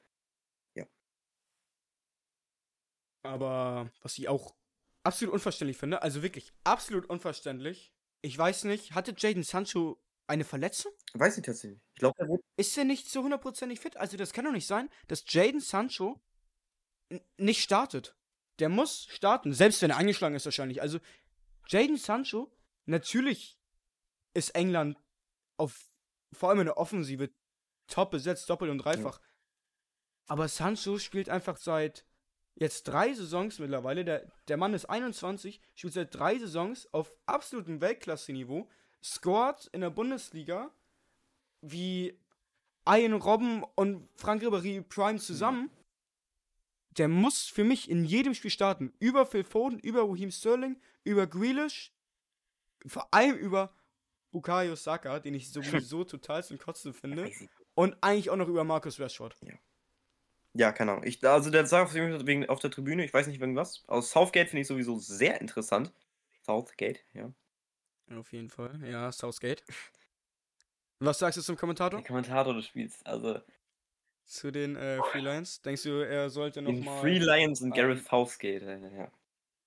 Aber 3.26 3.90
was 4.02 4.18
ich 4.18 4.28
auch 4.28 4.54
absolut 5.02 5.34
unverständlich 5.34 5.76
finde, 5.76 6.02
also 6.02 6.22
wirklich 6.22 6.52
absolut 6.64 7.06
unverständlich. 7.06 7.92
Ich 8.22 8.36
weiß 8.36 8.64
nicht, 8.64 8.94
hatte 8.94 9.14
Jaden 9.16 9.42
Sancho 9.42 10.00
eine 10.26 10.44
Verletzung? 10.44 10.92
Weiß 11.14 11.36
ich 11.36 11.44
tatsächlich. 11.44 11.80
Ich 11.94 12.00
glaube, 12.00 12.18
er 12.18 12.28
wurde. 12.28 12.42
Ist 12.56 12.76
er 12.76 12.84
nicht 12.84 13.08
so 13.10 13.22
hundertprozentig 13.22 13.80
fit? 13.80 13.96
Also 13.96 14.16
das 14.16 14.32
kann 14.32 14.44
doch 14.44 14.52
nicht 14.52 14.66
sein, 14.66 14.88
dass 15.08 15.24
Jaden 15.26 15.60
Sancho 15.60 16.20
nicht 17.36 17.62
startet. 17.62 18.16
Der 18.58 18.68
muss 18.68 19.06
starten, 19.10 19.52
selbst 19.52 19.82
wenn 19.82 19.90
er 19.90 19.98
angeschlagen 19.98 20.34
ist 20.34 20.44
wahrscheinlich. 20.44 20.80
Also 20.80 20.98
Jaden 21.68 21.96
Sancho, 21.96 22.50
natürlich 22.86 23.58
ist 24.34 24.54
England 24.54 24.98
auf 25.56 25.90
vor 26.32 26.50
allem 26.50 26.60
in 26.60 26.66
der 26.66 26.78
Offensive 26.78 27.30
top 27.86 28.10
besetzt, 28.10 28.48
doppelt 28.50 28.70
und 28.70 28.78
dreifach. 28.78 29.20
Aber 30.26 30.48
Sancho 30.48 30.98
spielt 30.98 31.28
einfach 31.28 31.56
seit 31.56 32.04
jetzt 32.56 32.84
drei 32.84 33.12
Saisons 33.12 33.58
mittlerweile. 33.58 34.04
Der, 34.04 34.32
der 34.48 34.56
Mann 34.56 34.74
ist 34.74 34.86
21, 34.86 35.60
spielt 35.74 35.92
seit 35.92 36.14
drei 36.14 36.38
Saisons 36.38 36.92
auf 36.92 37.16
absolutem 37.26 37.80
Weltklasse-Niveau. 37.80 38.68
scored 39.02 39.68
in 39.72 39.82
der 39.82 39.90
Bundesliga 39.90 40.70
wie 41.60 42.18
Ian 42.88 43.14
Robben 43.14 43.64
und 43.74 44.08
Frank 44.16 44.42
Ribéry 44.42 44.82
Prime 44.82 45.18
zusammen, 45.18 45.70
der 46.90 47.08
muss 47.08 47.42
für 47.42 47.64
mich 47.64 47.90
in 47.90 48.04
jedem 48.04 48.34
Spiel 48.34 48.50
starten. 48.50 48.92
Über 48.98 49.26
Phil 49.26 49.44
Foden, 49.44 49.78
über 49.80 50.08
Raheem 50.08 50.30
Sterling, 50.30 50.80
über 51.04 51.26
Grealish, 51.26 51.92
vor 52.86 53.12
allem 53.12 53.36
über 53.36 53.74
Bukayo 54.36 54.76
Saka, 54.76 55.18
den 55.18 55.32
ich 55.32 55.50
sowieso 55.50 56.04
total 56.04 56.44
zum 56.44 56.58
Kotzen 56.58 56.92
finde. 56.92 57.30
Und 57.74 57.96
eigentlich 58.02 58.28
auch 58.28 58.36
noch 58.36 58.48
über 58.48 58.64
Marcus 58.64 59.00
Rashford. 59.00 59.34
Ja, 60.52 60.72
keine 60.72 60.92
Ahnung. 60.92 61.04
Ich, 61.04 61.26
also 61.26 61.48
der 61.48 61.64
saß 61.64 61.94
wegen 61.94 62.46
auf 62.46 62.58
der 62.58 62.70
Tribüne, 62.70 63.02
ich 63.02 63.14
weiß 63.14 63.28
nicht 63.28 63.40
wegen 63.40 63.56
was. 63.56 63.82
Aus 63.86 64.10
Southgate 64.10 64.50
finde 64.50 64.60
ich 64.60 64.66
sowieso 64.66 64.98
sehr 64.98 65.40
interessant. 65.40 65.90
Southgate, 66.44 67.00
ja. 67.14 67.32
Auf 68.14 68.30
jeden 68.30 68.50
Fall. 68.50 68.78
Ja, 68.84 69.10
Southgate. 69.10 69.64
Was 70.98 71.18
sagst 71.18 71.38
du 71.38 71.42
zum 71.42 71.56
Kommentator? 71.56 72.00
Der 72.00 72.06
Kommentator 72.06 72.52
des 72.52 72.66
Spiels. 72.66 73.00
Also 73.06 73.40
Zu 74.26 74.50
den 74.50 74.76
äh, 74.76 74.98
Free 75.12 75.20
Lions? 75.20 75.62
Denkst 75.62 75.84
du, 75.84 76.06
er 76.06 76.28
sollte 76.28 76.60
nochmal. 76.60 77.00
Free 77.00 77.20
Lions 77.20 77.62
und 77.62 77.70
Gareth 77.70 78.04
Southgate. 78.06 78.62
Ja. 78.62 79.10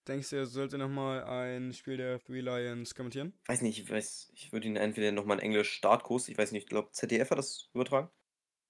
Denkst 0.08 0.30
du, 0.32 0.38
er 0.38 0.46
sollte 0.48 0.78
nochmal 0.78 1.24
ein 1.24 1.72
Spiel 1.74 1.98
der 1.98 2.20
Free 2.20 2.42
Lions 2.42 2.96
kommentieren? 2.96 3.34
Weiß 3.46 3.62
nicht, 3.62 3.80
ich 3.80 3.90
weiß, 3.90 4.32
ich 4.34 4.52
würde 4.52 4.68
ihn 4.68 4.76
entweder 4.76 5.12
nochmal 5.12 5.38
einen 5.38 5.46
Englisch-Startkurs, 5.52 6.30
ich 6.30 6.38
weiß 6.38 6.52
nicht, 6.52 6.64
ich 6.64 6.70
glaube 6.70 6.92
ZDF 6.92 7.30
hat 7.30 7.38
das 7.38 7.70
übertragen. 7.74 8.10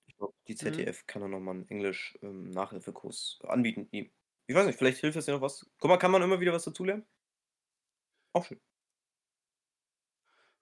Ich 0.08 0.18
glaube, 0.18 0.34
die 0.48 0.56
ZDF 0.56 1.06
kann 1.08 1.22
dann 1.22 1.32
nochmal 1.32 1.56
einen 1.56 1.70
Englisch-Nachhilfekurs 1.70 3.40
anbieten. 3.44 3.88
ihm. 3.92 4.10
Ich 4.48 4.56
weiß 4.56 4.66
nicht, 4.66 4.78
vielleicht 4.78 4.98
hilft 4.98 5.16
das 5.18 5.28
ja 5.28 5.34
noch 5.36 5.42
was. 5.42 5.70
Guck 5.78 5.90
mal, 5.90 5.98
kann 5.98 6.12
man 6.12 6.22
immer 6.24 6.40
wieder 6.42 6.52
was 6.52 6.66
dazulernen? 6.66 7.06
Auch 8.34 8.44
schön. 8.46 8.60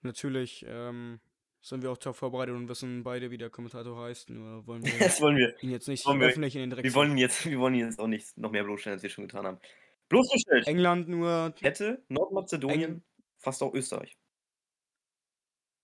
Natürlich 0.02 0.64
ähm, 0.68 1.20
sind 1.62 1.82
wir 1.82 1.92
auch 1.92 1.98
top 1.98 2.16
vorbereitet 2.16 2.54
und 2.56 2.70
wissen 2.70 3.04
beide, 3.04 3.32
wie 3.32 3.38
der 3.38 3.50
Kommentator 3.50 4.00
heißt. 4.04 4.30
Nur 4.30 4.66
wollen 4.68 4.84
wir 4.86 5.00
Das 5.00 5.22
wollen 5.22 5.38
wir. 5.38 5.56
ihn 5.64 5.72
jetzt 5.72 5.88
nicht 5.88 6.06
wollen 6.06 6.20
wir- 6.20 6.28
öffentlich 6.28 6.56
in 6.56 6.62
den 6.62 6.70
Dreck 6.70 6.84
Wir 6.84 6.94
wollen 6.94 7.18
jetzt, 7.18 7.46
wir 7.50 7.60
wollen 7.60 7.74
ihn 7.74 7.86
jetzt 7.86 8.00
auch 8.00 8.08
nicht 8.08 8.38
noch 8.38 8.52
mehr 8.52 8.64
bloßstellen, 8.64 8.96
als 8.98 9.04
wir 9.04 9.10
schon 9.10 9.28
getan 9.28 9.46
haben. 9.48 9.60
Bloßgestellt 10.10 10.68
England 10.68 11.08
nur. 11.08 11.54
hätte 11.60 12.04
Nordmazedonien 12.10 12.92
Eng- 12.96 13.04
fast 13.38 13.62
auch 13.64 13.74
Österreich. 13.74 14.18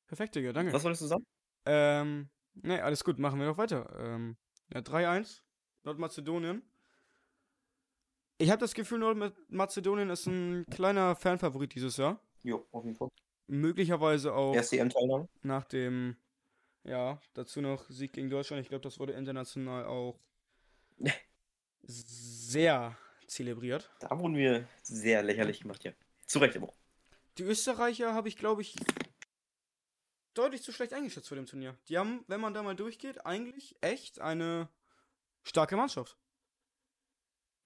Perfekt, 0.07 0.35
Digga, 0.35 0.53
danke. 0.53 0.73
Was 0.73 0.83
wolltest 0.83 1.01
du 1.03 1.07
sagen? 1.07 1.25
Ähm, 1.65 2.29
ne, 2.53 2.83
alles 2.83 3.03
gut, 3.03 3.19
machen 3.19 3.39
wir 3.39 3.47
doch 3.47 3.57
weiter. 3.57 3.89
Ähm, 3.97 4.37
ja, 4.73 4.81
3-1, 4.81 5.41
Nordmazedonien. 5.83 6.61
Ich 8.37 8.49
habe 8.49 8.59
das 8.59 8.73
Gefühl, 8.73 8.99
Nordmazedonien 8.99 10.09
ist 10.09 10.25
ein 10.27 10.65
kleiner 10.69 11.15
Fanfavorit 11.15 11.73
dieses 11.75 11.97
Jahr. 11.97 12.19
Jo, 12.43 12.65
auf 12.71 12.83
jeden 12.83 12.95
Fall. 12.95 13.09
Möglicherweise 13.47 14.33
auch 14.33 14.53
Erste 14.55 14.77
EM-Teilnahme. 14.77 15.27
nach 15.41 15.65
dem, 15.65 16.17
ja, 16.83 17.19
dazu 17.33 17.61
noch 17.61 17.89
Sieg 17.89 18.13
gegen 18.13 18.29
Deutschland. 18.29 18.61
Ich 18.61 18.69
glaube, 18.69 18.83
das 18.83 18.99
wurde 18.99 19.13
international 19.13 19.85
auch 19.85 20.19
sehr 21.83 22.97
zelebriert. 23.27 23.89
Da 23.99 24.17
wurden 24.19 24.35
wir 24.35 24.67
sehr 24.81 25.23
lächerlich 25.23 25.61
gemacht, 25.61 25.83
ja. 25.83 25.91
Zu 26.25 26.39
Recht 26.39 26.55
aber. 26.55 26.73
Die 27.37 27.43
Österreicher 27.43 28.13
habe 28.13 28.27
ich, 28.27 28.37
glaube 28.37 28.61
ich, 28.61 28.75
deutlich 30.33 30.61
zu 30.63 30.71
schlecht 30.71 30.93
eingeschätzt 30.93 31.27
vor 31.27 31.35
dem 31.35 31.45
Turnier. 31.45 31.77
Die 31.87 31.97
haben, 31.97 32.23
wenn 32.27 32.41
man 32.41 32.53
da 32.53 32.63
mal 32.63 32.75
durchgeht, 32.75 33.25
eigentlich 33.25 33.75
echt 33.81 34.19
eine 34.19 34.69
starke 35.43 35.75
Mannschaft. 35.75 36.17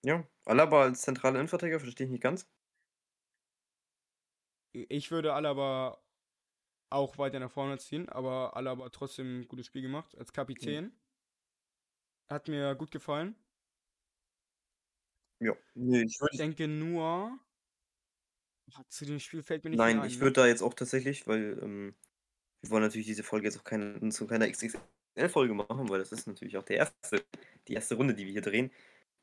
Ja, 0.04 0.26
Alaba 0.46 0.84
als 0.84 1.02
zentraler 1.02 1.40
Innenverteidiger 1.40 1.80
verstehe 1.80 2.06
ich 2.06 2.12
nicht 2.12 2.24
ganz. 2.24 2.48
Ich 4.72 5.12
würde 5.12 5.34
Alaba 5.34 6.02
auch 6.90 7.18
weiter 7.18 7.40
nach 7.40 7.52
vorne 7.52 7.78
ziehen, 7.80 8.08
aber 8.10 8.56
Alaba 8.56 8.86
hat 8.86 8.94
trotzdem 8.94 9.42
ein 9.42 9.48
gutes 9.48 9.66
Spiel 9.66 9.82
gemacht 9.82 10.16
als 10.18 10.32
Kapitän. 10.32 10.98
Hat 12.30 12.48
mir 12.48 12.76
gut 12.76 12.92
gefallen. 12.92 13.36
Ja. 15.40 15.54
Nee, 15.76 16.04
ich 16.04 16.20
Ich 16.32 16.38
denke 16.38 16.68
nur. 16.68 17.40
Ah, 18.74 18.84
Zu 18.90 19.06
dem 19.06 19.20
Spiel 19.20 19.44
fällt 19.44 19.64
mir 19.64 19.70
nicht 19.72 19.80
Nein, 19.80 19.98
ein, 20.00 20.04
ich 20.04 20.16
ne? 20.16 20.22
würde 20.22 20.34
da 20.42 20.48
jetzt 20.48 20.62
auch 20.62 20.74
tatsächlich, 20.74 21.28
weil 21.28 21.60
ähm, 21.62 21.96
wir 22.62 22.72
wollen 22.72 22.84
natürlich 22.84 23.08
diese 23.08 23.24
Folge 23.24 23.48
jetzt 23.48 23.58
auch 23.60 23.64
keine, 23.64 24.10
zu 24.10 24.28
keiner 24.28 24.48
XXL-Folge 24.50 25.54
machen, 25.54 25.90
weil 25.90 26.00
das 26.00 26.12
ist 26.12 26.28
natürlich 26.28 26.58
auch 26.58 26.64
der 26.64 26.78
erste, 26.78 27.26
die 27.68 27.74
erste 27.74 27.96
Runde, 27.96 28.16
die 28.16 28.26
wir 28.26 28.32
hier 28.34 28.42
drehen. 28.42 28.72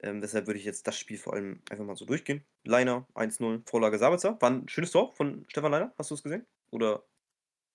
Ähm, 0.01 0.21
deshalb 0.21 0.47
würde 0.47 0.59
ich 0.61 0.67
jetzt 0.67 0.87
das 0.87 0.99
Spiel 0.99 1.19
vor 1.19 1.35
allem 1.35 1.63
einfach 1.71 1.85
mal 1.85 1.97
so 1.97 2.05
durchgehen. 2.07 2.45
Leiner 2.65 3.09
1-0, 3.15 3.63
Vorlage 3.69 3.99
Sabitzer. 3.99 4.41
War 4.41 4.51
ein 4.51 4.69
schönes 4.69 4.93
Tor 4.93 5.13
von 5.15 5.47
Stefan 5.49 5.73
Leiner, 5.73 5.95
hast 5.99 6.11
du 6.11 6.15
es 6.17 6.23
gesehen? 6.23 6.47
Oder 6.71 7.05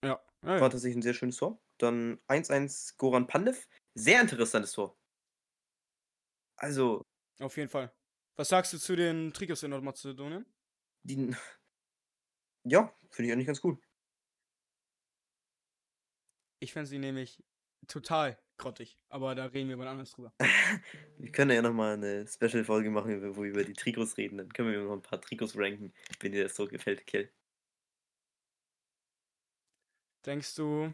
Ja, 0.04 0.20
ja, 0.44 0.58
war 0.58 0.58
ja. 0.62 0.70
tatsächlich 0.70 0.98
ein 0.98 1.02
sehr 1.02 1.14
schönes 1.14 1.38
Tor. 1.38 1.62
Dann 1.80 2.20
1-1 2.28 2.96
Goran 2.98 3.28
Pandev. 3.28 3.68
Sehr 3.96 4.22
interessantes 4.22 4.72
Tor. 4.74 4.98
Also, 6.58 7.06
auf 7.40 7.58
jeden 7.58 7.70
Fall. 7.70 7.94
Was 8.40 8.48
sagst 8.48 8.72
du 8.72 8.78
zu 8.78 8.96
den 8.96 9.34
Trikots 9.34 9.64
in 9.64 9.72
Nordmazedonien? 9.72 10.46
die. 11.04 11.36
Ja, 12.64 12.94
finde 13.10 13.28
ich 13.28 13.34
eigentlich 13.34 13.48
ganz 13.48 13.62
cool. 13.66 13.78
Ich 16.62 16.72
fände 16.72 16.88
sie 16.88 17.00
nämlich 17.00 17.44
total 17.88 18.40
grottig, 18.58 18.98
aber 19.10 19.36
da 19.36 19.48
reden 19.48 19.68
wir 19.68 19.76
mal 19.76 19.90
anders 19.90 20.12
drüber. 20.12 20.34
Wir 21.18 21.32
können 21.34 21.52
ja 21.52 21.62
nochmal 21.62 21.96
eine 21.96 22.26
Special-Folge 22.28 22.90
machen, 22.90 23.36
wo 23.36 23.44
wir 23.44 23.50
über 23.50 23.64
die 23.66 23.74
Trikots 23.74 24.16
reden. 24.16 24.38
Dann 24.38 24.54
können 24.54 24.72
wir 24.72 24.84
noch 24.84 24.94
ein 24.94 25.02
paar 25.02 25.20
Trikots 25.20 25.58
ranken, 25.58 25.94
wenn 26.22 26.32
dir 26.32 26.44
das 26.44 26.56
so 26.56 26.66
gefällt, 26.66 27.06
Kell. 27.08 27.30
Denkst 30.26 30.56
du, 30.56 30.94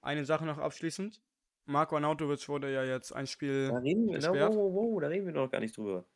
eine 0.00 0.24
Sache 0.24 0.46
noch 0.46 0.56
abschließend? 0.56 1.22
Marco 1.66 1.96
Arnautovic 1.96 2.48
wurde 2.48 2.72
ja 2.72 2.84
jetzt 2.84 3.12
ein 3.12 3.26
Spiel. 3.26 3.68
Da 3.68 3.78
reden 3.78 4.06
wir, 4.06 4.14
gesperrt. 4.14 4.54
wow, 4.54 4.72
wow, 4.72 4.92
wow, 4.92 5.00
da 5.02 5.08
reden 5.08 5.26
wir 5.26 5.34
noch 5.34 5.50
gar 5.50 5.60
nicht 5.60 5.76
drüber. 5.76 6.06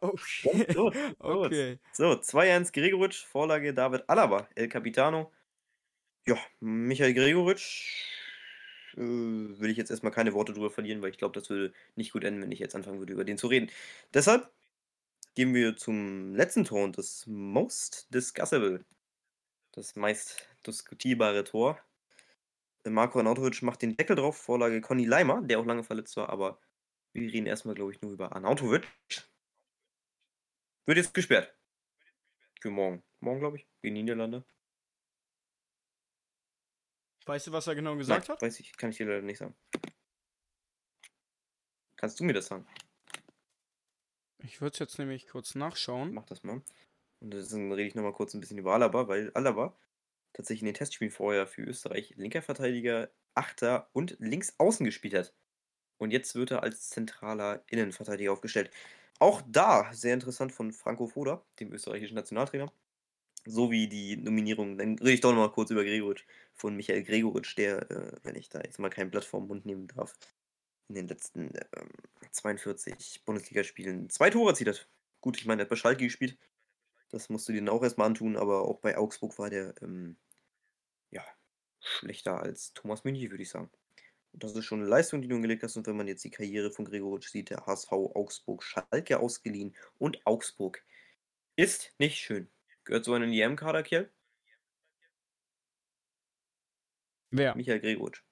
Okay. 0.00 0.66
Ganz 0.66 0.74
kurz, 0.74 0.96
okay. 1.18 1.78
So, 1.92 2.12
2-1 2.12 2.72
Gregoritsch, 2.72 3.24
Vorlage 3.24 3.74
David 3.74 4.08
Alaba, 4.08 4.48
El 4.54 4.68
Capitano. 4.68 5.32
Ja, 6.26 6.38
Michael 6.60 7.14
Gregoritsch 7.14 8.12
äh, 8.94 9.00
will 9.00 9.70
ich 9.70 9.76
jetzt 9.76 9.90
erstmal 9.90 10.12
keine 10.12 10.32
Worte 10.34 10.52
drüber 10.52 10.70
verlieren, 10.70 11.02
weil 11.02 11.10
ich 11.10 11.18
glaube, 11.18 11.38
das 11.38 11.50
würde 11.50 11.72
nicht 11.96 12.12
gut 12.12 12.24
enden, 12.24 12.42
wenn 12.42 12.52
ich 12.52 12.58
jetzt 12.60 12.74
anfangen 12.74 12.98
würde, 12.98 13.12
über 13.12 13.24
den 13.24 13.38
zu 13.38 13.48
reden. 13.48 13.70
Deshalb 14.14 14.50
gehen 15.34 15.54
wir 15.54 15.76
zum 15.76 16.34
letzten 16.34 16.64
Tor 16.64 16.84
und 16.84 16.98
das 16.98 17.26
Most 17.26 18.12
Discussable. 18.14 18.84
Das 19.72 19.96
meist 19.96 20.48
diskutierbare 20.66 21.44
Tor. 21.44 21.80
Marco 22.84 23.18
Arnautovic 23.18 23.62
macht 23.62 23.82
den 23.82 23.96
Deckel 23.96 24.16
drauf, 24.16 24.36
Vorlage 24.36 24.80
Conny 24.80 25.04
Leimer, 25.04 25.42
der 25.42 25.58
auch 25.60 25.66
lange 25.66 25.84
verletzt 25.84 26.16
war, 26.16 26.28
aber 26.28 26.58
wir 27.12 27.32
reden 27.32 27.46
erstmal, 27.46 27.74
glaube 27.74 27.92
ich, 27.92 28.02
nur 28.02 28.12
über 28.12 28.32
Arnautovic. 28.32 28.86
Wird 30.86 30.98
jetzt 30.98 31.14
gesperrt. 31.14 31.54
Für 32.60 32.70
morgen. 32.70 33.02
Morgen, 33.20 33.40
glaube 33.40 33.58
ich. 33.58 33.66
Gegen 33.82 33.94
die 33.94 34.02
Niederlande. 34.02 34.44
Weißt 37.26 37.46
du, 37.46 37.52
was 37.52 37.66
er 37.68 37.74
genau 37.74 37.96
gesagt 37.96 38.28
Nein, 38.28 38.34
hat? 38.34 38.42
Weiß 38.42 38.58
ich, 38.58 38.76
kann 38.76 38.90
ich 38.90 38.96
dir 38.96 39.06
leider 39.06 39.22
nicht 39.22 39.38
sagen. 39.38 39.54
Kannst 41.96 42.18
du 42.18 42.24
mir 42.24 42.32
das 42.32 42.46
sagen? 42.46 42.66
Ich 44.38 44.60
würde 44.60 44.72
es 44.72 44.80
jetzt 44.80 44.98
nämlich 44.98 45.28
kurz 45.28 45.54
nachschauen. 45.54 46.14
Mach 46.14 46.26
das 46.26 46.42
mal. 46.42 46.62
Und 47.20 47.32
dann 47.32 47.72
rede 47.72 47.86
ich 47.86 47.94
nochmal 47.94 48.12
kurz 48.12 48.34
ein 48.34 48.40
bisschen 48.40 48.58
über 48.58 48.74
Alaba, 48.74 49.06
weil 49.06 49.30
Alaba 49.34 49.76
tatsächlich 50.32 50.62
in 50.62 50.66
den 50.66 50.74
Testspielen 50.74 51.12
vorher 51.12 51.46
für 51.46 51.62
Österreich 51.62 52.14
linker 52.16 52.42
Verteidiger, 52.42 53.12
Achter 53.34 53.88
und 53.92 54.16
links 54.18 54.58
außen 54.58 54.84
gespielt 54.84 55.14
hat. 55.14 55.32
Und 55.98 56.10
jetzt 56.10 56.34
wird 56.34 56.50
er 56.50 56.64
als 56.64 56.90
zentraler 56.90 57.62
Innenverteidiger 57.68 58.32
aufgestellt. 58.32 58.72
Auch 59.18 59.42
da 59.46 59.92
sehr 59.92 60.14
interessant 60.14 60.52
von 60.52 60.72
Franco 60.72 61.06
Foda, 61.06 61.44
dem 61.60 61.72
österreichischen 61.72 62.14
Nationaltrainer. 62.14 62.72
Sowie 63.44 63.88
die 63.88 64.16
Nominierung, 64.16 64.78
dann 64.78 64.98
rede 64.98 65.12
ich 65.12 65.20
doch 65.20 65.32
nochmal 65.32 65.50
kurz 65.50 65.70
über 65.70 65.84
Gregoritsch, 65.84 66.24
von 66.54 66.76
Michael 66.76 67.02
Gregoritsch, 67.02 67.56
der, 67.58 67.90
äh, 67.90 68.12
wenn 68.22 68.36
ich 68.36 68.48
da 68.48 68.60
jetzt 68.60 68.78
mal 68.78 68.90
kein 68.90 69.10
Blatt 69.10 69.24
vorm 69.24 69.48
Mund 69.48 69.66
nehmen 69.66 69.88
darf, 69.88 70.16
in 70.88 70.94
den 70.94 71.08
letzten 71.08 71.50
ähm, 71.76 71.90
42 72.30 73.24
Bundesligaspielen 73.24 74.10
zwei 74.10 74.30
Tore 74.30 74.50
erzielt 74.50 74.70
hat. 74.70 74.88
Gut, 75.20 75.38
ich 75.38 75.46
meine, 75.46 75.62
er 75.62 75.64
hat 75.64 75.70
bei 75.70 75.76
Schalke 75.76 76.04
gespielt. 76.04 76.38
Das 77.10 77.28
musst 77.28 77.48
du 77.48 77.52
dir 77.52 77.60
dann 77.60 77.68
auch 77.68 77.82
erstmal 77.82 78.06
antun, 78.08 78.36
aber 78.36 78.62
auch 78.62 78.80
bei 78.80 78.96
Augsburg 78.96 79.38
war 79.38 79.50
der 79.50 79.74
ähm, 79.82 80.16
ja, 81.10 81.24
schlechter 81.80 82.40
als 82.40 82.72
Thomas 82.74 83.04
Münchi, 83.04 83.30
würde 83.30 83.42
ich 83.42 83.50
sagen. 83.50 83.70
Das 84.34 84.54
ist 84.54 84.64
schon 84.64 84.80
eine 84.80 84.88
Leistung, 84.88 85.20
die 85.20 85.28
du 85.28 85.34
hingelegt 85.34 85.62
hast. 85.62 85.76
Und 85.76 85.86
wenn 85.86 85.96
man 85.96 86.08
jetzt 86.08 86.24
die 86.24 86.30
Karriere 86.30 86.70
von 86.70 86.84
Gregoritsch 86.84 87.28
sieht, 87.28 87.50
der 87.50 87.66
HSV 87.66 87.92
Augsburg 87.92 88.62
Schalke 88.62 89.20
ausgeliehen 89.20 89.76
und 89.98 90.26
Augsburg 90.26 90.82
ist 91.56 91.94
nicht 91.98 92.18
schön. 92.18 92.48
Gehört 92.84 93.04
so 93.04 93.12
einen 93.14 93.32
EM-Kader, 93.32 93.82
Kiel? 93.82 94.10
Wer? 97.30 97.54
Michael 97.54 97.80
Gregoritsch, 97.80 98.22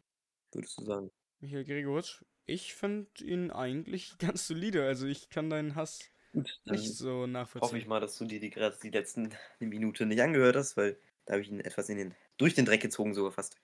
würdest 0.53 0.79
du 0.79 0.85
sagen. 0.85 1.11
Michael 1.41 1.65
Gregoritsch. 1.65 2.25
Ich 2.47 2.75
finde 2.75 3.11
ihn 3.25 3.51
eigentlich 3.51 4.19
ganz 4.19 4.47
solide. 4.47 4.87
Also 4.87 5.07
ich 5.07 5.29
kann 5.29 5.51
deinen 5.51 5.75
Hass 5.75 6.11
Gut, 6.33 6.61
nicht 6.65 6.95
so 6.97 7.23
hoffe 7.23 7.29
nachvollziehen. 7.29 7.79
ich 7.79 7.87
mal, 7.87 8.01
dass 8.01 8.17
du 8.19 8.25
dir 8.25 8.41
die 8.41 8.51
gerade 8.51 8.79
die 8.83 8.91
letzten 8.91 9.35
Minute 9.59 10.07
nicht 10.07 10.21
angehört 10.21 10.57
hast, 10.57 10.77
weil 10.77 10.99
Da 11.27 11.35
habe 11.35 11.43
ich 11.43 11.51
ihn 11.51 11.61
etwas 11.61 11.89
in 11.89 11.99
den, 11.99 12.15
durch 12.39 12.55
den 12.55 12.65
Dreck 12.67 12.83
gezogen, 12.83 13.15
sogar 13.15 13.33
fast. 13.33 13.57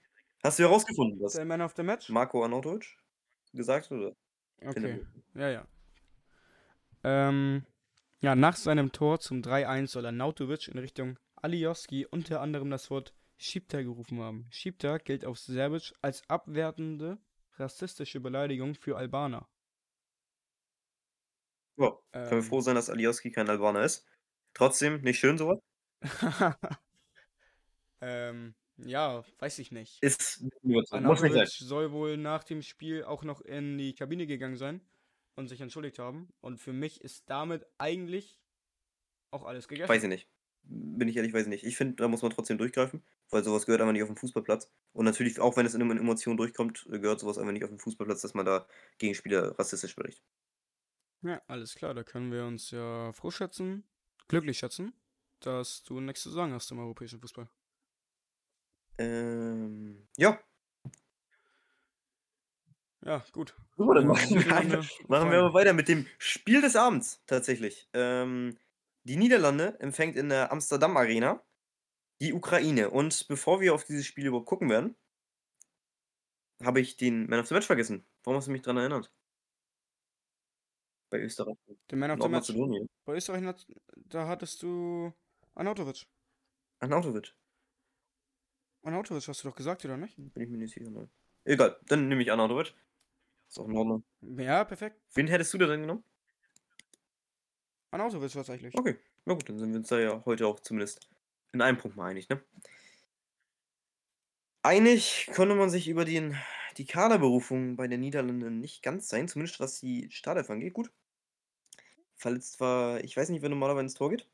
Hast 0.46 0.60
du 0.60 0.62
herausgefunden, 0.62 1.20
was 1.20 1.32
Der 1.32 1.44
Man 1.44 1.60
of 1.60 1.74
the 1.76 1.82
Match? 1.82 2.08
Marco 2.08 2.40
Arnautovic 2.40 2.96
gesagt 3.52 3.90
oder? 3.90 4.14
Okay. 4.64 5.04
Ja, 5.34 5.48
ja. 5.48 5.66
Ähm, 7.02 7.64
ja, 8.20 8.36
nach 8.36 8.54
seinem 8.54 8.92
Tor 8.92 9.18
zum 9.18 9.42
3-1 9.42 9.88
soll 9.88 10.06
Arnautovic 10.06 10.68
in 10.68 10.78
Richtung 10.78 11.18
Alioski 11.34 12.06
unter 12.06 12.40
anderem 12.42 12.70
das 12.70 12.92
Wort 12.92 13.12
Schipta 13.36 13.82
gerufen 13.82 14.20
haben. 14.20 14.46
Schipta 14.50 14.98
gilt 14.98 15.24
auf 15.24 15.36
Serbisch 15.36 15.92
als 16.00 16.22
abwertende, 16.30 17.18
rassistische 17.56 18.20
Beleidigung 18.20 18.76
für 18.76 18.96
Albaner. 18.96 19.48
Ja, 21.76 21.90
können 22.12 22.30
wir 22.30 22.36
Ähm. 22.38 22.42
froh 22.44 22.60
sein, 22.60 22.76
dass 22.76 22.88
Alioski 22.88 23.32
kein 23.32 23.50
Albaner 23.50 23.82
ist. 23.82 24.06
Trotzdem, 24.54 25.00
nicht 25.00 25.18
schön 25.18 25.38
sowas. 25.38 25.58
ähm, 28.00 28.54
ja, 28.78 29.24
weiß 29.38 29.58
ich 29.58 29.72
nicht. 29.72 30.02
Ist 30.02 30.42
muss 30.62 31.22
nicht 31.22 31.34
sein. 31.34 31.46
Soll 31.46 31.92
wohl 31.92 32.16
nach 32.16 32.44
dem 32.44 32.62
Spiel 32.62 33.04
auch 33.04 33.24
noch 33.24 33.40
in 33.40 33.78
die 33.78 33.94
Kabine 33.94 34.26
gegangen 34.26 34.56
sein 34.56 34.80
und 35.34 35.48
sich 35.48 35.60
entschuldigt 35.60 35.98
haben. 35.98 36.28
Und 36.40 36.58
für 36.58 36.72
mich 36.72 37.00
ist 37.00 37.28
damit 37.30 37.66
eigentlich 37.78 38.40
auch 39.30 39.44
alles 39.44 39.68
gegessen. 39.68 39.88
Weiß 39.88 40.02
ich 40.02 40.08
nicht. 40.08 40.28
Bin 40.68 41.08
ich 41.08 41.16
ehrlich, 41.16 41.32
weiß 41.32 41.42
ich 41.42 41.48
nicht. 41.48 41.64
Ich 41.64 41.76
finde, 41.76 41.96
da 41.96 42.08
muss 42.08 42.22
man 42.22 42.32
trotzdem 42.32 42.58
durchgreifen, 42.58 43.04
weil 43.30 43.44
sowas 43.44 43.66
gehört 43.66 43.80
einfach 43.80 43.92
nicht 43.92 44.02
auf 44.02 44.08
dem 44.08 44.16
Fußballplatz. 44.16 44.68
Und 44.92 45.04
natürlich, 45.04 45.38
auch 45.38 45.56
wenn 45.56 45.64
es 45.64 45.74
in 45.74 45.82
einer 45.82 45.96
Emotion 45.96 46.36
durchkommt, 46.36 46.86
gehört 46.90 47.20
sowas 47.20 47.38
einfach 47.38 47.52
nicht 47.52 47.64
auf 47.64 47.70
dem 47.70 47.78
Fußballplatz, 47.78 48.22
dass 48.22 48.34
man 48.34 48.46
da 48.46 48.66
gegen 48.98 49.14
Spieler 49.14 49.56
rassistisch 49.58 49.92
spricht. 49.92 50.22
Ja, 51.22 51.42
alles 51.46 51.74
klar, 51.74 51.94
da 51.94 52.04
können 52.04 52.30
wir 52.32 52.44
uns 52.44 52.70
ja 52.70 53.12
froh 53.12 53.30
schätzen, 53.30 53.84
glücklich 54.28 54.58
schätzen, 54.58 54.92
dass 55.40 55.82
du 55.82 56.00
zu 56.12 56.30
sagen 56.30 56.52
hast 56.52 56.70
im 56.70 56.78
europäischen 56.78 57.20
Fußball. 57.20 57.48
Ähm, 58.98 60.06
ja. 60.16 60.40
Ja, 63.04 63.24
gut. 63.32 63.54
Super, 63.76 63.94
dann 63.94 64.06
machen 64.08 64.30
wir, 64.34 64.56
einfach- 64.56 65.08
machen 65.08 65.30
wir 65.30 65.38
aber 65.38 65.54
weiter 65.54 65.72
mit 65.72 65.88
dem 65.88 66.06
Spiel 66.18 66.60
des 66.60 66.76
Abends 66.76 67.22
tatsächlich. 67.26 67.88
Ähm, 67.92 68.58
die 69.04 69.16
Niederlande 69.16 69.78
empfängt 69.80 70.16
in 70.16 70.28
der 70.28 70.50
Amsterdam 70.50 70.96
Arena 70.96 71.42
die 72.20 72.32
Ukraine. 72.32 72.90
Und 72.90 73.28
bevor 73.28 73.60
wir 73.60 73.74
auf 73.74 73.84
dieses 73.84 74.06
Spiel 74.06 74.26
überhaupt 74.26 74.48
gucken 74.48 74.68
werden, 74.70 74.96
habe 76.62 76.80
ich 76.80 76.96
den 76.96 77.28
Man 77.28 77.38
of 77.40 77.46
the 77.46 77.54
Match 77.54 77.66
vergessen. 77.66 78.04
Warum 78.24 78.38
hast 78.38 78.46
du 78.48 78.50
mich 78.52 78.62
daran 78.62 78.78
erinnert? 78.78 79.12
Bei 81.10 81.20
Österreich. 81.20 81.56
Der 81.90 81.98
Man 81.98 82.10
of 82.10 82.18
the 82.22 82.28
Match. 82.28 82.88
Bei 83.04 83.14
Österreich, 83.14 83.44
da 83.94 84.26
hattest 84.26 84.62
du 84.62 85.12
Arnautovic. 85.54 86.06
Arnautovic 88.86 89.26
hast 89.26 89.42
du 89.42 89.48
doch 89.48 89.56
gesagt, 89.56 89.84
oder 89.84 89.96
nicht? 89.96 90.14
Bin 90.16 90.42
ich 90.44 90.48
mir 90.48 90.58
nicht 90.58 90.72
sicher. 90.72 90.88
Nein. 90.88 91.10
Egal, 91.44 91.76
dann 91.88 92.06
nehme 92.06 92.22
ich 92.22 92.30
Arnautovic. 92.30 92.72
Ist 93.48 93.58
auch 93.58 93.68
in 93.68 93.76
Ordnung. 93.76 94.04
Ja, 94.20 94.64
perfekt. 94.64 95.00
Wen 95.14 95.26
hättest 95.26 95.52
du 95.52 95.58
da 95.58 95.66
denn 95.66 95.80
genommen? 95.80 96.04
Arnautovic 97.90 98.32
tatsächlich. 98.32 98.78
Okay, 98.78 98.96
na 99.24 99.34
gut, 99.34 99.48
dann 99.48 99.58
sind 99.58 99.72
wir 99.72 99.78
uns 99.78 99.88
da 99.88 99.98
ja 99.98 100.22
heute 100.24 100.46
auch 100.46 100.60
zumindest 100.60 101.08
in 101.52 101.62
einem 101.62 101.78
Punkt 101.78 101.96
mal 101.96 102.06
einig, 102.06 102.28
ne? 102.28 102.40
Einig 104.62 105.30
konnte 105.34 105.56
man 105.56 105.70
sich 105.70 105.88
über 105.88 106.04
den, 106.04 106.36
die 106.76 106.86
Kaderberufung 106.86 107.74
bei 107.74 107.88
den 107.88 108.00
Niederlanden 108.00 108.60
nicht 108.60 108.84
ganz 108.84 109.08
sein, 109.08 109.26
zumindest 109.26 109.58
was 109.58 109.80
die 109.80 110.10
Startelf 110.12 110.48
angeht. 110.48 110.74
Gut. 110.74 110.92
Verletzt 112.14 112.60
war, 112.60 113.02
ich 113.02 113.16
weiß 113.16 113.30
nicht, 113.30 113.42
wer 113.42 113.48
normalerweise 113.48 113.82
ins 113.82 113.94
Tor 113.94 114.10
geht. 114.10 114.28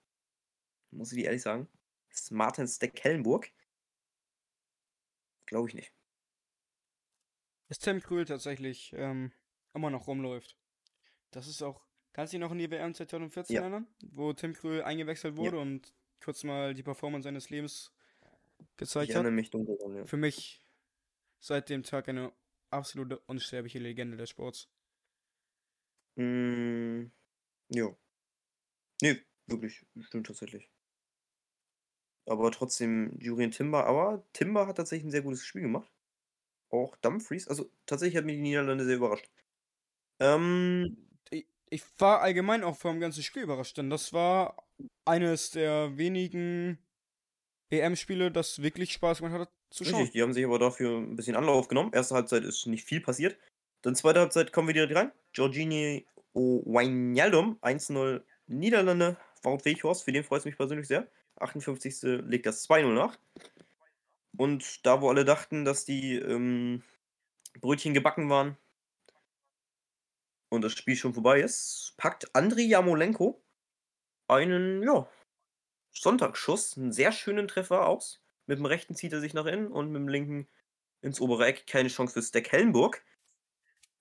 Muss 0.91 1.11
ich 1.13 1.19
dir 1.21 1.27
ehrlich 1.27 1.43
sagen. 1.43 1.69
Das 2.11 2.21
ist 2.21 2.31
Martin 2.33 2.69
Steck-Hellenburg. 2.69 3.51
Glaube 5.53 5.69
ich 5.69 5.75
nicht. 5.75 5.93
Dass 7.69 7.79
Tim 7.79 8.01
Krul 8.01 8.25
tatsächlich 8.25 8.91
ähm, 8.97 9.33
immer 9.75 9.91
noch 9.91 10.07
rumläuft. 10.07 10.57
Das 11.31 11.47
ist 11.47 11.61
auch. 11.63 11.85
Kannst 12.15 12.33
du 12.33 12.39
dich 12.39 12.41
noch 12.41 12.51
an 12.51 12.57
die 12.59 12.71
WM 12.71 12.95
2014 12.95 13.55
Ja. 13.55 13.61
erinnern? 13.61 13.87
Wo 14.13 14.33
Tim 14.33 14.55
Krul 14.55 14.81
eingewechselt 14.83 15.37
wurde 15.37 15.59
und 15.59 15.93
kurz 16.21 16.43
mal 16.43 16.73
die 16.73 16.83
Performance 16.83 17.25
seines 17.25 17.51
Lebens 17.51 17.93
gezeigt 18.79 19.11
Ich 19.11 19.11
hat? 19.11 19.17
erinnere 19.17 19.33
mich 19.33 19.51
dunkel 19.51 19.77
dran, 19.77 19.95
ja. 19.95 20.07
Für 20.07 20.17
mich 20.17 20.65
seit 21.39 21.69
dem 21.69 21.83
Tag 21.83 22.09
eine 22.09 22.33
absolute 22.71 23.19
unsterbliche 23.19 23.79
Legende 23.79 24.17
des 24.17 24.31
Sports. 24.31 24.71
Mm, 26.17 27.11
ja. 27.69 27.95
Nee, 29.03 29.21
wirklich, 29.49 29.85
stimmt 30.01 30.29
tatsächlich. 30.29 30.71
Aber 32.27 32.51
trotzdem 32.51 33.19
Julian 33.19 33.51
Timber, 33.51 33.87
aber 33.87 34.25
Timber 34.33 34.67
hat 34.67 34.77
tatsächlich 34.77 35.09
ein 35.09 35.11
sehr 35.11 35.23
gutes 35.23 35.45
Spiel 35.45 35.63
gemacht. 35.63 35.91
Auch 36.71 36.97
Dumfries, 36.97 37.49
also 37.49 37.71
tatsächlich 37.87 38.17
hat 38.17 38.25
mich 38.25 38.37
die 38.37 38.43
Niederlande 38.43 38.85
sehr 38.85 38.97
überrascht. 38.97 39.29
Ähm, 40.21 40.97
Ich, 41.31 41.47
ich 41.71 41.83
war 41.99 42.21
allgemein 42.21 42.65
auch 42.65 42.77
vom 42.77 43.01
ganzen 43.01 43.23
Spiel 43.23 43.43
überrascht, 43.43 43.77
denn 43.77 43.91
das 43.91 44.13
war 44.13 44.65
eines 45.05 45.51
der 45.51 45.97
wenigen 45.97 46.79
EM-Spiele, 47.71 48.31
das 48.31 48.63
wirklich 48.63 48.93
Spaß 48.93 49.19
gemacht 49.19 49.35
hat 49.35 49.51
zu 49.71 49.85
schauen. 49.85 50.01
richtig, 50.01 50.13
die 50.13 50.23
haben 50.23 50.33
sich 50.33 50.45
aber 50.45 50.59
dafür 50.59 50.99
ein 50.99 51.17
bisschen 51.17 51.37
Anlauf 51.37 51.69
genommen. 51.69 51.93
Erste 51.93 52.15
Halbzeit 52.15 52.45
ist 52.45 52.67
nicht 52.67 52.85
viel 52.85 53.01
passiert. 53.01 53.37
Dann 53.83 53.97
zweite 53.97 54.21
Halbzeit 54.21 54.53
kommen 54.53 54.69
wir 54.69 54.75
direkt 54.75 54.95
rein. 54.95 55.13
Giorgini 55.33 56.07
Wijnaldum, 56.35 57.59
1-0 57.63 58.25
Niederlande. 58.47 59.17
Wout 59.43 59.65
Weghorst, 59.65 60.05
für 60.05 60.13
den 60.13 60.23
freut 60.23 60.41
es 60.41 60.45
mich 60.45 60.57
persönlich 60.57 60.87
sehr. 60.87 61.09
58. 61.43 62.03
legt 62.03 62.47
das 62.47 62.69
2-0 62.69 62.93
nach. 62.93 63.19
Und 64.37 64.87
da, 64.87 65.01
wo 65.01 65.11
alle 65.11 65.25
dachten, 65.25 65.65
dass 65.65 65.85
die 65.85 66.17
ähm, 66.17 66.83
Brötchen 67.61 67.95
gebacken 67.95 68.31
waren 68.31 68.57
und 70.49 70.63
das 70.63 70.73
Spiel 70.73 70.97
schon 70.97 71.15
vorbei 71.15 71.41
ist, 71.41 71.95
packt 71.97 72.35
Andriy 72.35 72.67
Jamolenko 72.67 73.43
einen, 74.29 74.83
ja, 74.83 75.09
Sonntagsschuss, 75.93 76.77
einen 76.77 76.93
sehr 76.93 77.13
schönen 77.13 77.49
Treffer 77.49 77.87
aus. 77.87 78.23
Mit 78.47 78.59
dem 78.59 78.67
rechten 78.67 78.95
zieht 78.95 79.13
er 79.13 79.21
sich 79.21 79.35
nach 79.35 79.47
innen 79.47 79.69
und 79.69 79.93
mit 79.93 80.01
dem 80.01 80.09
linken 80.09 80.49
ins 81.03 81.21
obere 81.21 81.47
Eck. 81.47 81.67
Keine 81.67 81.89
Chance 81.89 82.15
für 82.15 82.23
Steck 82.23 82.51
Hellenburg. 82.51 83.05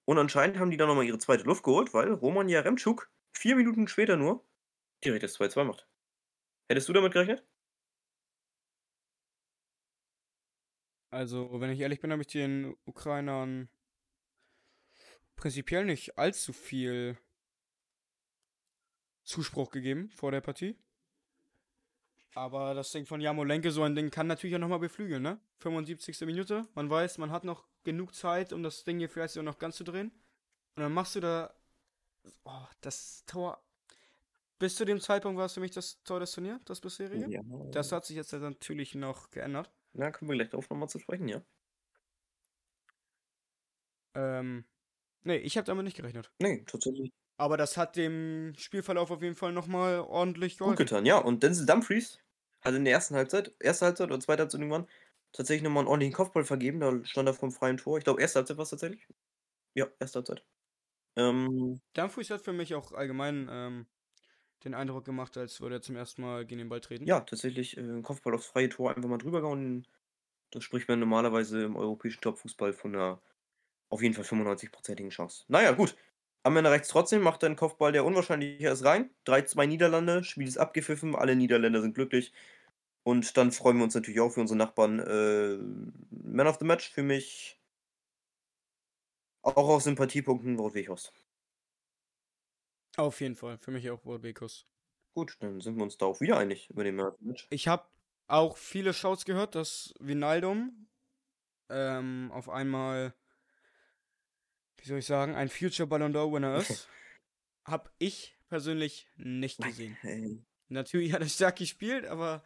Und 0.05 0.17
anscheinend 0.17 0.57
haben 0.57 0.71
die 0.71 0.77
dann 0.77 0.87
nochmal 0.87 1.05
ihre 1.05 1.19
zweite 1.19 1.43
Luft 1.43 1.63
geholt, 1.63 1.93
weil 1.93 2.13
Roman 2.13 2.49
Jaremczuk 2.49 3.09
vier 3.33 3.55
Minuten 3.55 3.87
später 3.87 4.17
nur 4.17 4.43
direkt 5.03 5.23
das 5.23 5.39
2-2 5.39 5.63
macht. 5.63 5.87
Hättest 6.71 6.87
du 6.87 6.93
damit 6.93 7.11
gerechnet? 7.11 7.43
Also, 11.09 11.59
wenn 11.59 11.69
ich 11.69 11.81
ehrlich 11.81 11.99
bin, 11.99 12.13
habe 12.13 12.21
ich 12.21 12.29
den 12.29 12.77
Ukrainern 12.85 13.67
prinzipiell 15.35 15.83
nicht 15.83 16.17
allzu 16.17 16.53
viel 16.53 17.17
Zuspruch 19.25 19.69
gegeben 19.69 20.11
vor 20.11 20.31
der 20.31 20.39
Partie. 20.39 20.77
Aber 22.35 22.73
das 22.73 22.93
Ding 22.93 23.05
von 23.05 23.19
Jamolenke, 23.19 23.69
so 23.69 23.83
ein 23.83 23.93
Ding 23.93 24.09
kann 24.09 24.27
natürlich 24.27 24.55
auch 24.55 24.59
nochmal 24.59 24.79
beflügeln, 24.79 25.23
ne? 25.23 25.41
75. 25.59 26.21
Minute, 26.21 26.69
man 26.73 26.89
weiß, 26.89 27.17
man 27.17 27.31
hat 27.31 27.43
noch 27.43 27.67
genug 27.83 28.15
Zeit, 28.15 28.53
um 28.53 28.63
das 28.63 28.85
Ding 28.85 28.97
hier 28.97 29.09
vielleicht 29.09 29.37
auch 29.37 29.43
noch 29.43 29.59
ganz 29.59 29.75
zu 29.75 29.83
drehen. 29.83 30.09
Und 30.77 30.83
dann 30.83 30.93
machst 30.93 31.15
du 31.15 31.19
da. 31.19 31.53
Oh, 32.45 32.65
das 32.79 33.25
Tor. 33.25 33.61
Bis 34.61 34.75
zu 34.75 34.85
dem 34.85 35.01
Zeitpunkt 35.01 35.39
war 35.39 35.47
es 35.47 35.53
für 35.53 35.59
mich 35.59 35.71
das 35.71 36.03
Tor 36.03 36.19
des 36.19 36.31
Turniers, 36.33 36.59
das 36.65 36.79
bisherige. 36.81 37.27
Ja. 37.31 37.41
Das 37.71 37.91
hat 37.91 38.05
sich 38.05 38.15
jetzt 38.15 38.31
natürlich 38.31 38.93
noch 38.93 39.31
geändert. 39.31 39.71
Na, 39.93 40.11
kommen 40.11 40.29
wir 40.29 40.37
gleich 40.37 40.49
drauf 40.51 40.69
nochmal 40.69 40.87
zu 40.87 40.99
sprechen, 40.99 41.27
ja. 41.27 41.41
Ähm, 44.15 44.65
nee, 45.23 45.37
ich 45.37 45.57
habe 45.57 45.65
damit 45.65 45.85
nicht 45.85 45.97
gerechnet. 45.97 46.31
Nee, 46.39 46.63
tatsächlich. 46.67 47.11
Aber 47.37 47.57
das 47.57 47.75
hat 47.75 47.95
dem 47.95 48.53
Spielverlauf 48.55 49.09
auf 49.09 49.23
jeden 49.23 49.35
Fall 49.35 49.51
nochmal 49.51 49.99
ordentlich 49.99 50.59
Gut 50.59 50.59
geholfen. 50.59 50.77
getan, 50.77 51.05
ja. 51.07 51.17
Und 51.17 51.41
Denzel 51.41 51.65
Dumfries 51.65 52.19
hat 52.61 52.75
in 52.75 52.85
der 52.85 52.93
ersten 52.93 53.15
Halbzeit, 53.15 53.55
erste 53.59 53.85
Halbzeit 53.87 54.07
oder 54.09 54.19
zweite 54.19 54.41
Halbzeit 54.43 54.61
irgendwann, 54.61 54.87
tatsächlich 55.31 55.63
nochmal 55.63 55.81
einen 55.81 55.87
ordentlichen 55.87 56.13
Kopfball 56.13 56.43
vergeben. 56.43 56.79
Da 56.79 57.03
stand 57.03 57.27
er 57.27 57.33
vom 57.33 57.51
freien 57.51 57.77
Tor. 57.77 57.97
Ich 57.97 58.03
glaube, 58.03 58.21
erste 58.21 58.37
Halbzeit 58.39 58.57
war 58.57 58.63
es 58.63 58.69
tatsächlich. 58.69 59.07
Ja, 59.73 59.87
erste 59.99 60.19
Halbzeit. 60.19 60.45
Ähm, 61.17 61.81
Dumfries 61.93 62.29
hat 62.29 62.41
für 62.41 62.53
mich 62.53 62.75
auch 62.75 62.91
allgemein 62.91 63.47
ähm, 63.49 63.87
den 64.63 64.73
Eindruck 64.73 65.05
gemacht, 65.05 65.37
als 65.37 65.61
würde 65.61 65.75
er 65.75 65.81
zum 65.81 65.95
ersten 65.95 66.21
Mal 66.21 66.45
gegen 66.45 66.59
den 66.59 66.69
Ball 66.69 66.81
treten. 66.81 67.05
ja, 67.05 67.19
tatsächlich 67.21 67.77
äh, 67.77 68.01
Kopfball 68.01 68.33
aufs 68.33 68.47
freie 68.47 68.69
Tor 68.69 68.95
einfach 68.95 69.09
mal 69.09 69.17
drüber 69.17 69.41
gehauen. 69.41 69.85
Da 70.51 70.61
spricht 70.61 70.87
man 70.87 70.99
normalerweise 70.99 71.63
im 71.63 71.75
europäischen 71.75 72.21
Topfußball 72.21 72.73
von 72.73 72.95
einer 72.95 73.21
auf 73.89 74.01
jeden 74.01 74.13
Fall 74.13 74.23
95-prozentigen 74.25 75.09
Chance. 75.09 75.45
Naja, 75.47 75.71
gut. 75.71 75.95
Am 76.43 76.57
Ende 76.57 76.71
rechts 76.71 76.87
trotzdem 76.87 77.21
macht 77.21 77.43
er 77.43 77.47
einen 77.47 77.55
Kopfball, 77.55 77.91
der 77.91 78.05
unwahrscheinlicher 78.05 78.71
ist, 78.71 78.83
rein. 78.83 79.11
3-2 79.25 79.67
Niederlande, 79.67 80.23
Spiel 80.23 80.47
ist 80.47 80.57
abgepfiffen, 80.57 81.15
alle 81.15 81.35
Niederländer 81.35 81.81
sind 81.81 81.93
glücklich. 81.93 82.33
Und 83.03 83.37
dann 83.37 83.51
freuen 83.51 83.77
wir 83.77 83.83
uns 83.83 83.95
natürlich 83.95 84.19
auch 84.19 84.31
für 84.31 84.41
unsere 84.41 84.57
Nachbarn. 84.57 84.99
Äh, 84.99 85.57
Man 86.11 86.47
of 86.47 86.57
the 86.59 86.65
Match 86.65 86.89
für 86.89 87.03
mich 87.03 87.59
auch 89.43 89.55
aus 89.69 89.83
Sympathiepunkten 89.83 90.57
Wout 90.57 90.73
Weghorst. 90.73 91.13
Auf 92.97 93.21
jeden 93.21 93.35
Fall. 93.35 93.57
Für 93.57 93.71
mich 93.71 93.89
auch 93.89 94.05
World 94.05 94.21
Bekos. 94.21 94.67
Gut, 95.13 95.37
dann 95.39 95.59
sind 95.61 95.75
wir 95.75 95.83
uns 95.83 95.97
da 95.97 96.05
auch 96.05 96.21
wieder 96.21 96.37
einig 96.37 96.69
über 96.69 96.83
den 96.83 96.95
Match. 96.95 97.47
Ich 97.49 97.67
habe 97.67 97.85
auch 98.27 98.57
viele 98.57 98.93
Shouts 98.93 99.25
gehört, 99.25 99.55
dass 99.55 99.93
Vinaldum 99.99 100.87
ähm, 101.69 102.31
auf 102.33 102.49
einmal, 102.49 103.13
wie 104.77 104.87
soll 104.87 104.99
ich 104.99 105.05
sagen, 105.05 105.35
ein 105.35 105.49
Future 105.49 105.87
Ballon 105.87 106.13
d'Or 106.13 106.31
Winner 106.33 106.57
ist. 106.57 106.87
Hab 107.65 107.93
ich 107.99 108.37
persönlich 108.47 109.07
nicht 109.17 109.61
gesehen. 109.61 109.97
Hey. 110.01 110.43
Natürlich 110.69 111.13
hat 111.13 111.21
er 111.21 111.29
stark 111.29 111.57
gespielt, 111.57 112.05
aber 112.05 112.43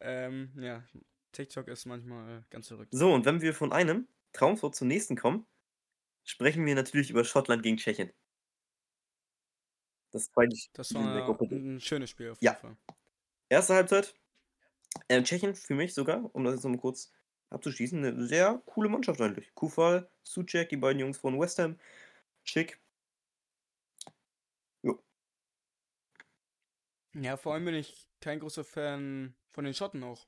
ähm, 0.00 0.52
ja, 0.56 0.84
TikTok 1.32 1.68
ist 1.68 1.86
manchmal 1.86 2.44
ganz 2.50 2.68
verrückt. 2.68 2.92
So, 2.92 3.12
und 3.12 3.24
wenn 3.24 3.40
wir 3.40 3.54
von 3.54 3.72
einem 3.72 4.08
Traumtor 4.32 4.72
zum 4.72 4.88
nächsten 4.88 5.16
kommen, 5.16 5.46
sprechen 6.24 6.66
wir 6.66 6.74
natürlich 6.74 7.10
über 7.10 7.24
Schottland 7.24 7.62
gegen 7.62 7.76
Tschechien. 7.76 8.12
Das 10.18 10.30
zweite 10.32 10.56
Das 10.74 10.88
Spiel 10.88 11.02
der 11.02 11.14
war 11.14 11.26
Gruppe. 11.26 11.54
ein 11.54 11.80
schönes 11.80 12.10
Spiel 12.10 12.30
auf 12.30 12.38
Ja. 12.40 12.52
jeden 12.52 12.60
Fall. 12.60 12.76
Erste 13.48 13.74
Halbzeit. 13.74 14.14
Ähm, 15.08 15.24
Tschechien 15.24 15.54
für 15.54 15.74
mich 15.74 15.94
sogar, 15.94 16.28
um 16.34 16.44
das 16.44 16.54
jetzt 16.54 16.64
nochmal 16.64 16.80
kurz 16.80 17.12
abzuschließen, 17.50 18.04
eine 18.04 18.26
sehr 18.26 18.60
coole 18.66 18.88
Mannschaft 18.88 19.20
eigentlich. 19.20 19.54
Kufal, 19.54 20.10
Suchek, 20.22 20.68
die 20.70 20.76
beiden 20.76 21.00
Jungs 21.00 21.18
von 21.18 21.38
West 21.38 21.58
Ham. 21.58 21.78
Schick. 22.44 22.78
Ja, 27.14 27.36
vor 27.36 27.54
allem 27.54 27.64
bin 27.64 27.74
ich 27.74 28.08
kein 28.20 28.38
großer 28.38 28.64
Fan 28.64 29.34
von 29.50 29.64
den 29.64 29.74
Schotten 29.74 30.02
auch. 30.04 30.26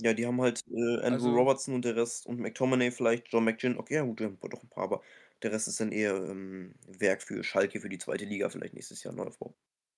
Ja, 0.00 0.12
die 0.14 0.26
haben 0.26 0.40
halt 0.40 0.64
äh, 0.68 0.96
Andrew 0.96 1.26
Also- 1.28 1.34
Robertson 1.34 1.74
und 1.74 1.84
der 1.84 1.96
Rest 1.96 2.26
und 2.26 2.38
McTominay 2.40 2.90
vielleicht, 2.90 3.28
John 3.32 3.44
McGinn. 3.44 3.78
Okay, 3.78 3.94
ja 3.94 4.02
gut, 4.02 4.20
die 4.20 4.24
haben 4.24 4.38
doch 4.40 4.62
ein 4.62 4.68
paar, 4.68 4.84
aber 4.84 5.02
der 5.42 5.52
Rest 5.52 5.68
ist 5.68 5.80
dann 5.80 5.92
eher 5.92 6.14
ähm, 6.16 6.74
Werk 6.86 7.22
für 7.22 7.42
Schalke 7.44 7.80
für 7.80 7.88
die 7.88 7.98
zweite 7.98 8.24
Liga 8.24 8.48
vielleicht 8.50 8.74
nächstes 8.74 9.02
Jahr 9.02 9.14
Neuaufbau. 9.14 9.54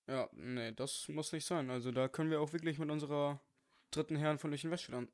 Ja, 0.07 0.29
nee, 0.33 0.71
das 0.71 1.07
muss 1.09 1.31
nicht 1.31 1.45
sein. 1.45 1.69
Also 1.69 1.91
da 1.91 2.07
können 2.07 2.29
wir 2.29 2.39
auch 2.41 2.53
wirklich 2.53 2.77
mit 2.79 2.89
unserer 2.91 3.41
dritten 3.91 4.15
Herren 4.15 4.39
von 4.39 4.51
Lichtenweststadt 4.51 4.95
an 4.95 5.09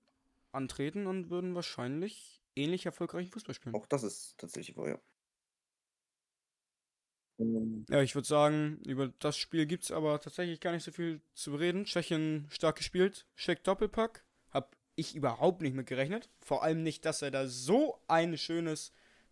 antreten 0.54 1.08
und 1.08 1.30
würden 1.30 1.56
wahrscheinlich 1.56 2.42
ähnlich 2.56 2.86
erfolgreichen 2.86 3.32
Fußball 3.32 3.56
spielen. 3.56 3.76
Auch 3.76 3.86
das 3.88 4.04
ist 4.04 4.38
tatsächlich 4.38 4.76
wahr, 4.78 4.90
ja. 4.90 5.00
Ähm, 7.40 7.86
Ja, 7.90 8.02
ich 8.02 8.16
würde 8.16 8.28
sagen, 8.28 8.80
über 8.86 9.10
das 9.20 9.38
Spiel 9.38 9.66
gibt 9.66 9.84
es 9.84 9.92
aber 9.92 10.20
tatsächlich 10.20 10.60
gar 10.60 10.72
nicht 10.72 10.84
so 10.84 10.92
viel 10.92 11.22
zu 11.34 11.56
reden. 11.56 11.86
Tschechien 11.86 12.48
stark 12.50 12.78
gespielt, 12.78 13.28
Scheck 13.36 13.64
Doppelpack. 13.64 14.24
Hab 14.50 14.76
ich 14.96 15.16
überhaupt 15.16 15.62
nicht 15.62 15.76
mit 15.76 15.88
gerechnet. 15.88 16.30
Vor 16.42 16.64
allem 16.64 16.84
nicht, 16.84 17.06
dass 17.06 17.22
er 17.22 17.32
da 17.32 17.48
so 17.48 18.00
ein 18.08 18.38
schönes 18.38 18.92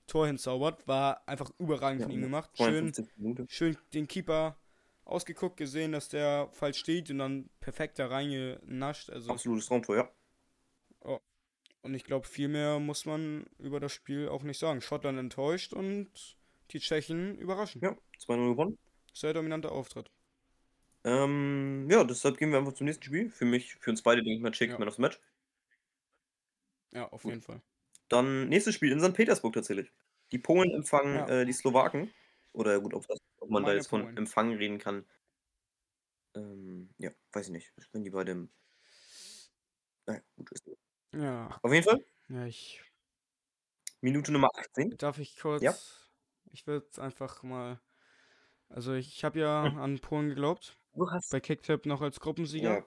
Tor 0.10 0.28
hinzaubert. 0.28 0.88
War 0.88 1.28
einfach 1.28 1.52
überragend 1.60 2.02
Ja, 2.02 2.08
von 2.08 2.12
ihm 2.12 2.22
gemacht. 2.22 2.52
Schön, 2.58 2.94
52 2.94 3.18
Minuten. 3.18 3.48
schön 3.50 3.78
den 3.94 4.08
Keeper 4.08 4.58
ausgeguckt, 5.06 5.58
gesehen, 5.58 5.92
dass 5.92 6.10
der 6.10 6.50
falsch 6.52 6.80
steht 6.80 7.10
und 7.10 7.20
dann 7.20 7.50
perfekt 7.62 7.98
da 8.00 8.08
reingenascht. 8.08 9.10
Also, 9.10 9.32
Absolutes 9.32 9.68
Traumtor, 9.68 9.96
ja. 9.98 10.12
und 11.82 11.94
ich 11.94 12.04
glaube, 12.04 12.28
viel 12.28 12.48
mehr 12.50 12.80
muss 12.80 13.06
man 13.06 13.46
über 13.58 13.80
das 13.80 13.94
Spiel 13.94 14.28
auch 14.28 14.44
nicht 14.44 14.60
sagen. 14.60 14.82
Schottland 14.82 15.18
enttäuscht 15.18 15.74
und 15.74 16.38
die 16.72 16.80
Tschechen 16.80 17.38
überraschen. 17.38 17.82
Ja, 17.82 17.96
2-0 18.20 18.52
gewonnen. 18.52 18.78
Sehr 19.14 19.34
dominanter 19.34 19.72
Auftritt. 19.72 20.12
Ähm, 21.06 21.88
ja, 21.90 22.04
deshalb 22.04 22.38
gehen 22.38 22.52
wir 22.52 22.60
einfach 22.60 22.74
zum 22.74 22.86
nächsten 22.86 23.04
Spiel. 23.04 23.30
Für 23.30 23.46
mich, 23.46 23.76
für 23.76 23.90
uns 23.92 24.02
beide, 24.02 24.22
denke 24.22 24.36
ich 24.36 24.42
mal, 24.42 24.54
Schick, 24.54 24.72
Ja. 24.72 24.78
Man 24.78 24.92
the 24.92 25.02
Match. 25.02 25.20
Ja, 26.92 27.08
auf 27.10 27.24
Gut. 27.24 27.32
jeden 27.32 27.42
Fall. 27.42 27.62
Dann 28.10 28.50
nächstes 28.50 28.76
Spiel 28.76 28.92
in 28.92 29.00
St. 29.00 29.14
Petersburg 29.14 29.54
tatsächlich. 29.54 29.92
Die 30.32 30.40
Polen 30.40 30.72
empfangen 30.72 31.16
Ja. 31.16 31.28
äh, 31.30 31.46
die 31.46 31.54
Slowaken. 31.54 32.12
Oder 32.54 32.80
gut, 32.82 32.94
ob, 32.94 33.08
das, 33.08 33.20
ob 33.40 33.50
man 33.50 33.64
da 33.64 33.68
Meine 33.70 33.78
jetzt 33.78 33.88
von 33.88 34.02
Polen. 34.04 34.18
Empfang 34.18 34.54
reden 34.56 34.80
kann. 34.80 35.06
Ähm, 36.36 36.90
ja, 36.98 37.12
weiß 37.34 37.48
ich 37.48 37.52
nicht. 37.52 37.74
Wenn 37.92 38.04
die 38.04 38.10
beide 38.10 38.32
im. 38.34 38.50
Naja, 40.06 40.22
gut 40.36 40.52
ist. 40.52 40.70
Ja, 41.14 41.60
Auf 41.64 41.74
jeden 41.74 41.84
Fall, 41.86 42.04
ja, 42.30 42.46
ich 42.46 42.82
Minute 44.02 44.32
Nummer 44.32 44.50
18. 44.56 44.96
darf 44.98 45.18
ich 45.18 45.38
kurz. 45.38 45.62
Ja. 45.62 45.76
Ich 46.52 46.68
würde 46.68 46.88
einfach 47.02 47.44
mal. 47.44 47.80
Also 48.70 48.94
ich 48.94 49.24
habe 49.24 49.40
ja 49.40 49.64
an 49.64 50.00
Polen 50.00 50.30
geglaubt. 50.30 50.78
Du 50.96 51.10
hast. 51.10 51.32
Bei 51.32 51.40
Kicktip 51.40 51.86
noch 51.86 52.02
als 52.02 52.20
Gruppensieger. 52.20 52.80
Ja, 52.80 52.86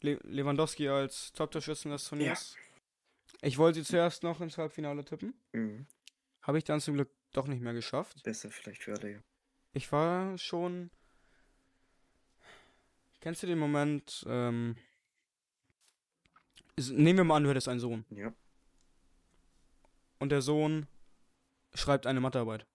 Le 0.00 0.18
Lewandowski 0.24 0.88
als 0.88 1.32
Top-Torschützen 1.32 1.90
des 1.90 2.08
Turniers. 2.08 2.56
Ich 3.42 3.58
wollte 3.58 3.78
sie 3.80 3.84
zuerst 3.84 4.22
noch 4.22 4.40
ins 4.40 4.58
Halbfinale 4.58 5.04
tippen. 5.04 5.34
mhm. 5.52 5.86
Habe 6.42 6.58
ich 6.58 6.64
dann 6.64 6.80
zum 6.80 6.94
Glück 6.94 7.10
doch 7.32 7.46
nicht 7.46 7.60
mehr 7.60 7.74
geschafft. 7.74 8.22
besser 8.22 8.50
vielleicht 8.50 8.82
für 8.82 8.94
alle. 8.94 9.22
Ich 9.74 9.92
war 9.92 10.38
schon. 10.38 10.90
Kennst 13.20 13.42
du 13.42 13.46
den 13.46 13.58
Moment? 13.58 14.24
Ähm, 14.26 14.76
nehmen 16.78 17.18
wir 17.18 17.24
mal 17.24 17.36
an, 17.36 17.44
du 17.44 17.50
hättest 17.50 17.68
einen 17.68 17.80
Sohn. 17.80 18.04
Ja. 18.10 18.32
Und 20.20 20.30
der 20.30 20.40
Sohn 20.42 20.86
schreibt 21.74 22.06
eine 22.06 22.20
Mathearbeit. 22.20 22.66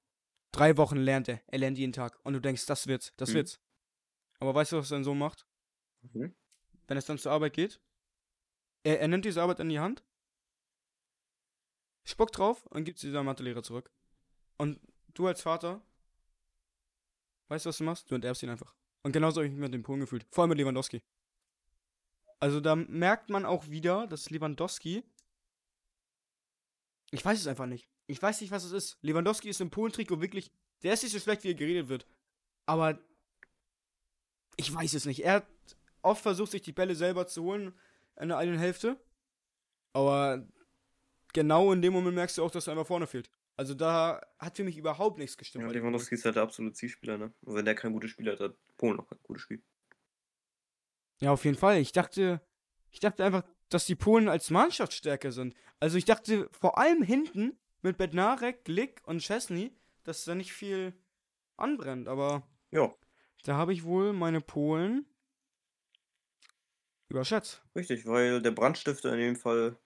Drei 0.52 0.78
Wochen 0.78 0.98
lernt 0.98 1.28
er. 1.30 1.42
Er 1.48 1.60
lernt 1.60 1.78
jeden 1.80 1.94
Tag. 1.94 2.20
Und 2.24 2.34
du 2.34 2.40
denkst, 2.40 2.66
das 2.68 2.86
wird's, 2.88 3.12
das 3.18 3.30
Mhm. 3.32 3.34
wird's. 3.36 3.60
Aber 4.40 4.54
weißt 4.54 4.74
du, 4.74 4.78
was 4.78 4.90
dein 4.90 5.04
Sohn 5.04 5.18
macht? 5.18 5.48
Mhm. 6.14 6.36
Wenn 6.88 6.98
es 6.98 7.06
dann 7.06 7.18
zur 7.18 7.32
Arbeit 7.32 7.54
geht? 7.54 7.80
Er, 8.84 9.00
er 9.02 9.08
nimmt 9.08 9.26
diese 9.26 9.42
Arbeit 9.42 9.60
in 9.62 9.70
die 9.70 9.80
Hand, 9.80 10.04
spuckt 12.04 12.38
drauf 12.38 12.66
und 12.68 12.84
gibt 12.84 13.00
sie 13.00 13.12
seinem 13.12 13.26
Mathelehrer 13.26 13.64
zurück. 13.64 13.92
Und 14.58 14.80
du 15.14 15.28
als 15.28 15.42
Vater, 15.42 15.82
weißt 17.50 17.66
du, 17.66 17.70
was 17.70 17.78
du 17.78 17.84
machst? 17.84 18.10
Du 18.10 18.16
enterbst 18.16 18.44
ihn 18.44 18.50
einfach. 18.50 18.74
Und 19.04 19.12
genauso 19.12 19.42
habe 19.42 19.48
ich 19.48 19.52
mich 19.52 19.62
mit 19.62 19.74
dem 19.74 19.84
Polen 19.84 20.00
gefühlt. 20.00 20.26
Vor 20.32 20.44
allem 20.44 20.50
mit 20.50 20.58
Lewandowski. 20.58 21.02
Also 22.40 22.60
da 22.60 22.76
merkt 22.76 23.30
man 23.30 23.46
auch 23.46 23.70
wieder, 23.70 24.08
dass 24.08 24.30
Lewandowski. 24.30 25.04
Ich 27.12 27.24
weiß 27.24 27.40
es 27.40 27.48
einfach 27.48 27.68
nicht. 27.68 27.88
Ich 28.08 28.22
weiß 28.22 28.42
nicht, 28.42 28.52
was 28.52 28.64
es 28.64 28.72
ist. 28.72 28.98
Lewandowski 29.02 29.50
ist 29.50 29.62
im 29.62 29.70
Polen-Trikot 29.70 30.22
wirklich. 30.22 30.52
Der 30.82 30.94
ist 30.94 31.04
nicht 31.04 31.14
so 31.14 31.20
schlecht, 31.20 31.44
wie 31.44 31.52
er 31.52 31.56
geredet 31.56 31.88
wird. 31.88 32.06
Aber. 32.66 33.00
Ich 34.56 34.74
weiß 34.74 34.94
es 34.94 35.06
nicht. 35.06 35.24
Er 35.24 35.36
hat 35.36 35.48
oft 36.02 36.22
versucht, 36.22 36.52
sich 36.52 36.62
die 36.62 36.74
Bälle 36.74 36.96
selber 36.96 37.28
zu 37.28 37.44
holen 37.44 37.74
in 38.20 38.28
der 38.28 38.38
eigenen 38.38 38.60
Hälfte. 38.60 39.00
Aber 39.94 40.46
genau 41.34 41.72
in 41.74 41.82
dem 41.82 41.94
Moment 41.94 42.16
merkst 42.16 42.38
du 42.38 42.44
auch, 42.44 42.52
dass 42.52 42.68
er 42.68 42.72
einfach 42.74 42.88
vorne 42.88 43.08
fehlt. 43.08 43.30
Also 43.56 43.74
da 43.74 44.22
hat 44.40 44.56
für 44.58 44.64
mich 44.64 44.78
überhaupt 44.78 45.18
nichts 45.20 45.38
gestimmt. 45.38 45.66
Ja, 45.66 45.72
Lewandowski 45.72 46.16
ist 46.16 46.26
halt 46.26 46.36
der 46.36 46.44
absolute 46.44 46.76
Zielspieler, 46.76 47.18
ne? 47.18 47.34
Und 47.42 47.56
wenn 47.56 47.66
der 47.66 47.76
kein 47.76 47.94
gutes 47.94 48.12
Spiel 48.12 48.32
hat, 48.32 48.40
hat 48.40 48.56
Polen 48.78 49.00
auch 49.00 49.08
kein 49.08 49.20
gutes 49.22 49.44
Spiel. 49.44 49.62
Ja, 51.22 51.32
auf 51.32 51.46
jeden 51.46 51.58
Fall. 51.58 51.78
Ich 51.78 51.92
dachte, 51.92 52.42
ich 52.92 53.00
dachte 53.00 53.24
einfach, 53.24 53.44
dass 53.70 53.86
die 53.86 53.96
Polen 53.96 54.28
als 54.28 54.50
Mannschaft 54.50 54.94
stärker 54.94 55.32
sind. 55.32 55.56
Also 55.80 55.98
ich 55.98 56.06
dachte 56.06 56.50
vor 56.52 56.78
allem 56.78 57.04
hinten 57.04 57.58
mit 57.82 57.98
Bednarek, 57.98 58.66
Glick 58.66 59.02
und 59.06 59.20
Chesney, 59.20 59.76
dass 60.04 60.26
da 60.26 60.36
nicht 60.36 60.54
viel 60.54 60.94
anbrennt. 61.58 62.08
Aber 62.08 62.48
Ja, 62.72 62.94
da 63.44 63.56
habe 63.56 63.74
ich 63.74 63.84
wohl 63.84 64.14
meine 64.14 64.42
Polen 64.42 65.06
überschätzt. 67.08 67.64
richtig, 67.76 68.06
weil 68.06 68.42
der 68.42 68.52
Brandstifter 68.52 69.14
in 69.14 69.20
dem 69.20 69.36
Fall 69.36 69.78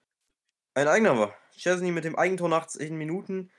ein 0.78 0.88
eigener 0.88 1.18
war. 1.18 1.36
Chesney 1.56 1.90
mit 1.90 2.04
dem 2.04 2.16
Eigentor 2.16 2.48
nach 2.48 2.66
10 2.66 2.96
Minuten. 2.96 3.50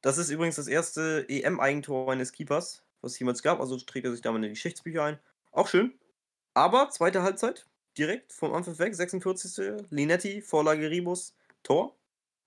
Das 0.00 0.16
ist 0.16 0.30
übrigens 0.30 0.56
das 0.56 0.68
erste 0.68 1.26
EM-Eigentor 1.28 2.12
eines 2.12 2.32
Keepers, 2.32 2.84
was 3.00 3.12
es 3.12 3.18
jemals 3.18 3.42
gab. 3.42 3.60
Also 3.60 3.76
trägt 3.78 4.06
er 4.06 4.12
sich 4.12 4.20
damit 4.20 4.38
in 4.38 4.42
die 4.44 4.48
Geschichtsbücher 4.50 5.02
ein. 5.02 5.18
Auch 5.50 5.68
schön. 5.68 5.92
Aber 6.54 6.88
zweite 6.90 7.22
Halbzeit, 7.22 7.66
direkt 7.96 8.32
vom 8.32 8.52
Anfang 8.54 8.78
weg, 8.78 8.94
46. 8.94 9.86
Linetti, 9.90 10.40
Vorlage 10.40 10.88
Ribus, 10.88 11.34
Tor. 11.62 11.96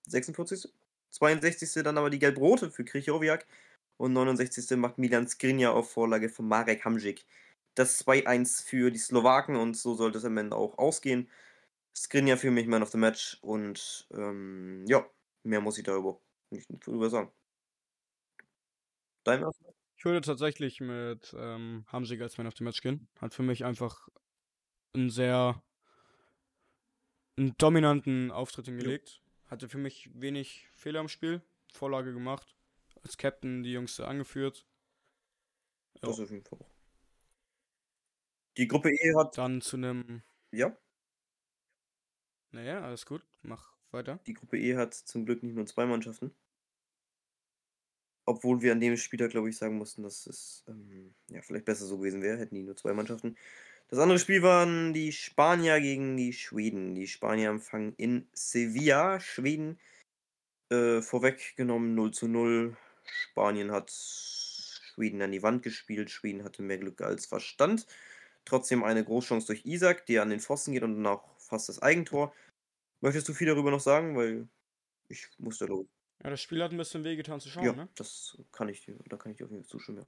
46. 0.08 0.72
62. 1.10 1.82
dann 1.82 1.98
aber 1.98 2.08
die 2.08 2.18
gelb-rote 2.18 2.70
für 2.70 2.84
Krichowiak. 2.84 3.46
Und 3.98 4.14
69. 4.14 4.78
macht 4.78 4.96
Milan 4.96 5.28
Skriniar 5.28 5.74
auf 5.74 5.90
Vorlage 5.92 6.30
von 6.30 6.48
Marek 6.48 6.84
Hamzik. 6.84 7.26
Das 7.74 8.04
2-1 8.04 8.64
für 8.64 8.90
die 8.90 8.98
Slowaken 8.98 9.56
und 9.56 9.76
so 9.76 9.94
sollte 9.94 10.18
es 10.18 10.24
am 10.24 10.38
Ende 10.38 10.56
auch 10.56 10.78
ausgehen. 10.78 11.28
Skriniar 11.96 12.36
für 12.38 12.50
mich 12.50 12.66
Man 12.66 12.82
of 12.82 12.90
the 12.90 12.98
Match 12.98 13.38
und 13.42 14.06
ähm, 14.12 14.84
ja, 14.86 15.06
mehr 15.42 15.60
muss 15.60 15.78
ich 15.78 15.84
darüber 15.84 16.20
nicht 16.50 16.66
drüber 16.84 17.10
sagen. 17.10 17.32
Dein? 19.24 19.44
Ich 19.96 20.04
würde 20.04 20.20
tatsächlich 20.20 20.80
mit 20.80 21.34
ähm, 21.38 21.84
Hamsik 21.88 22.20
als 22.20 22.38
Man 22.38 22.46
of 22.46 22.54
the 22.56 22.64
Match 22.64 22.80
gehen. 22.80 23.08
Hat 23.20 23.34
für 23.34 23.42
mich 23.42 23.64
einfach 23.64 24.08
einen 24.94 25.10
sehr 25.10 25.62
einen 27.36 27.56
dominanten 27.56 28.30
Auftritt 28.30 28.66
hingelegt. 28.66 29.22
Hatte 29.46 29.68
für 29.68 29.78
mich 29.78 30.10
wenig 30.14 30.68
Fehler 30.72 31.00
im 31.00 31.08
Spiel. 31.08 31.42
Vorlage 31.72 32.12
gemacht. 32.12 32.56
Als 33.02 33.16
Captain 33.16 33.62
die 33.62 33.72
Jungs 33.72 34.00
angeführt. 34.00 34.66
Ja. 35.94 36.08
Das 36.08 36.20
auf 36.20 36.30
jeden 36.30 36.44
Fall. 36.44 36.58
Die 38.56 38.66
Gruppe 38.68 38.90
E 38.90 39.14
hat, 39.16 39.38
Dann 39.38 39.60
zu 39.60 39.76
einem. 39.76 40.22
ja, 40.50 40.76
Naja, 42.52 42.82
alles 42.82 43.06
gut. 43.06 43.24
Mach 43.42 43.72
weiter. 43.90 44.20
die 44.26 44.34
Gruppe 44.34 44.58
E 44.58 44.76
hat 44.76 44.94
zum 44.94 45.24
Glück 45.24 45.42
nicht 45.42 45.54
nur 45.54 45.66
zwei 45.66 45.86
Mannschaften. 45.86 46.34
Obwohl 48.24 48.62
wir 48.62 48.72
an 48.72 48.80
dem 48.80 48.96
Spieltag, 48.96 49.30
glaube 49.30 49.48
ich, 49.48 49.56
sagen 49.56 49.78
mussten, 49.78 50.02
dass 50.02 50.26
es 50.26 50.64
ähm, 50.68 51.14
ja, 51.28 51.42
vielleicht 51.42 51.64
besser 51.64 51.86
so 51.86 51.98
gewesen 51.98 52.22
wäre, 52.22 52.38
hätten 52.38 52.54
die 52.54 52.62
nur 52.62 52.76
zwei 52.76 52.92
Mannschaften. 52.92 53.36
Das 53.88 53.98
andere 53.98 54.18
Spiel 54.18 54.42
waren 54.42 54.94
die 54.94 55.12
Spanier 55.12 55.80
gegen 55.80 56.16
die 56.16 56.32
Schweden. 56.32 56.94
Die 56.94 57.08
Spanier 57.08 57.50
empfangen 57.50 57.94
in 57.96 58.28
Sevilla. 58.32 59.18
Schweden 59.18 59.78
äh, 60.70 61.02
vorweggenommen 61.02 61.94
0 61.94 62.12
zu 62.12 62.28
0. 62.28 62.76
Spanien 63.04 63.72
hat 63.72 63.90
Schweden 63.90 65.20
an 65.20 65.32
die 65.32 65.42
Wand 65.42 65.62
gespielt. 65.62 66.10
Schweden 66.10 66.44
hatte 66.44 66.62
mehr 66.62 66.78
Glück 66.78 67.02
als 67.02 67.26
Verstand. 67.26 67.86
Trotzdem 68.44 68.82
eine 68.82 69.04
Großchance 69.04 69.46
durch 69.46 69.66
Isaac, 69.66 70.06
der 70.06 70.22
an 70.22 70.30
den 70.30 70.40
Pfosten 70.40 70.72
geht 70.72 70.82
und 70.82 70.94
dann 70.94 71.06
auch 71.06 71.28
fast 71.52 71.68
das 71.68 71.80
Eigentor. 71.82 72.34
Möchtest 73.00 73.28
du 73.28 73.34
viel 73.34 73.46
darüber 73.46 73.70
noch 73.70 73.80
sagen? 73.80 74.16
Weil 74.16 74.48
ich 75.08 75.28
musste 75.38 75.66
los. 75.66 75.86
Ja, 76.24 76.30
das 76.30 76.40
Spiel 76.40 76.62
hat 76.62 76.70
ein 76.72 76.78
bisschen 76.78 77.04
wehgetan 77.04 77.40
zu 77.40 77.48
schauen, 77.50 77.64
Ja, 77.64 77.72
ne? 77.72 77.88
das 77.96 78.38
kann 78.52 78.68
ich 78.68 78.84
dir, 78.84 78.96
da 79.06 79.16
kann 79.16 79.32
ich 79.32 79.38
dir 79.38 79.44
auf 79.44 79.50
jeden 79.50 79.64
Fall 79.64 79.70
zustimmen. 79.70 79.98
Ja. 79.98 80.06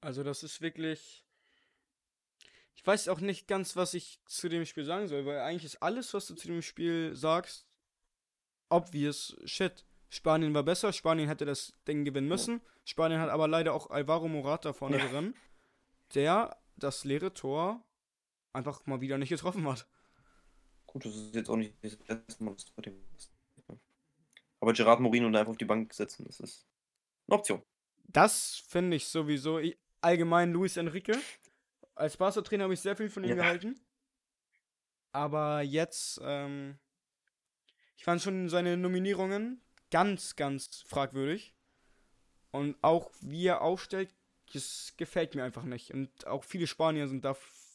Also 0.00 0.22
das 0.22 0.42
ist 0.42 0.60
wirklich. 0.60 1.24
Ich 2.74 2.86
weiß 2.86 3.08
auch 3.08 3.20
nicht 3.20 3.48
ganz, 3.48 3.74
was 3.74 3.94
ich 3.94 4.20
zu 4.26 4.48
dem 4.48 4.64
Spiel 4.64 4.84
sagen 4.84 5.08
soll, 5.08 5.26
weil 5.26 5.38
eigentlich 5.40 5.64
ist 5.64 5.82
alles, 5.82 6.14
was 6.14 6.26
du 6.26 6.34
zu 6.34 6.46
dem 6.46 6.62
Spiel 6.62 7.14
sagst, 7.16 7.66
obvious 8.68 9.36
shit. 9.44 9.84
Spanien 10.10 10.54
war 10.54 10.62
besser, 10.62 10.92
Spanien 10.92 11.28
hätte 11.28 11.44
das 11.44 11.72
Ding 11.86 12.04
gewinnen 12.04 12.28
müssen. 12.28 12.60
Spanien 12.84 13.20
hat 13.20 13.30
aber 13.30 13.46
leider 13.48 13.74
auch 13.74 13.90
Alvaro 13.90 14.28
Morata 14.28 14.72
vorne 14.72 14.98
Ja. 14.98 15.08
drin, 15.08 15.34
der 16.14 16.56
das 16.76 17.04
leere 17.04 17.34
Tor 17.34 17.84
einfach 18.52 18.86
mal 18.86 19.00
wieder 19.00 19.18
nicht 19.18 19.28
getroffen 19.30 19.66
hat. 19.68 19.86
Gut, 20.86 21.04
das 21.04 21.14
ist 21.14 21.34
jetzt 21.34 21.50
auch 21.50 21.56
nicht 21.56 21.74
das 21.82 21.94
erste 22.06 22.42
Mal, 22.44 22.54
dass 22.54 22.70
bei 22.70 22.82
dem. 22.82 23.02
Aber 24.60 24.72
Gerard 24.72 25.00
Morino 25.00 25.30
da 25.30 25.40
einfach 25.40 25.52
auf 25.52 25.58
die 25.58 25.64
Bank 25.64 25.94
setzen, 25.94 26.24
das 26.26 26.40
ist 26.40 26.66
eine 27.28 27.36
Option. 27.38 27.62
Das 28.08 28.56
finde 28.68 28.96
ich 28.96 29.06
sowieso. 29.06 29.58
Ich, 29.58 29.78
allgemein 30.00 30.52
Luis 30.52 30.76
Enrique. 30.76 31.16
Als 31.94 32.16
Barca-Trainer 32.16 32.64
habe 32.64 32.74
ich 32.74 32.80
sehr 32.80 32.96
viel 32.96 33.10
von 33.10 33.22
ihm 33.22 33.30
Ja. 33.30 33.36
gehalten. 33.36 33.78
Aber 35.12 35.62
jetzt, 35.62 36.20
ähm, 36.24 36.78
ich 37.96 38.04
fand 38.04 38.20
schon 38.22 38.48
seine 38.48 38.76
Nominierungen 38.76 39.60
ganz, 39.90 40.36
ganz 40.36 40.82
fragwürdig. 40.86 41.54
Und 42.50 42.76
auch 42.82 43.10
wie 43.20 43.46
er 43.46 43.62
aufstellt, 43.62 44.14
das 44.52 44.94
gefällt 44.96 45.34
mir 45.34 45.44
einfach 45.44 45.64
nicht. 45.64 45.92
Und 45.92 46.26
auch 46.26 46.44
viele 46.44 46.66
Spanier 46.66 47.08
sind 47.08 47.24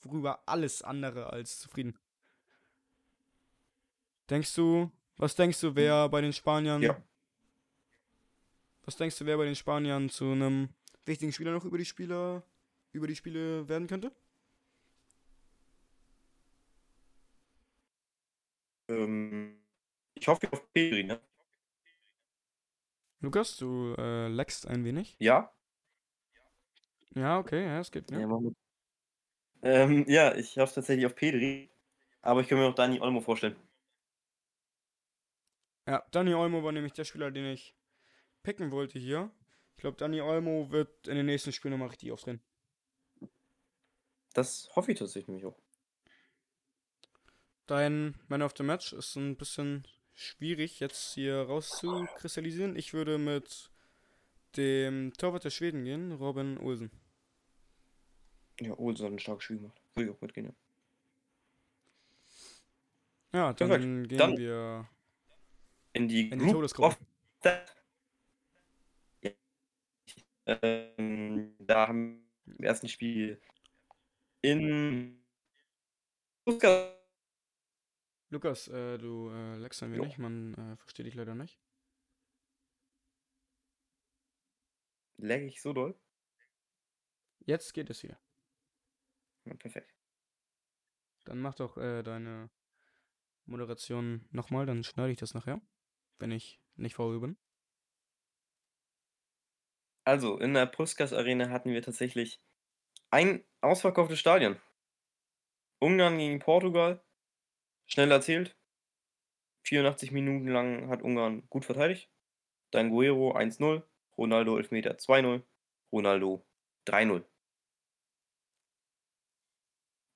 darüber 0.03 0.41
alles 0.47 0.81
andere 0.81 1.31
als 1.31 1.59
zufrieden. 1.59 1.97
Denkst 4.29 4.53
du, 4.55 4.91
was 5.17 5.35
denkst 5.35 5.59
du, 5.61 5.75
wer 5.75 6.09
bei 6.09 6.21
den 6.21 6.33
Spaniern 6.33 6.81
Ja. 6.81 7.01
was 8.83 8.95
denkst 8.95 9.17
du, 9.19 9.25
wer 9.25 9.37
bei 9.37 9.45
den 9.45 9.55
Spaniern 9.55 10.09
zu 10.09 10.31
einem 10.31 10.69
wichtigen 11.05 11.31
Spieler 11.33 11.51
noch 11.51 11.65
über 11.65 11.77
die 11.77 11.85
Spieler, 11.85 12.43
über 12.91 13.07
die 13.07 13.15
Spiele 13.15 13.67
werden 13.67 13.87
könnte? 13.87 14.11
Ähm, 18.89 19.57
ich 20.13 20.27
hoffe 20.27 20.51
auf 20.51 20.71
Pedri, 20.73 21.03
ne? 21.03 21.21
Lukas, 23.19 23.55
du 23.57 23.95
äh, 23.97 24.27
leckst 24.27 24.67
ein 24.67 24.83
wenig. 24.83 25.15
Ja? 25.19 25.51
Ja, 27.15 27.39
okay, 27.39 27.63
ja, 27.65 27.79
es 27.79 27.91
geht. 27.91 28.11
Ja, 28.11 28.19
Ja. 28.19 28.27
Ähm, 29.63 30.05
ja, 30.07 30.35
ich 30.35 30.57
hoffe 30.57 30.75
tatsächlich 30.75 31.05
auf 31.05 31.15
Pedri. 31.15 31.69
Aber 32.21 32.41
ich 32.41 32.47
kann 32.47 32.57
mir 32.57 32.65
auch 32.65 32.75
Dani 32.75 32.99
Olmo 33.01 33.21
vorstellen. 33.21 33.55
ja, 35.87 36.03
Dani 36.11 36.33
Olmo 36.33 36.63
war 36.63 36.71
nämlich 36.71 36.93
der 36.93 37.05
Spieler, 37.05 37.31
den 37.31 37.45
ich 37.45 37.75
picken 38.43 38.71
wollte 38.71 38.99
hier. 38.99 39.31
Ich 39.75 39.81
glaube, 39.81 39.97
Dani 39.97 40.21
Olmo 40.21 40.69
wird 40.71 41.07
in 41.07 41.15
den 41.15 41.25
nächsten 41.25 41.51
Spielen 41.51 41.71
nochmal 41.71 41.89
richtig 41.89 42.11
aufdrehen. 42.11 42.41
Das 44.33 44.69
hoffe 44.75 44.91
ich 44.91 44.99
tatsächlich 44.99 45.27
nämlich 45.27 45.45
auch. 45.45 45.57
Dein 47.65 48.15
Man 48.27 48.41
of 48.41 48.53
the 48.57 48.63
Match 48.63 48.93
ist 48.93 49.15
ein 49.15 49.37
bisschen 49.37 49.87
schwierig 50.13 50.79
jetzt 50.79 51.13
hier 51.13 51.41
rauszukristallisieren. 51.41 52.75
Ich 52.75 52.93
würde 52.93 53.17
mit 53.17 53.71
dem 54.57 55.13
Torwart 55.17 55.45
der 55.45 55.49
Schweden 55.49 55.83
gehen, 55.83 56.11
Robin 56.11 56.57
Olsen. 56.57 56.91
Ja, 58.59 58.77
Olsen 58.77 59.05
hat 59.05 59.11
ein 59.13 59.19
starkes 59.19 59.43
Spiel 59.45 59.57
gemacht. 59.57 59.81
Würde 59.95 60.09
ich 60.11 60.15
auch 60.15 60.21
mitgehen, 60.21 60.45
ja. 60.47 60.53
Ja, 63.39 63.53
dann 63.53 63.67
Perfekt. 63.69 64.09
gehen 64.09 64.17
Dann- 64.19 64.37
wir 64.37 64.87
In 65.93 66.07
die, 66.07 66.29
in 66.29 66.39
die 66.39 66.51
Todesgruppe. 66.51 66.97
Ja. 67.43 67.65
Ähm, 70.45 71.55
da 71.59 71.87
haben 71.87 72.27
wir 72.45 72.55
im 72.57 72.63
ersten 72.65 72.89
Spiel 72.89 73.41
in 74.41 75.23
Lukas, 78.29 78.67
äh, 78.67 78.97
du 78.97 79.29
äh, 79.29 79.55
leckst 79.57 79.81
ein 79.83 79.93
wenig, 79.93 80.17
man 80.17 80.53
äh, 80.55 80.75
versteht 80.77 81.05
dich 81.05 81.15
leider 81.15 81.33
nicht. 81.35 81.59
lag 85.17 85.39
ich 85.39 85.61
so 85.61 85.71
doll. 85.73 85.95
Jetzt 87.45 87.73
geht 87.73 87.89
es 87.89 88.03
wieder. 88.03 88.19
Ja, 89.45 89.53
perfekt. 89.55 89.93
Dann 91.25 91.39
mach 91.39 91.55
doch 91.55 91.77
äh, 91.77 92.03
deine 92.03 92.49
Moderation 93.45 94.27
nochmal, 94.31 94.65
dann 94.65 94.83
schneide 94.83 95.11
ich 95.11 95.17
das 95.17 95.33
nachher, 95.33 95.61
wenn 96.19 96.31
ich 96.31 96.59
nicht 96.75 96.95
faul 96.95 97.19
bin. 97.19 97.37
Also, 100.05 100.37
in 100.37 100.53
der 100.53 100.65
Puskas 100.65 101.13
Arena 101.13 101.49
hatten 101.49 101.71
wir 101.71 101.81
tatsächlich 101.81 102.41
ein 103.09 103.43
ausverkauftes 103.61 104.19
Stadion. 104.19 104.59
Ungarn 105.79 106.17
gegen 106.17 106.39
Portugal. 106.39 107.01
Schnell 107.85 108.11
erzählt. 108.11 108.57
84 109.63 110.11
Minuten 110.11 110.47
lang 110.47 110.89
hat 110.89 111.01
Ungarn 111.01 111.47
gut 111.49 111.65
verteidigt. 111.65 112.09
Dann 112.71 112.89
Guerrero 112.89 113.35
1-0. 113.35 113.83
Ronaldo 114.17 114.57
Elfmeter 114.57 114.97
2-0. 114.97 115.43
Ronaldo 115.91 116.45
3-0. 116.85 117.23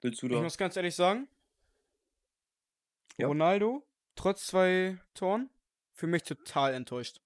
Willst 0.07 0.21
du 0.21 0.27
Ich 0.27 0.31
da? 0.33 0.41
muss 0.41 0.57
ganz 0.57 0.77
ehrlich 0.77 0.95
sagen, 0.95 1.27
Ja. 3.17 3.27
Ronaldo, 3.27 3.85
trotz 4.15 4.47
zwei 4.47 4.97
Toren, 5.13 5.49
für 5.91 6.07
mich 6.07 6.23
total 6.23 6.73
enttäuscht. 6.73 7.19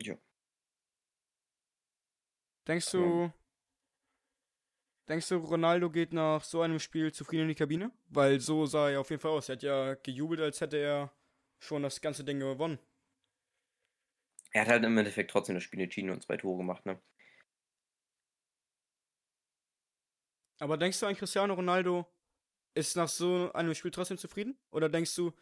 Ja. 0.00 0.16
Denkst 2.68 2.90
du, 2.92 3.32
denkst 5.08 5.28
du, 5.28 5.36
Ronaldo 5.38 5.90
geht 5.90 6.12
nach 6.12 6.44
so 6.44 6.60
einem 6.62 6.78
Spiel 6.78 7.12
zufrieden 7.12 7.42
in 7.42 7.48
die 7.48 7.54
Kabine? 7.56 7.90
Weil 8.10 8.38
so 8.40 8.64
sah 8.66 8.90
er 8.90 9.00
auf 9.00 9.10
jeden 9.10 9.20
Fall 9.20 9.32
aus. 9.32 9.48
Er 9.48 9.56
hat 9.56 9.62
ja 9.64 9.94
gejubelt, 9.94 10.40
als 10.40 10.60
hätte 10.60 10.76
er 10.76 11.12
schon 11.58 11.82
das 11.82 12.00
ganze 12.00 12.22
Ding 12.22 12.38
gewonnen. 12.38 12.78
Er 14.52 14.60
hat 14.62 14.68
halt 14.68 14.84
im 14.84 14.96
Endeffekt 14.96 15.32
trotzdem 15.32 15.56
das 15.56 15.64
Spiel 15.64 15.80
entschieden 15.80 16.10
und 16.10 16.22
zwei 16.22 16.36
Tore 16.36 16.58
gemacht, 16.58 16.86
ne? 16.86 17.02
Aber 20.58 20.76
denkst 20.76 21.00
du, 21.00 21.06
ein 21.06 21.16
Cristiano 21.16 21.54
Ronaldo 21.54 22.06
ist 22.74 22.96
nach 22.96 23.08
so 23.08 23.52
einem 23.52 23.74
Spiel 23.74 23.90
trotzdem 23.90 24.18
zufrieden? 24.18 24.58
Oder 24.70 24.88
denkst 24.88 25.14
du, 25.14 25.32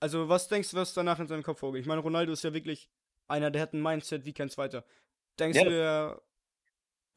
also 0.00 0.28
was 0.28 0.48
denkst 0.48 0.70
du, 0.70 0.76
was 0.76 0.94
danach 0.94 1.18
in 1.18 1.28
seinem 1.28 1.42
Kopf 1.42 1.60
vorgeht? 1.60 1.82
Ich 1.82 1.86
meine, 1.86 2.00
Ronaldo 2.00 2.32
ist 2.32 2.44
ja 2.44 2.52
wirklich 2.52 2.88
einer, 3.28 3.50
der 3.50 3.62
hat 3.62 3.74
ein 3.74 3.82
Mindset 3.82 4.24
wie 4.24 4.32
kein 4.32 4.50
zweiter. 4.50 4.84
Denkst 5.38 5.58
Ja. 5.58 5.64
du, 5.64 5.70
der, 5.70 6.22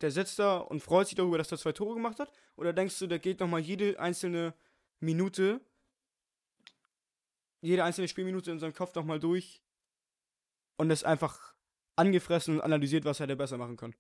der 0.01 0.11
sitzt 0.11 0.39
da 0.39 0.57
und 0.57 0.81
freut 0.81 1.07
sich 1.07 1.15
darüber, 1.15 1.37
dass 1.37 1.51
er 1.51 1.57
zwei 1.57 1.71
Tore 1.71 1.95
gemacht 1.95 2.19
hat? 2.19 2.31
Oder 2.55 2.73
denkst 2.73 2.99
du, 2.99 3.07
der 3.07 3.19
geht 3.19 3.39
nochmal 3.39 3.61
jede 3.61 3.99
einzelne 3.99 4.53
Minute, 4.99 5.61
jede 7.61 7.83
einzelne 7.83 8.07
Spielminute 8.07 8.51
in 8.51 8.59
seinem 8.59 8.73
Kopf 8.73 8.93
nochmal 8.95 9.19
durch 9.19 9.61
und 10.77 10.89
ist 10.91 11.05
einfach 11.05 11.55
angefressen 11.95 12.55
und 12.55 12.61
analysiert, 12.61 13.05
was 13.05 13.19
er 13.19 13.25
hätte 13.25 13.35
besser 13.35 13.57
machen 13.57 13.77
können? 13.77 13.95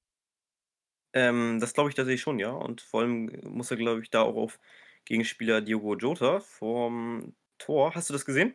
Ähm, 1.13 1.59
das 1.59 1.73
glaube 1.73 1.89
ich 1.89 1.95
tatsächlich 1.95 2.21
schon, 2.21 2.39
ja. 2.39 2.51
Und 2.51 2.81
vor 2.81 3.01
allem 3.01 3.31
muss 3.43 3.71
er, 3.71 3.77
glaube 3.77 4.01
ich, 4.01 4.09
da 4.09 4.21
auch 4.23 4.35
auf 4.35 4.59
Gegenspieler 5.05 5.61
Diogo 5.61 5.95
Jota 5.95 6.39
vom 6.39 7.35
Tor. 7.57 7.93
Hast 7.95 8.09
du 8.09 8.13
das 8.13 8.25
gesehen? 8.25 8.53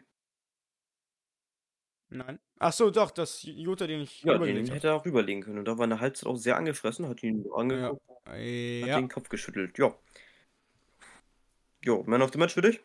Nein. 2.11 2.39
Ach 2.59 2.73
so, 2.73 2.91
doch, 2.91 3.11
das 3.11 3.43
Jota, 3.43 3.87
den 3.87 4.01
ich 4.01 4.23
Ja, 4.23 4.35
übergelegt 4.37 4.69
den 4.69 4.75
hätte 4.75 4.89
er 4.89 4.95
auch 4.97 5.05
rüberlegen 5.05 5.43
können. 5.43 5.59
Und 5.59 5.67
da 5.67 5.77
war 5.77 5.85
in 5.85 5.91
der 5.91 6.01
Halbzeit 6.01 6.27
auch 6.27 6.37
sehr 6.37 6.57
angefressen, 6.57 7.07
hat 7.09 7.23
ihn 7.23 7.45
angeguckt, 7.55 8.03
hat 8.27 8.37
Ja. 8.37 8.99
den 8.99 9.09
Kopf 9.09 9.29
geschüttelt. 9.29 9.79
Ja. 9.79 9.95
Jo, 11.85 12.03
Man 12.07 12.23
of 12.23 12.33
the 12.33 12.39
Match 12.39 12.55
für 12.55 12.63
dich? 12.63 12.81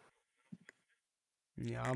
Ja. 1.55 1.93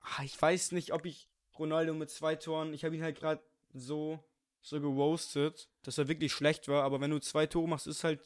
ah, 0.00 0.22
Ich 0.22 0.40
weiß 0.40 0.72
nicht, 0.72 0.92
ob 0.92 1.04
ich 1.06 1.28
Ronaldo 1.58 1.92
mit 1.92 2.10
zwei 2.10 2.36
Toren. 2.36 2.72
Ich 2.72 2.84
habe 2.84 2.94
ihn 2.96 3.02
halt 3.02 3.18
gerade 3.18 3.42
so, 3.74 4.18
so 4.62 4.80
geroastet, 4.80 5.68
dass 5.82 5.98
er 5.98 6.08
wirklich 6.08 6.32
schlecht 6.32 6.68
war. 6.68 6.84
Aber 6.84 7.00
wenn 7.00 7.10
du 7.10 7.18
zwei 7.18 7.46
Tore 7.46 7.68
machst, 7.68 7.86
ist 7.86 8.04
halt 8.04 8.20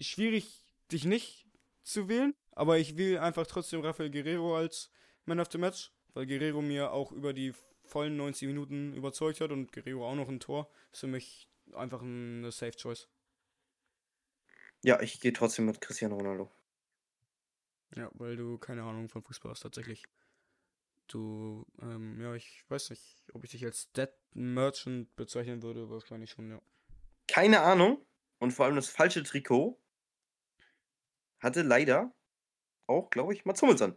schwierig, 0.00 0.64
dich 0.90 1.04
nicht 1.04 1.46
zu 1.82 2.08
wählen. 2.08 2.34
Aber 2.52 2.78
ich 2.78 2.96
wähle 2.96 3.20
einfach 3.20 3.46
trotzdem 3.46 3.80
Rafael 3.80 4.10
Guerrero 4.10 4.56
als 4.56 4.90
Man 5.24 5.40
of 5.40 5.48
the 5.50 5.58
Match, 5.58 5.92
weil 6.14 6.26
Guerrero 6.26 6.62
mir 6.62 6.92
auch 6.92 7.12
über 7.12 7.32
die 7.32 7.52
vollen 7.84 8.16
90 8.16 8.46
Minuten 8.48 8.94
überzeugt 8.94 9.40
hat 9.40 9.50
und 9.50 9.72
Guerrero 9.72 10.08
auch 10.08 10.14
noch 10.14 10.28
ein 10.28 10.40
Tor. 10.40 10.70
Ist 10.92 11.00
für 11.00 11.06
mich 11.06 11.48
einfach 11.72 12.02
eine 12.02 12.52
Safe 12.52 12.76
Choice. 12.76 13.08
Ja, 14.82 15.00
ich 15.00 15.20
gehe 15.20 15.32
trotzdem 15.32 15.66
mit 15.66 15.80
Cristiano 15.80 16.16
Ronaldo. 16.16 16.50
Ja, 17.96 18.10
weil 18.14 18.36
du 18.36 18.56
keine 18.58 18.82
Ahnung 18.84 19.08
von 19.08 19.22
Fußball 19.22 19.50
hast, 19.50 19.60
tatsächlich. 19.60 20.04
Du, 21.08 21.66
ähm, 21.82 22.20
ja, 22.20 22.34
ich 22.34 22.64
weiß 22.68 22.90
nicht, 22.90 23.24
ob 23.32 23.44
ich 23.44 23.50
dich 23.50 23.64
als 23.64 23.90
Dead 23.92 24.10
Merchant 24.32 25.14
bezeichnen 25.16 25.62
würde, 25.62 25.90
wahrscheinlich 25.90 26.30
schon, 26.30 26.50
ja. 26.50 26.60
Keine 27.26 27.60
Ahnung. 27.60 28.04
Und 28.38 28.52
vor 28.52 28.66
allem 28.66 28.76
das 28.76 28.88
falsche 28.88 29.22
Trikot 29.22 29.78
hatte 31.40 31.62
leider 31.62 32.12
auch, 32.86 33.10
glaube 33.10 33.34
ich, 33.34 33.44
Mats 33.44 33.60
Hummels 33.62 33.82
an. 33.82 33.96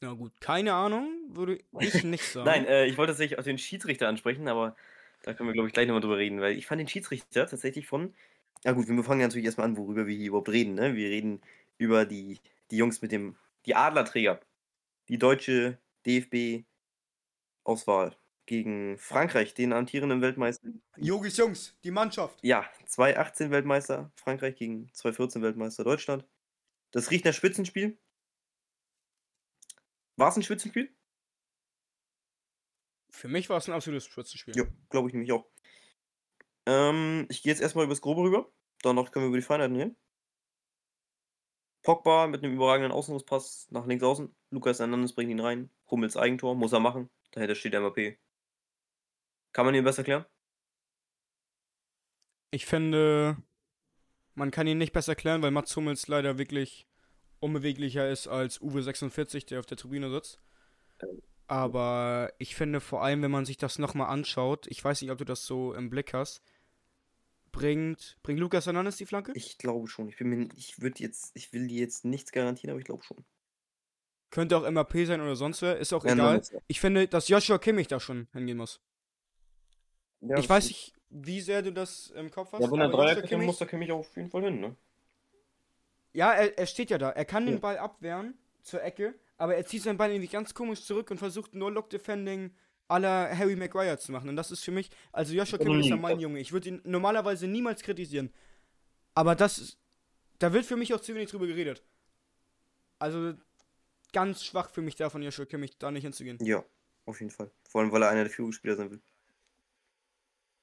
Na 0.00 0.12
gut, 0.12 0.40
keine 0.40 0.74
Ahnung, 0.74 1.08
würde 1.28 1.60
ich 1.80 1.94
nicht 2.04 2.24
sagen. 2.24 2.46
Nein, 2.46 2.66
äh, 2.66 2.86
ich 2.86 2.98
wollte 2.98 3.12
tatsächlich 3.12 3.38
auch 3.38 3.44
den 3.44 3.58
Schiedsrichter 3.58 4.08
ansprechen, 4.08 4.48
aber 4.48 4.76
da 5.22 5.32
können 5.32 5.48
wir, 5.48 5.54
glaube 5.54 5.68
ich, 5.68 5.74
gleich 5.74 5.86
nochmal 5.86 6.02
drüber 6.02 6.18
reden, 6.18 6.40
weil 6.40 6.58
ich 6.58 6.66
fand 6.66 6.80
den 6.80 6.88
Schiedsrichter 6.88 7.46
tatsächlich 7.46 7.86
von. 7.86 8.14
Ja, 8.64 8.72
gut, 8.72 8.88
wir 8.88 9.04
fangen 9.04 9.22
natürlich 9.22 9.46
erstmal 9.46 9.66
an, 9.66 9.78
worüber 9.78 10.06
wir 10.06 10.14
hier 10.14 10.28
überhaupt 10.28 10.50
reden. 10.50 10.74
Ne? 10.74 10.94
Wir 10.94 11.08
reden 11.08 11.40
über 11.78 12.04
die, 12.04 12.40
die 12.70 12.76
Jungs 12.76 13.00
mit 13.00 13.12
dem. 13.12 13.36
Die 13.66 13.74
Adlerträger. 13.74 14.40
Die 15.08 15.18
deutsche 15.18 15.78
DFB-Auswahl 16.06 18.16
gegen 18.46 18.98
Frankreich, 18.98 19.54
den 19.54 19.72
amtierenden 19.72 20.20
Weltmeister. 20.20 20.68
Jogis 20.96 21.36
Jungs, 21.36 21.76
die 21.84 21.90
Mannschaft. 21.90 22.38
Ja, 22.42 22.68
2018 22.86 23.50
Weltmeister 23.50 24.12
Frankreich 24.16 24.56
gegen 24.56 24.92
2014 24.92 25.42
Weltmeister 25.42 25.84
Deutschland. 25.84 26.26
Das 26.90 27.10
riecht 27.10 27.24
nach 27.24 27.34
Spitzenspiel. 27.34 27.98
War 30.16 30.28
es 30.28 30.36
ein 30.36 30.42
Spitzenspiel? 30.42 30.94
Für 33.10 33.28
mich 33.28 33.48
war 33.48 33.56
es 33.58 33.68
ein 33.68 33.74
absolutes 33.74 34.06
Spitzenspiel. 34.06 34.56
Ja, 34.56 34.64
glaube 34.90 35.08
ich 35.08 35.14
nämlich 35.14 35.32
auch. 35.32 35.46
Ähm, 36.66 37.26
ich 37.28 37.42
gehe 37.42 37.52
jetzt 37.52 37.60
erstmal 37.60 37.84
übers 37.84 38.00
Grobe 38.00 38.22
rüber. 38.22 38.52
Danach 38.82 39.10
können 39.10 39.24
wir 39.24 39.28
über 39.28 39.38
die 39.38 39.42
Feinheiten 39.42 39.76
reden. 39.76 39.96
Pogba 41.82 42.26
mit 42.26 42.42
einem 42.42 42.54
überragenden 42.54 42.92
Außenpass 42.92 43.68
nach 43.70 43.86
links 43.86 44.02
außen. 44.02 44.34
Lukas 44.50 44.78
Hernandez 44.78 45.12
bringt 45.12 45.30
ihn 45.30 45.40
rein. 45.40 45.70
Hummels 45.90 46.16
Eigentor, 46.16 46.54
muss 46.54 46.72
er 46.72 46.80
machen. 46.80 47.10
Dahinter 47.32 47.54
steht 47.54 47.74
MAP. 47.74 48.16
Kann 49.54 49.64
man 49.64 49.74
ihn 49.74 49.84
besser 49.84 49.98
erklären? 49.98 50.26
Ich 52.50 52.66
finde, 52.66 53.38
man 54.34 54.50
kann 54.50 54.66
ihn 54.66 54.78
nicht 54.78 54.92
besser 54.92 55.12
erklären, 55.12 55.42
weil 55.42 55.52
Mats 55.52 55.74
Hummels 55.74 56.08
leider 56.08 56.38
wirklich 56.38 56.86
unbeweglicher 57.40 58.10
ist 58.10 58.26
als 58.26 58.60
Uwe 58.60 58.82
46, 58.82 59.46
der 59.46 59.60
auf 59.60 59.66
der 59.66 59.78
Tribüne 59.78 60.10
sitzt. 60.10 60.40
Aber 61.46 62.32
ich 62.38 62.56
finde 62.56 62.80
vor 62.80 63.02
allem, 63.02 63.22
wenn 63.22 63.30
man 63.30 63.44
sich 63.44 63.56
das 63.56 63.78
nochmal 63.78 64.08
anschaut, 64.08 64.66
ich 64.68 64.84
weiß 64.84 65.00
nicht, 65.02 65.10
ob 65.10 65.18
du 65.18 65.24
das 65.24 65.46
so 65.46 65.72
im 65.72 65.88
Blick 65.88 66.14
hast, 66.14 66.42
bringt, 67.52 68.18
bringt 68.22 68.40
Lukas 68.40 68.66
Hernandez 68.66 68.96
die 68.96 69.06
Flanke? 69.06 69.32
Ich 69.34 69.58
glaube 69.58 69.86
schon. 69.86 70.08
Ich, 70.08 70.16
bin 70.16 70.28
mir, 70.28 70.48
ich, 70.56 70.80
würd 70.80 70.98
jetzt, 70.98 71.30
ich 71.34 71.52
will 71.52 71.68
dir 71.68 71.78
jetzt 71.78 72.04
nichts 72.04 72.32
garantieren, 72.32 72.70
aber 72.70 72.80
ich 72.80 72.86
glaube 72.86 73.04
schon. 73.04 73.24
Könnte 74.30 74.56
auch 74.56 74.68
MAP 74.68 75.06
sein 75.06 75.20
oder 75.20 75.36
sonst 75.36 75.62
wer, 75.62 75.78
ist 75.78 75.92
auch 75.92 76.04
Ja, 76.04 76.14
egal. 76.14 76.42
Ja. 76.50 76.58
Ich 76.66 76.80
finde, 76.80 77.06
dass 77.06 77.28
Joshua 77.28 77.58
Kimmich 77.58 77.86
da 77.86 78.00
schon 78.00 78.26
hingehen 78.32 78.56
muss. 78.56 78.80
Ja, 80.26 80.38
ich 80.38 80.48
weiß 80.48 80.68
nicht, 80.68 80.94
wie 81.10 81.40
sehr 81.40 81.62
du 81.62 81.72
das 81.72 82.10
im 82.10 82.30
Kopf 82.30 82.52
hast. 82.52 82.62
Ja, 82.62 82.70
wenn 82.70 82.80
er 82.80 82.88
Dreierkette 82.88 83.36
muss, 83.38 83.58
da 83.58 83.66
Kimmich 83.66 83.92
auf 83.92 84.16
jeden 84.16 84.30
Fall 84.30 84.42
hin, 84.44 84.60
ne? 84.60 84.76
Ja, 86.12 86.32
er, 86.32 86.56
er 86.58 86.66
steht 86.66 86.90
ja 86.90 86.98
da. 86.98 87.10
Er 87.10 87.24
kann 87.24 87.46
Ja. 87.46 87.52
den 87.54 87.60
Ball 87.60 87.78
abwehren 87.78 88.34
zur 88.62 88.82
Ecke, 88.82 89.14
aber 89.36 89.56
er 89.56 89.66
zieht 89.66 89.82
seinen 89.82 89.96
Ball 89.96 90.10
irgendwie 90.10 90.28
ganz 90.28 90.54
komisch 90.54 90.84
zurück 90.84 91.10
und 91.10 91.18
versucht 91.18 91.54
nur 91.54 91.70
Lock-Defending 91.72 92.54
aller 92.88 93.36
Harry 93.36 93.56
Maguire 93.56 93.98
zu 93.98 94.12
machen. 94.12 94.28
Und 94.28 94.36
das 94.36 94.50
ist 94.50 94.62
für 94.64 94.70
mich, 94.70 94.90
also 95.12 95.34
Joshua 95.34 95.58
Kimmich 95.58 95.86
ist 95.86 95.90
ja 95.90 95.96
mein 95.96 96.20
Junge. 96.20 96.38
Ich 96.40 96.52
würde 96.52 96.68
ihn 96.68 96.80
normalerweise 96.84 97.46
niemals 97.46 97.82
kritisieren. 97.82 98.32
Aber 99.14 99.34
das 99.34 99.58
ist, 99.58 99.78
da 100.38 100.52
wird 100.52 100.66
für 100.66 100.76
mich 100.76 100.92
auch 100.94 101.00
zu 101.00 101.14
wenig 101.14 101.30
drüber 101.30 101.46
geredet. 101.46 101.82
Also 102.98 103.34
ganz 104.12 104.44
schwach 104.44 104.70
für 104.70 104.82
mich 104.82 104.96
da 104.96 105.10
von 105.10 105.22
Joshua 105.22 105.46
Kimmich, 105.46 105.76
da 105.78 105.90
nicht 105.90 106.04
hinzugehen. 106.04 106.38
Ja, 106.42 106.64
auf 107.06 107.20
jeden 107.20 107.30
Fall. 107.30 107.50
Vor 107.68 107.80
allem, 107.80 107.90
weil 107.92 108.02
er 108.02 108.10
einer 108.10 108.24
der 108.24 108.30
Führungsspieler 108.30 108.76
sein 108.76 108.90
will. 108.90 109.00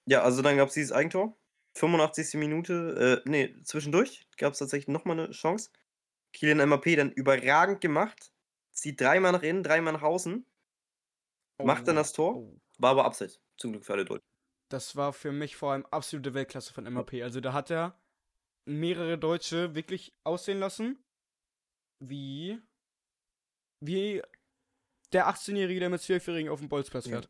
Ja, 0.06 0.24
also 0.24 0.42
dann 0.42 0.58
gab 0.58 0.70
es 0.70 0.74
dieses 0.74 0.92
Eigentor. 0.92 1.38
85. 1.76 2.36
Minute, 2.36 3.22
äh, 3.26 3.30
nee, 3.30 3.56
zwischendurch 3.64 4.28
gab 4.38 4.54
es 4.54 4.60
tatsächlich 4.60 4.88
nochmal 4.88 5.20
eine 5.20 5.32
Chance. 5.32 5.72
Kylian 6.34 6.68
MAP 6.68 6.96
dann 6.96 7.12
überragend 7.12 7.82
gemacht. 7.82 8.32
Zieht 8.72 9.00
dreimal 9.00 9.32
nach 9.32 9.44
innen, 9.44 9.64
dreimal 9.64 9.94
nach 9.94 10.02
außen. 10.02 10.46
Macht 11.64 11.88
dann 11.88 11.96
das 11.96 12.14
Tor. 12.14 12.38
Oh. 12.38 12.60
War 12.78 12.92
aber 12.92 13.06
abseits. 13.06 13.40
Zum 13.58 13.72
Glück 13.72 13.86
für 13.86 13.94
alle 13.94 14.06
Deutschen. 14.06 14.26
Das 14.70 14.96
war 14.96 15.14
für 15.14 15.32
mich 15.32 15.56
vor 15.56 15.74
allem 15.74 15.86
absolute 15.88 16.34
Weltklasse 16.34 16.74
von 16.74 16.92
MAP. 16.92 17.14
Also 17.22 17.42
da 17.42 17.54
hat 17.54 17.70
er 17.70 18.00
mehrere 18.66 19.18
Deutsche 19.18 19.76
wirklich 19.76 20.14
aussehen 20.24 20.60
lassen, 20.60 21.04
wie 22.00 22.60
wie 23.82 24.22
der 25.12 25.28
18-Jährige, 25.28 25.80
der 25.80 25.90
mit 25.90 26.02
12-Jährigen 26.02 26.50
auf 26.50 26.60
dem 26.60 26.70
Bolzplatz 26.70 27.08
Ja. 27.08 27.22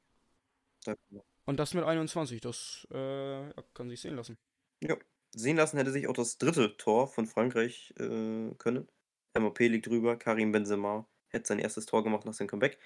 Und 1.45 1.59
das 1.59 1.73
mit 1.73 1.83
21, 1.83 2.41
das 2.41 2.87
äh, 2.91 3.51
kann 3.73 3.89
sich 3.89 4.01
sehen 4.01 4.15
lassen. 4.15 4.37
Ja. 4.83 4.95
Sehen 5.33 5.55
lassen 5.57 5.77
hätte 5.77 5.91
sich 5.91 6.07
auch 6.07 6.13
das 6.13 6.37
dritte 6.37 6.75
Tor 6.75 7.07
von 7.07 7.25
Frankreich 7.25 7.93
äh, 7.97 8.53
können. 8.57 8.89
MAP 9.37 9.59
liegt 9.59 9.87
drüber. 9.87 10.17
Karim 10.17 10.51
Benzema 10.51 11.07
hätte 11.29 11.47
sein 11.47 11.59
erstes 11.59 11.85
Tor 11.85 12.03
gemacht 12.03 12.25
nach 12.25 12.33
seinem 12.33 12.47
Comeback. 12.47 12.77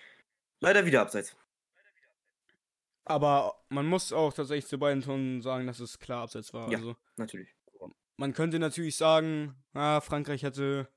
Leider 0.61 0.85
wieder 0.85 1.01
abseits. 1.01 1.35
Aber 3.03 3.63
man 3.69 3.85
muss 3.85 4.13
auch 4.13 4.33
tatsächlich 4.33 4.67
zu 4.67 4.77
beiden 4.79 5.01
Tonnen 5.03 5.41
sagen, 5.41 5.67
dass 5.67 5.79
es 5.79 5.99
klar 5.99 6.23
abseits 6.23 6.53
war. 6.53 6.71
Ja. 6.71 6.77
Also 6.77 6.95
Natürlich. 7.17 7.49
man 8.17 8.33
könnte 8.33 8.59
natürlich 8.59 8.95
sagen, 8.95 9.55
ah, 9.73 10.01
Frankreich 10.01 10.43
hätte 10.43 10.87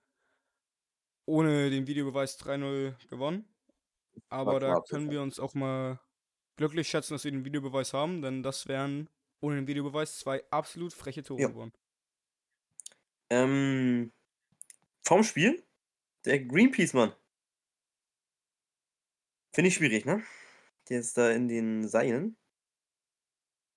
ohne 1.26 1.70
den 1.70 1.86
Videobeweis 1.86 2.38
3-0 2.38 2.94
gewonnen. 3.08 3.46
Aber 4.30 4.58
da 4.58 4.80
können 4.80 5.10
wir 5.10 5.22
uns 5.22 5.38
auch 5.38 5.54
mal 5.54 6.00
glücklich 6.58 6.88
schätzen, 6.88 7.14
dass 7.14 7.24
wir 7.24 7.32
den 7.32 7.46
Videobeweis 7.46 7.94
haben, 7.94 8.22
denn 8.22 8.42
das 8.44 8.68
wären 8.68 9.08
ohne 9.40 9.56
den 9.56 9.68
Videobeweis 9.68 10.18
zwei 10.20 10.44
absolut 10.50 10.92
freche 10.94 11.22
Tore 11.24 11.44
Ja. 11.44 11.48
geworden. 11.48 11.72
Ähm, 13.30 14.12
vorm 15.06 15.24
Spiel, 15.24 15.64
der 16.26 16.40
Greenpeace-Mann. 16.44 17.14
Finde 19.54 19.68
ich 19.68 19.74
schwierig, 19.74 20.06
ne? 20.06 20.22
Der 20.88 21.00
ist 21.00 21.18
da 21.18 21.30
in 21.30 21.48
den 21.48 21.86
Seilen. 21.88 22.38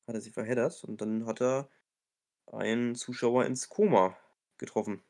Hat 0.07 0.13
er 0.13 0.21
sich 0.21 0.33
verheddert 0.33 0.83
und 0.83 1.01
dann 1.01 1.25
hat 1.25 1.41
er 1.41 1.71
einen 2.47 2.95
Zuschauer 2.95 3.45
ins 3.45 3.69
Koma 3.69 4.17
getroffen. 4.57 5.03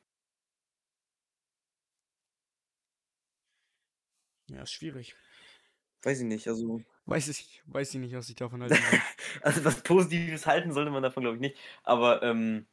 Ja, 4.49 4.61
ist 4.63 4.71
schwierig. 4.71 5.15
Weiß 6.03 6.19
ich 6.19 6.25
nicht, 6.27 6.47
also. 6.47 6.83
Weiß 7.05 7.27
ich, 7.29 7.61
weiß 7.65 7.93
ich 7.95 7.99
nicht, 7.99 8.13
was 8.15 8.29
ich 8.29 8.35
davon 8.35 8.61
halten 8.61 8.81
soll. 8.81 9.01
Also 9.41 9.65
was 9.65 9.81
Positives 9.83 10.45
halten 10.45 10.71
sollte 10.71 10.91
man 10.91 11.03
davon, 11.03 11.23
glaube 11.23 11.35
ich, 11.37 11.41
nicht. 11.41 11.57
Aber, 11.83 12.21
ähm, 12.23 12.67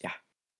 ja. 0.00 0.10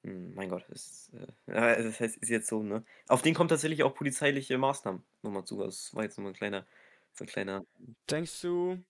Hm, 0.02 0.34
Mein 0.34 0.48
Gott, 0.50 0.68
ist, 0.68 1.12
äh, 1.14 1.26
das 1.46 2.00
heißt, 2.00 2.16
ist 2.18 2.28
jetzt 2.28 2.48
so, 2.48 2.62
ne? 2.62 2.84
Auf 3.08 3.22
den 3.22 3.34
kommen 3.34 3.48
tatsächlich 3.48 3.82
auch 3.82 3.94
polizeiliche 3.94 4.58
Maßnahmen 4.58 5.04
nochmal 5.22 5.44
zu. 5.44 5.58
Das 5.62 5.94
war 5.94 6.02
jetzt 6.04 6.18
nochmal 6.18 6.32
ein 6.32 6.36
kleiner, 6.36 6.66
so 7.12 7.24
ein 7.24 7.28
kleiner. 7.28 7.64
Denkst 8.08 8.40
du, 8.42 8.84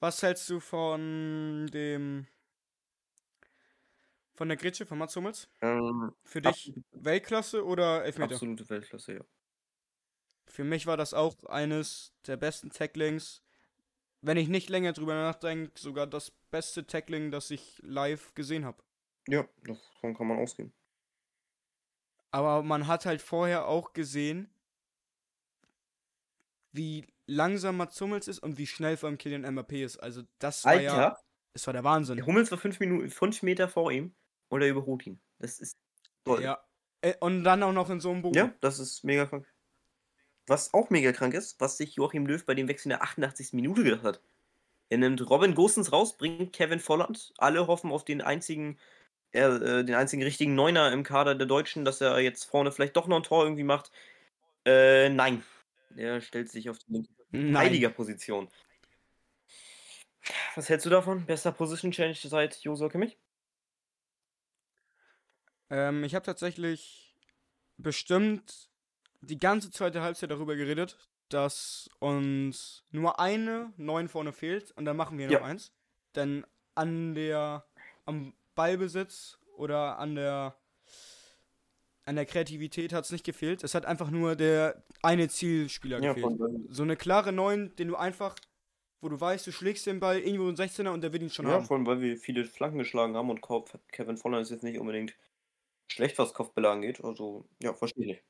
was 0.00 0.22
hältst 0.22 0.48
du 0.50 0.60
von 0.60 1.66
dem 1.72 2.26
von 4.34 4.48
der 4.48 4.56
Gritsche 4.56 4.86
von 4.86 4.98
Mats 4.98 5.16
Hummels? 5.16 5.48
Ähm, 5.60 6.14
Für 6.24 6.42
dich 6.42 6.74
Weltklasse 6.92 7.64
oder 7.66 8.04
Elfmeter? 8.04 8.42
absolute 8.42 8.68
Weltklasse, 8.68 9.12
ja. 9.14 9.24
Für 10.54 10.62
mich 10.62 10.86
war 10.86 10.96
das 10.96 11.14
auch 11.14 11.42
eines 11.46 12.12
der 12.28 12.36
besten 12.36 12.70
Tacklings. 12.70 13.42
Wenn 14.20 14.36
ich 14.36 14.46
nicht 14.46 14.70
länger 14.70 14.92
drüber 14.92 15.14
nachdenke, 15.14 15.72
sogar 15.76 16.06
das 16.06 16.30
beste 16.52 16.86
Tackling, 16.86 17.32
das 17.32 17.50
ich 17.50 17.80
live 17.82 18.32
gesehen 18.34 18.64
habe. 18.64 18.80
Ja, 19.26 19.48
davon 19.64 20.16
kann 20.16 20.28
man 20.28 20.38
ausgehen. 20.38 20.72
Aber 22.30 22.62
man 22.62 22.86
hat 22.86 23.04
halt 23.04 23.20
vorher 23.20 23.66
auch 23.66 23.94
gesehen, 23.94 24.48
wie 26.70 27.04
langsam 27.26 27.78
Mats 27.78 28.00
Hummels 28.00 28.28
ist 28.28 28.38
und 28.38 28.56
wie 28.56 28.68
schnell 28.68 28.96
vor 28.96 29.08
allem 29.08 29.18
Kylian 29.18 29.44
Mbappé 29.44 29.84
ist. 29.84 29.96
Also 29.96 30.22
das 30.38 30.64
war 30.64 30.80
ja, 30.80 30.92
Alter, 30.92 31.20
das 31.52 31.66
war 31.66 31.74
der 31.74 31.82
Wahnsinn. 31.82 32.16
der 32.18 32.26
Hummels 32.26 32.52
war 32.52 32.58
fünf, 32.58 32.78
Minuten, 32.78 33.10
fünf 33.10 33.42
Meter 33.42 33.68
vor 33.68 33.90
ihm 33.90 34.14
und 34.50 34.62
er 34.62 34.68
überholt 34.68 35.04
ihn. 35.04 35.20
Das 35.40 35.58
ist 35.58 35.76
toll. 36.24 36.44
Ja. 36.44 36.64
Äh, 37.00 37.14
Und 37.18 37.42
dann 37.42 37.60
auch 37.64 37.72
noch 37.72 37.90
in 37.90 37.98
so 37.98 38.12
einem 38.12 38.22
Bogen. 38.22 38.36
Ja, 38.36 38.54
das 38.60 38.78
ist 38.78 39.02
mega 39.02 39.26
krank. 39.26 39.52
Was 40.46 40.74
auch 40.74 40.90
mega 40.90 41.12
krank 41.12 41.34
ist, 41.34 41.60
was 41.60 41.78
sich 41.78 41.96
Joachim 41.96 42.26
Löw 42.26 42.44
bei 42.44 42.54
dem 42.54 42.68
Wechsel 42.68 42.88
in 42.88 42.98
der 42.98 43.02
88. 43.02 43.52
Minute 43.52 43.82
gedacht 43.82 44.04
hat. 44.04 44.20
Er 44.90 44.98
nimmt 44.98 45.28
Robin 45.30 45.54
Gosens 45.54 45.92
raus, 45.92 46.16
bringt 46.16 46.52
Kevin 46.52 46.80
Volland. 46.80 47.32
Alle 47.38 47.66
hoffen 47.66 47.90
auf 47.90 48.04
den 48.04 48.20
einzigen, 48.20 48.78
äh, 49.32 49.48
den 49.84 49.94
einzigen 49.94 50.22
richtigen 50.22 50.54
Neuner 50.54 50.92
im 50.92 51.02
Kader 51.02 51.34
der 51.34 51.46
Deutschen, 51.46 51.84
dass 51.84 52.00
er 52.00 52.18
jetzt 52.20 52.44
vorne 52.44 52.70
vielleicht 52.72 52.96
doch 52.96 53.06
noch 53.06 53.16
ein 53.16 53.22
Tor 53.22 53.44
irgendwie 53.44 53.64
macht. 53.64 53.90
Äh, 54.66 55.08
nein. 55.08 55.42
Er 55.96 56.20
stellt 56.20 56.50
sich 56.50 56.68
auf 56.68 56.78
die 56.78 56.92
linke. 56.92 57.08
Verteidigerposition. 57.30 58.48
Was 60.54 60.68
hältst 60.68 60.86
du 60.86 60.90
davon? 60.90 61.26
Bester 61.26 61.52
Position 61.52 61.90
Change 61.90 62.28
seit 62.28 62.56
Josua 62.58 62.88
Kimmich? 62.88 63.18
Ähm, 65.70 66.04
ich 66.04 66.14
habe 66.14 66.24
tatsächlich 66.24 67.14
bestimmt 67.76 68.70
die 69.24 69.38
ganze 69.38 69.70
zweite 69.70 70.02
Halbzeit 70.02 70.30
darüber 70.30 70.56
geredet, 70.56 70.96
dass 71.28 71.88
uns 72.00 72.84
nur 72.90 73.18
eine 73.18 73.72
9 73.76 74.08
vorne 74.08 74.32
fehlt 74.32 74.70
und 74.72 74.84
dann 74.84 74.96
machen 74.96 75.18
wir 75.18 75.26
noch 75.26 75.32
Ja. 75.34 75.44
eins. 75.44 75.72
Denn 76.14 76.46
an 76.74 77.14
der, 77.14 77.64
am 78.04 78.34
Ballbesitz 78.54 79.38
oder 79.56 79.98
an 79.98 80.14
der, 80.14 80.56
an 82.04 82.16
der 82.16 82.26
Kreativität 82.26 82.92
hat 82.92 83.04
es 83.04 83.10
nicht 83.12 83.24
gefehlt. 83.24 83.64
Es 83.64 83.74
hat 83.74 83.86
einfach 83.86 84.10
nur 84.10 84.36
der 84.36 84.84
eine 85.02 85.28
Zielspieler 85.28 86.00
Ja, 86.02 86.12
gefehlt. 86.12 86.38
So 86.68 86.82
eine 86.82 86.96
klare 86.96 87.32
9, 87.32 87.74
den 87.76 87.88
du 87.88 87.96
einfach, 87.96 88.36
wo 89.00 89.08
du 89.08 89.18
weißt, 89.20 89.46
du 89.46 89.52
schlägst 89.52 89.86
den 89.86 90.00
Ball 90.00 90.18
irgendwo 90.18 90.48
in 90.48 90.56
16er 90.56 90.90
und 90.90 91.00
der 91.00 91.12
wird 91.12 91.22
ihn 91.22 91.30
schon 91.30 91.46
ja, 91.46 91.52
haben. 91.52 91.64
vor 91.64 91.76
allem, 91.76 91.86
weil 91.86 92.00
wir 92.00 92.16
viele 92.16 92.44
Flanken 92.44 92.78
geschlagen 92.78 93.16
haben 93.16 93.30
und 93.30 93.40
Kevin 93.92 94.16
Volland 94.18 94.42
ist 94.42 94.50
jetzt 94.50 94.64
nicht 94.64 94.78
unbedingt 94.78 95.16
schlecht, 95.86 96.18
was 96.18 96.34
Kopfbälle 96.34 96.70
angeht. 96.70 97.02
Also, 97.02 97.48
ja, 97.62 97.72
verstehe 97.72 98.12
ich. 98.12 98.22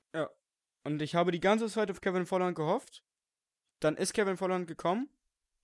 Und 0.85 1.01
ich 1.01 1.15
habe 1.15 1.33
die 1.33 1.41
ganze 1.41 1.69
Zeit 1.69 1.91
auf 1.91 2.01
Kevin 2.01 2.27
Volland 2.27 2.55
gehofft. 2.55 3.03
Dann 3.81 3.97
ist 3.97 4.13
Kevin 4.13 4.37
Volland 4.37 4.67
gekommen. 4.67 5.09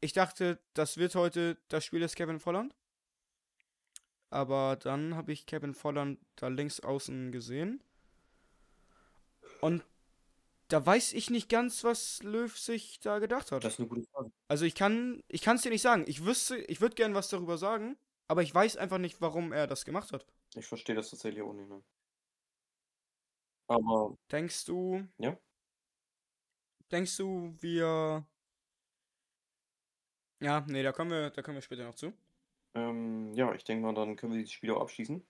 Ich 0.00 0.12
dachte, 0.12 0.58
das 0.74 0.96
wird 0.96 1.14
heute 1.14 1.58
das 1.68 1.84
Spiel 1.84 2.00
des 2.00 2.14
Kevin 2.14 2.40
Volland. 2.40 2.74
Aber 4.30 4.76
dann 4.76 5.14
habe 5.14 5.32
ich 5.32 5.46
Kevin 5.46 5.74
Volland 5.74 6.18
da 6.36 6.48
links 6.48 6.80
außen 6.80 7.32
gesehen. 7.32 7.82
Und 9.60 9.84
da 10.68 10.84
weiß 10.84 11.12
ich 11.12 11.30
nicht 11.30 11.48
ganz, 11.48 11.84
was 11.84 12.22
Löw 12.22 12.56
sich 12.56 13.00
da 13.00 13.18
gedacht 13.18 13.50
hat. 13.50 13.64
Das 13.64 13.74
ist 13.74 13.80
eine 13.80 13.88
gute 13.88 14.04
Frage. 14.12 14.30
Also 14.48 14.64
ich 14.64 14.74
kann 14.74 15.22
ich 15.28 15.42
kann 15.42 15.56
es 15.56 15.62
dir 15.62 15.70
nicht 15.70 15.82
sagen. 15.82 16.04
Ich 16.06 16.24
wüsste, 16.24 16.56
ich 16.56 16.80
würde 16.80 16.94
gern 16.94 17.14
was 17.14 17.28
darüber 17.28 17.58
sagen, 17.58 17.98
aber 18.28 18.42
ich 18.42 18.54
weiß 18.54 18.76
einfach 18.76 18.98
nicht, 18.98 19.20
warum 19.20 19.52
er 19.52 19.66
das 19.66 19.84
gemacht 19.84 20.12
hat. 20.12 20.26
Ich 20.54 20.66
verstehe 20.66 20.94
das 20.94 21.10
tatsächlich 21.10 21.42
auch 21.42 21.52
nicht. 21.52 21.68
Ne? 21.68 21.82
Aber, 23.70 24.16
Denkst 24.32 24.64
du? 24.64 25.06
Ja. 25.18 25.38
Denkst 26.90 27.16
du, 27.18 27.54
wir. 27.60 28.26
Ja, 30.40 30.64
nee, 30.68 30.82
da 30.82 30.92
kommen 30.92 31.10
wir, 31.10 31.30
da 31.30 31.42
kommen 31.42 31.56
wir 31.56 31.62
später 31.62 31.84
noch 31.84 31.94
zu. 31.94 32.12
ähm, 32.74 33.32
ja, 33.34 33.52
ich 33.54 33.62
denke 33.64 33.84
mal, 33.84 33.94
dann 33.94 34.16
können 34.16 34.32
wir 34.32 34.38
dieses 34.40 34.52
Spiel 34.52 34.70
auch 34.72 34.80
abschließen. 34.80 35.24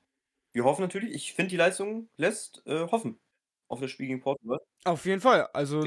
Wir 0.52 0.64
hoffen 0.64 0.82
natürlich, 0.82 1.14
ich 1.14 1.32
finde, 1.34 1.50
die 1.50 1.56
Leistung 1.56 2.08
lässt 2.16 2.62
äh, 2.66 2.86
hoffen 2.88 3.20
auf 3.68 3.80
das 3.80 3.90
Spiel 3.90 4.06
gegen 4.08 4.20
Portugal. 4.20 4.58
Auf 4.84 5.04
jeden 5.04 5.20
Fall. 5.20 5.46
Also 5.52 5.84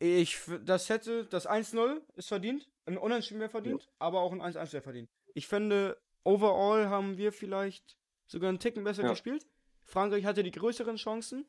ich 0.00 0.38
das 0.64 0.88
hätte, 0.88 1.26
das 1.26 1.46
1-0 1.46 2.00
ist 2.16 2.28
verdient. 2.28 2.68
Ein 2.86 2.98
Unentschieden 2.98 3.40
wäre 3.40 3.50
verdient, 3.50 3.88
aber 3.98 4.20
auch 4.22 4.32
ein 4.32 4.40
1-1 4.42 4.72
wäre 4.72 4.82
verdient. 4.82 5.10
Ich 5.34 5.46
finde, 5.46 6.00
overall 6.24 6.88
haben 6.88 7.16
wir 7.16 7.32
vielleicht 7.32 7.96
sogar 8.26 8.48
einen 8.48 8.58
Ticken 8.58 8.82
besser 8.82 9.02
Ja. 9.04 9.10
gespielt. 9.10 9.46
Frankreich 9.84 10.24
hatte 10.24 10.42
die 10.42 10.50
größeren 10.50 10.96
Chancen. 10.96 11.46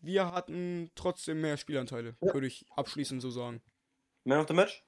Wir 0.00 0.32
hatten 0.32 0.90
trotzdem 0.94 1.40
mehr 1.40 1.56
Spielanteile, 1.56 2.16
Ja. 2.20 2.32
würde 2.34 2.46
ich 2.46 2.66
abschließend 2.70 3.20
so 3.20 3.30
sagen. 3.30 3.60
Man 4.24 4.38
of 4.40 4.46
the 4.48 4.54
Match? 4.54 4.84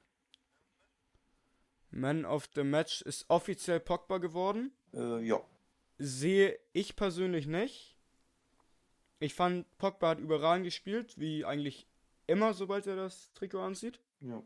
Man 1.91 2.25
of 2.25 2.49
the 2.55 2.63
Match 2.63 3.03
ist 3.03 3.29
offiziell 3.29 3.81
Pogba 3.81 4.19
geworden. 4.19 4.73
Äh, 4.95 5.25
ja. 5.27 5.41
Sehe 5.99 6.59
ich 6.73 6.95
persönlich 6.97 7.47
nicht. 7.47 7.97
Ich 9.19 9.35
fand, 9.35 9.67
Pogba 9.79 10.11
hat 10.11 10.21
überragend 10.21 10.65
gespielt, 10.65 11.19
wie 11.19 11.45
eigentlich 11.45 11.87
immer, 12.27 12.55
sobald 12.55 12.87
er 12.87 12.97
das 12.97 13.33
Trikot 13.35 13.61
anzieht. 13.61 14.01
ja. 14.21 14.43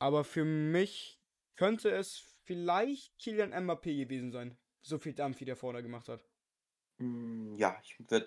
Aber 0.00 0.24
für 0.24 0.44
mich 0.44 1.18
könnte 1.54 1.90
es 1.90 2.18
vielleicht 2.44 3.16
Kylian 3.18 3.54
Mbappé 3.54 3.96
gewesen 3.96 4.32
sein. 4.32 4.58
So 4.82 4.98
viel 4.98 5.14
Dampf, 5.14 5.40
wie 5.40 5.44
der 5.46 5.56
vorne 5.56 5.82
gemacht 5.82 6.08
hat. 6.08 6.22
Mm, 6.98 7.56
ja, 7.56 7.80
ich 7.82 7.96
werde 8.10 8.26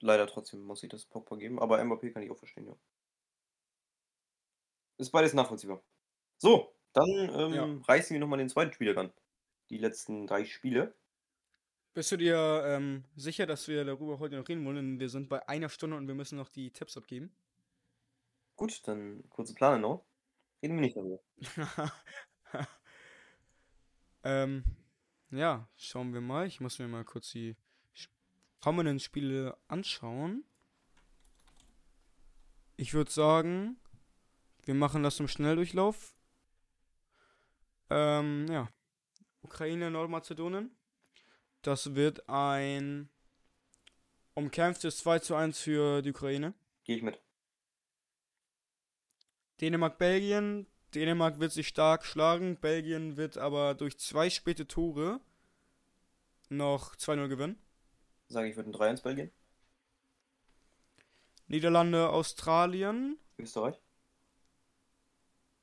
leider 0.00 0.26
trotzdem, 0.26 0.62
muss 0.62 0.82
ich 0.82 0.88
das 0.90 1.04
Pogba 1.06 1.36
geben, 1.36 1.58
aber 1.60 1.80
Mbappé 1.80 2.12
kann 2.12 2.22
ich 2.22 2.30
auch 2.30 2.38
verstehen, 2.38 2.66
ja. 2.66 2.76
Ist 4.98 5.10
beides 5.10 5.34
nachvollziehbar. 5.34 5.82
So, 6.38 6.74
dann 6.92 7.06
ähm, 7.08 7.52
Ja. 7.54 7.68
reißen 7.86 8.14
wir 8.14 8.20
nochmal 8.20 8.38
den 8.38 8.48
zweiten 8.48 8.72
Spieler 8.72 8.96
ran. 8.96 9.12
Die 9.70 9.78
letzten 9.78 10.26
drei 10.26 10.44
Spiele. 10.44 10.94
Bist 11.94 12.12
du 12.12 12.16
dir 12.16 12.62
ähm, 12.66 13.04
sicher, 13.16 13.46
dass 13.46 13.66
wir 13.68 13.84
darüber 13.84 14.18
heute 14.18 14.36
noch 14.36 14.48
reden 14.48 14.64
wollen? 14.64 15.00
Wir 15.00 15.08
sind 15.08 15.28
bei 15.28 15.46
einer 15.48 15.68
Stunde 15.68 15.96
und 15.96 16.06
wir 16.06 16.14
müssen 16.14 16.36
noch 16.36 16.48
die 16.48 16.70
Tipps 16.70 16.96
abgeben. 16.96 17.32
Gut, 18.56 18.86
dann 18.86 19.24
kurze 19.30 19.54
Plane 19.54 19.78
noch. 19.80 20.04
Reden 20.62 20.74
wir 20.74 20.80
nicht 20.82 20.96
darüber. 20.96 21.20
ähm, 24.24 24.64
ja, 25.30 25.68
schauen 25.76 26.12
wir 26.12 26.20
mal. 26.20 26.46
Ich 26.46 26.60
muss 26.60 26.78
mir 26.78 26.88
mal 26.88 27.04
kurz 27.04 27.30
die 27.30 27.56
kommenden 28.60 29.00
Spiele 29.00 29.56
anschauen. 29.68 30.44
Ich 32.76 32.94
würde 32.94 33.10
sagen, 33.10 33.76
wir 34.64 34.74
machen 34.74 35.02
das 35.02 35.20
im 35.20 35.28
Schnelldurchlauf. 35.28 36.14
Ähm, 37.90 38.46
ja. 38.48 38.68
Ukraine, 39.42 39.90
Nordmazedonien. 39.90 40.70
Das 41.62 41.94
wird 41.94 42.28
ein 42.28 43.08
umkämpftes 44.34 44.98
2 44.98 45.18
zu 45.20 45.34
1 45.34 45.58
für 45.58 46.02
die 46.02 46.10
Ukraine. 46.10 46.54
Gehe 46.84 46.96
ich 46.96 47.02
mit. 47.02 47.20
Dänemark, 49.60 49.98
Belgien. 49.98 50.66
Dänemark 50.94 51.40
wird 51.40 51.52
sich 51.52 51.68
stark 51.68 52.04
schlagen. 52.04 52.56
Belgien 52.56 53.16
wird 53.16 53.38
aber 53.38 53.74
durch 53.74 53.98
zwei 53.98 54.30
späte 54.30 54.66
Tore 54.66 55.20
noch 56.48 56.94
2-0 56.94 57.28
gewinnen. 57.28 57.58
Sage 58.28 58.48
ich, 58.48 58.56
wird 58.56 58.66
ein 58.66 58.72
3-1 58.74 59.02
Belgien. 59.02 59.32
Niederlande, 61.46 62.10
Australien. 62.10 63.18
Österreich. 63.38 63.80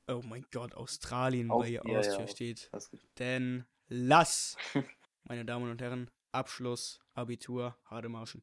Oh 0.08 0.22
mein 0.24 0.44
Gott, 0.52 0.74
Australien, 0.74 1.50
Au- 1.50 1.60
weil 1.60 1.68
hier 1.68 1.82
ja, 1.84 1.92
ja, 1.92 1.98
Austria 2.00 2.24
Aus- 2.24 2.30
steht. 2.32 2.70
Denn 3.18 3.64
lass, 3.88 4.56
meine 5.24 5.44
Damen 5.44 5.70
und 5.70 5.80
Herren, 5.80 6.10
Abschluss, 6.32 7.00
Abitur, 7.14 7.76
harte 7.84 8.08
Marschen. 8.08 8.42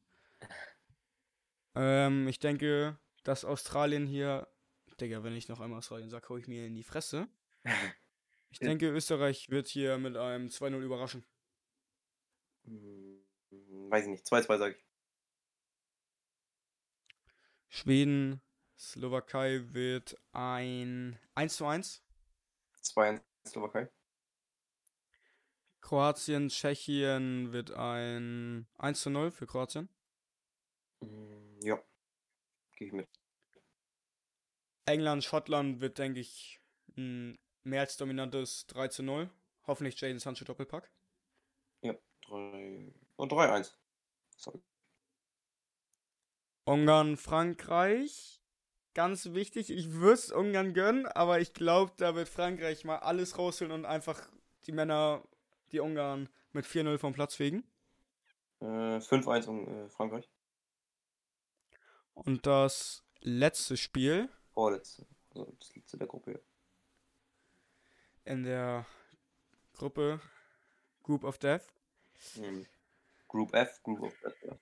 Ähm, 1.74 2.28
ich 2.28 2.38
denke, 2.38 2.98
dass 3.24 3.44
Australien 3.44 4.06
hier. 4.06 4.48
Digga, 5.00 5.24
wenn 5.24 5.34
ich 5.34 5.48
noch 5.48 5.58
einmal 5.60 5.78
Australien 5.78 6.08
sage, 6.08 6.28
hau 6.28 6.36
ich 6.36 6.46
mir 6.46 6.66
in 6.66 6.74
die 6.74 6.84
Fresse. 6.84 7.28
Ich 8.50 8.60
Ja. 8.60 8.68
denke, 8.68 8.88
Österreich 8.88 9.50
wird 9.50 9.66
hier 9.66 9.98
mit 9.98 10.16
einem 10.16 10.46
2-0 10.46 10.78
überraschen. 10.80 11.24
Hm, 12.66 13.13
weiß 13.94 14.04
ich 14.06 14.10
nicht. 14.10 14.26
2-2 14.26 14.58
sage 14.58 14.74
ich. 14.74 14.84
Schweden, 17.68 18.42
Slowakei 18.76 19.72
wird 19.72 20.16
ein 20.32 21.18
1 21.36 21.56
zu 21.56 21.66
1. 21.66 22.02
2-1 22.82 23.22
Slowakei. 23.46 23.88
Kroatien, 25.80 26.48
Tschechien 26.48 27.52
wird 27.52 27.70
ein 27.70 28.66
1 28.78 29.00
zu 29.00 29.10
0 29.10 29.30
für 29.30 29.46
Kroatien. 29.46 29.88
Mm, 31.00 31.60
Ja. 31.62 31.80
Gehe 32.76 32.88
ich 32.88 32.92
mit. 32.92 33.08
England, 34.86 35.22
Schottland 35.22 35.80
wird, 35.80 35.98
denke 35.98 36.20
ich, 36.20 36.60
ein 36.96 37.38
mehr 37.62 37.82
als 37.82 37.96
dominantes 37.96 38.66
3 38.66 38.88
zu 38.88 39.02
0. 39.04 39.30
Hoffentlich 39.66 40.00
Jaden 40.00 40.18
Sancho 40.18 40.44
Doppelpack. 40.44 40.90
3 42.26 42.92
und 43.16 43.32
3-1. 43.32 43.74
Sorry. 44.36 44.62
Ungarn, 46.64 47.16
Frankreich. 47.16 48.40
Ganz 48.94 49.32
wichtig, 49.32 49.70
ich 49.70 49.92
würde 49.92 50.14
es 50.14 50.30
Ungarn 50.30 50.72
gönnen, 50.72 51.06
aber 51.06 51.40
ich 51.40 51.52
glaube, 51.52 51.92
da 51.96 52.14
wird 52.14 52.28
Frankreich 52.28 52.84
mal 52.84 52.98
alles 52.98 53.38
rausholen 53.38 53.72
und 53.72 53.84
einfach 53.86 54.28
die 54.66 54.72
Männer, 54.72 55.26
die 55.72 55.80
Ungarn, 55.80 56.28
mit 56.52 56.64
4-0 56.64 56.98
vom 56.98 57.12
Platz 57.12 57.34
fegen. 57.34 57.64
Äh, 58.60 58.98
5-1 58.98 59.46
um 59.48 59.66
äh, 59.66 59.88
Frankreich. 59.88 60.30
Und 62.14 62.46
das 62.46 63.04
letzte 63.20 63.76
Spiel 63.76 64.28
Vorletzte. 64.52 65.04
Also 65.34 65.52
das 65.58 65.74
letzte 65.74 65.98
der 65.98 66.06
Gruppe. 66.06 66.40
in 68.24 68.44
der 68.44 68.86
Gruppe 69.72 70.20
Group 71.02 71.24
of 71.24 71.38
Death. 71.38 71.66
Mhm. 72.36 72.66
Group 73.34 73.52
F, 73.52 73.82
Group 73.82 74.00
of 74.00 74.16
Death. 74.20 74.40
Ja. 74.44 74.56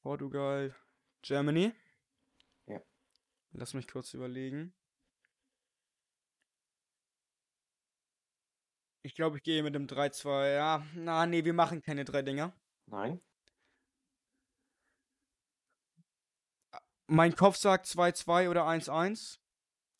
Portugal, 0.00 0.74
Germany. 1.20 1.74
Ja. 2.64 2.80
Lass 3.52 3.74
mich 3.74 3.86
kurz 3.86 4.14
überlegen. 4.14 4.74
Ich 9.02 9.14
glaube, 9.14 9.36
ich 9.36 9.42
gehe 9.42 9.62
mit 9.62 9.74
dem 9.74 9.86
3-2. 9.86 10.54
Ja, 10.54 10.82
na, 10.94 11.26
nee, 11.26 11.44
wir 11.44 11.52
machen 11.52 11.82
keine 11.82 12.06
drei 12.06 12.22
Dinger. 12.22 12.54
Nein. 12.86 13.20
Mein 17.06 17.36
Kopf 17.36 17.56
sagt 17.56 17.84
2-2 17.84 18.48
oder 18.48 18.66
1-1. 18.66 19.40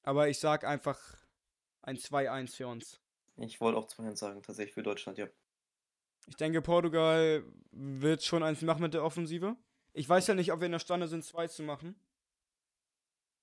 Aber 0.05 0.29
ich 0.29 0.39
sag 0.39 0.65
einfach 0.65 0.99
ein 1.83 1.99
2-1 1.99 2.57
für 2.57 2.69
uns. 2.69 2.99
Ich 3.37 3.61
wollte 3.61 3.79
auch 3.79 3.89
2-1 3.89 4.17
sagen, 4.17 4.43
tatsächlich 4.43 4.73
für 4.73 4.83
Deutschland, 4.83 5.19
ja. 5.19 5.29
Ich 6.27 6.37
denke, 6.37 6.63
Portugal 6.63 7.45
wird 7.73 8.23
schon 8.23 8.43
eins 8.43 8.63
machen 8.63 8.83
mit 8.83 8.95
der 8.95 9.05
Offensive. 9.05 9.57
Ich 9.93 10.09
weiß 10.09 10.27
ja 10.29 10.35
nicht, 10.35 10.53
ob 10.53 10.61
wir 10.61 10.67
in 10.67 10.73
der 10.73 10.79
Stande 10.79 11.09
sind, 11.09 11.25
zwei 11.25 11.49
zu 11.49 11.63
machen. 11.63 12.01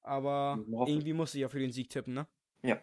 Aber 0.01 0.63
irgendwie 0.67 1.13
muss 1.13 1.36
ich 1.36 1.41
ja 1.41 1.49
für 1.49 1.59
den 1.59 1.73
Sieg 1.73 1.89
tippen, 1.89 2.13
ne? 2.13 2.28
Ja. 2.63 2.82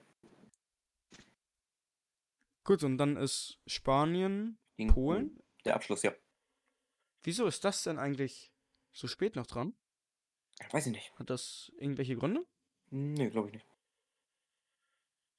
Gut, 2.64 2.82
und 2.82 2.98
dann 2.98 3.16
ist 3.16 3.60
Spanien, 3.66 4.58
Gegen 4.76 4.92
Polen. 4.92 5.42
Der 5.64 5.74
Abschluss, 5.74 6.02
ja. 6.02 6.12
Wieso 7.22 7.46
ist 7.46 7.64
das 7.64 7.82
denn 7.82 7.98
eigentlich 7.98 8.52
so 8.92 9.06
spät 9.06 9.36
noch 9.36 9.46
dran? 9.46 9.74
Weiß 10.70 10.86
ich 10.86 10.92
nicht. 10.92 11.18
Hat 11.18 11.30
das 11.30 11.72
irgendwelche 11.78 12.16
Gründe? 12.16 12.46
Nee, 12.90 13.30
glaube 13.30 13.48
ich 13.48 13.54
nicht. 13.54 13.66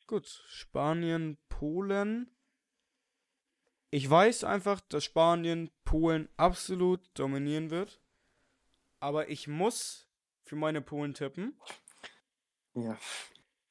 Gut, 0.08 0.28
Spanien, 0.47 1.38
Polen. 1.49 2.34
Ich 3.91 4.09
weiß 4.09 4.43
einfach, 4.43 4.81
dass 4.81 5.05
Spanien 5.05 5.71
Polen 5.83 6.29
absolut 6.38 7.01
dominieren 7.17 7.69
wird. 7.69 8.01
Aber 8.99 9.29
ich 9.29 9.47
muss 9.47 10.09
für 10.43 10.55
meine 10.55 10.81
Polen 10.81 11.13
tippen. 11.13 11.59
Ja. 12.73 12.97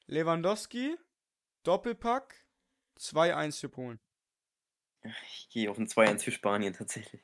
Lewandowski, 0.07 0.97
Doppelpack, 1.63 2.45
2-1 2.97 3.59
für 3.59 3.69
Polen. 3.69 3.99
Ich 5.03 5.49
gehe 5.49 5.69
auf 5.69 5.77
ein 5.77 5.87
2-1 5.87 6.23
für 6.23 6.31
Spanien 6.31 6.73
tatsächlich. 6.73 7.23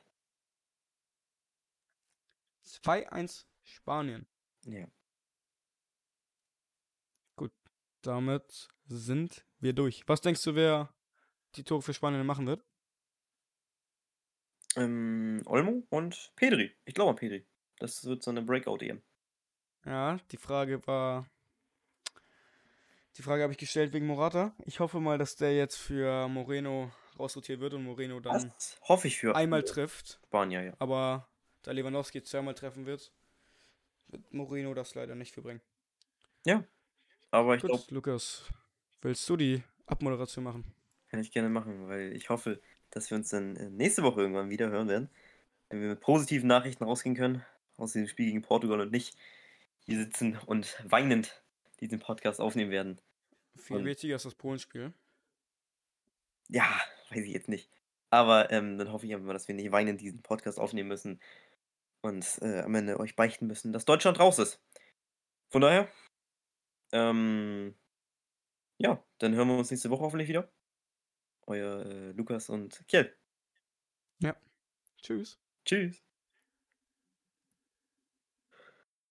2-1 2.66 3.46
Spanien. 3.64 4.26
Ja. 4.64 4.86
Damit 8.02 8.68
sind 8.86 9.46
wir 9.58 9.72
durch. 9.72 10.02
Was 10.08 10.20
denkst 10.20 10.42
du, 10.42 10.56
wer 10.56 10.92
die 11.54 11.62
Tore 11.62 11.82
für 11.82 11.94
Spanien 11.94 12.26
machen 12.26 12.46
wird? 12.46 12.64
Ähm, 14.76 15.42
Olmo 15.46 15.82
und 15.90 16.32
Pedri. 16.36 16.72
Ich 16.84 16.94
glaube 16.94 17.10
an 17.10 17.16
Pedri. 17.16 17.46
Das 17.78 18.04
wird 18.04 18.22
so 18.22 18.30
eine 18.30 18.42
Breakout-EM. 18.42 19.02
Ja, 19.84 20.18
die 20.30 20.36
Frage 20.36 20.86
war. 20.86 21.28
Die 23.16 23.22
Frage 23.22 23.42
habe 23.42 23.52
ich 23.52 23.58
gestellt 23.58 23.92
wegen 23.92 24.06
Morata. 24.06 24.54
Ich 24.64 24.80
hoffe 24.80 25.00
mal, 25.00 25.18
dass 25.18 25.36
der 25.36 25.54
jetzt 25.54 25.76
für 25.76 26.28
Moreno 26.28 26.90
rausrotiert 27.18 27.60
wird 27.60 27.74
und 27.74 27.84
Moreno 27.84 28.20
dann 28.20 28.52
Das 28.54 28.80
hoffe 28.88 29.08
ich 29.08 29.18
für 29.18 29.36
einmal 29.36 29.62
trifft. 29.64 30.20
Spanier, 30.26 30.62
ja. 30.62 30.72
Aber 30.78 31.28
da 31.62 31.72
Lewandowski 31.72 32.22
zweimal 32.22 32.54
treffen 32.54 32.86
wird, 32.86 33.12
wird 34.08 34.32
Moreno 34.32 34.72
das 34.72 34.94
leider 34.94 35.14
nicht 35.14 35.34
für 35.34 35.42
bringen. 35.42 35.60
Aber 37.30 37.56
ich 37.56 37.62
glaube, 37.62 37.82
Lukas, 37.88 38.44
willst 39.00 39.28
du 39.28 39.36
die 39.36 39.62
Abmoderation 39.86 40.44
machen? 40.44 40.74
kann 41.12 41.20
ich 41.20 41.30
gerne 41.30 41.50
machen, 41.50 41.88
weil 41.88 42.16
ich 42.16 42.30
hoffe, 42.30 42.58
dass 42.92 43.10
wir 43.10 43.16
uns 43.16 43.30
dann 43.30 43.56
äh, 43.56 43.68
nächste 43.70 44.04
Woche 44.04 44.20
irgendwann 44.20 44.50
wieder 44.50 44.70
hören 44.70 44.88
werden. 44.88 45.10
Wenn 45.68 45.80
wir 45.80 45.88
mit 45.88 46.00
positiven 46.00 46.46
Nachrichten 46.46 46.84
rausgehen 46.84 47.16
können 47.16 47.44
aus 47.76 47.94
dem 47.94 48.06
Spiel 48.06 48.26
gegen 48.26 48.42
Portugal 48.42 48.80
und 48.80 48.92
nicht 48.92 49.16
hier 49.80 49.98
sitzen 49.98 50.38
und 50.46 50.80
weinend 50.88 51.42
diesen 51.80 51.98
Podcast 51.98 52.40
aufnehmen 52.40 52.70
werden. 52.70 53.00
Viel 53.56 53.78
Und- 53.78 53.84
wichtiger 53.86 54.16
ist 54.16 54.24
das 54.24 54.34
Polenspiel. 54.36 54.92
Ja, 56.48 56.68
weiß 57.10 57.24
ich 57.24 57.32
jetzt 57.32 57.48
nicht. 57.48 57.70
Aber 58.10 58.50
ähm, 58.50 58.76
dann 58.76 58.92
hoffe 58.92 59.06
ich 59.06 59.12
einfach 59.14 59.26
mal, 59.26 59.32
dass 59.32 59.48
wir 59.48 59.54
nicht 59.54 59.72
weinend 59.72 60.00
diesen 60.00 60.22
Podcast 60.22 60.58
aufnehmen 60.60 60.88
müssen 60.88 61.20
und 62.02 62.38
äh, 62.42 62.60
am 62.60 62.74
Ende 62.74 63.00
euch 63.00 63.16
beichten 63.16 63.46
müssen, 63.46 63.72
dass 63.72 63.86
Deutschland 63.86 64.20
raus 64.20 64.38
ist. 64.38 64.60
Von 65.50 65.62
daher, 65.62 65.88
ähm, 66.92 67.74
ja, 68.78 69.02
dann 69.18 69.34
hören 69.34 69.48
wir 69.48 69.56
uns 69.56 69.70
nächste 69.70 69.88
Woche 69.88 70.02
hoffentlich 70.02 70.28
wieder. 70.28 70.52
Euer 71.46 71.84
äh, 71.84 72.12
Lukas 72.12 72.48
und 72.48 72.82
Kjell. 72.88 73.14
Tschüss. 75.02 75.38
Tschüss. 75.64 76.00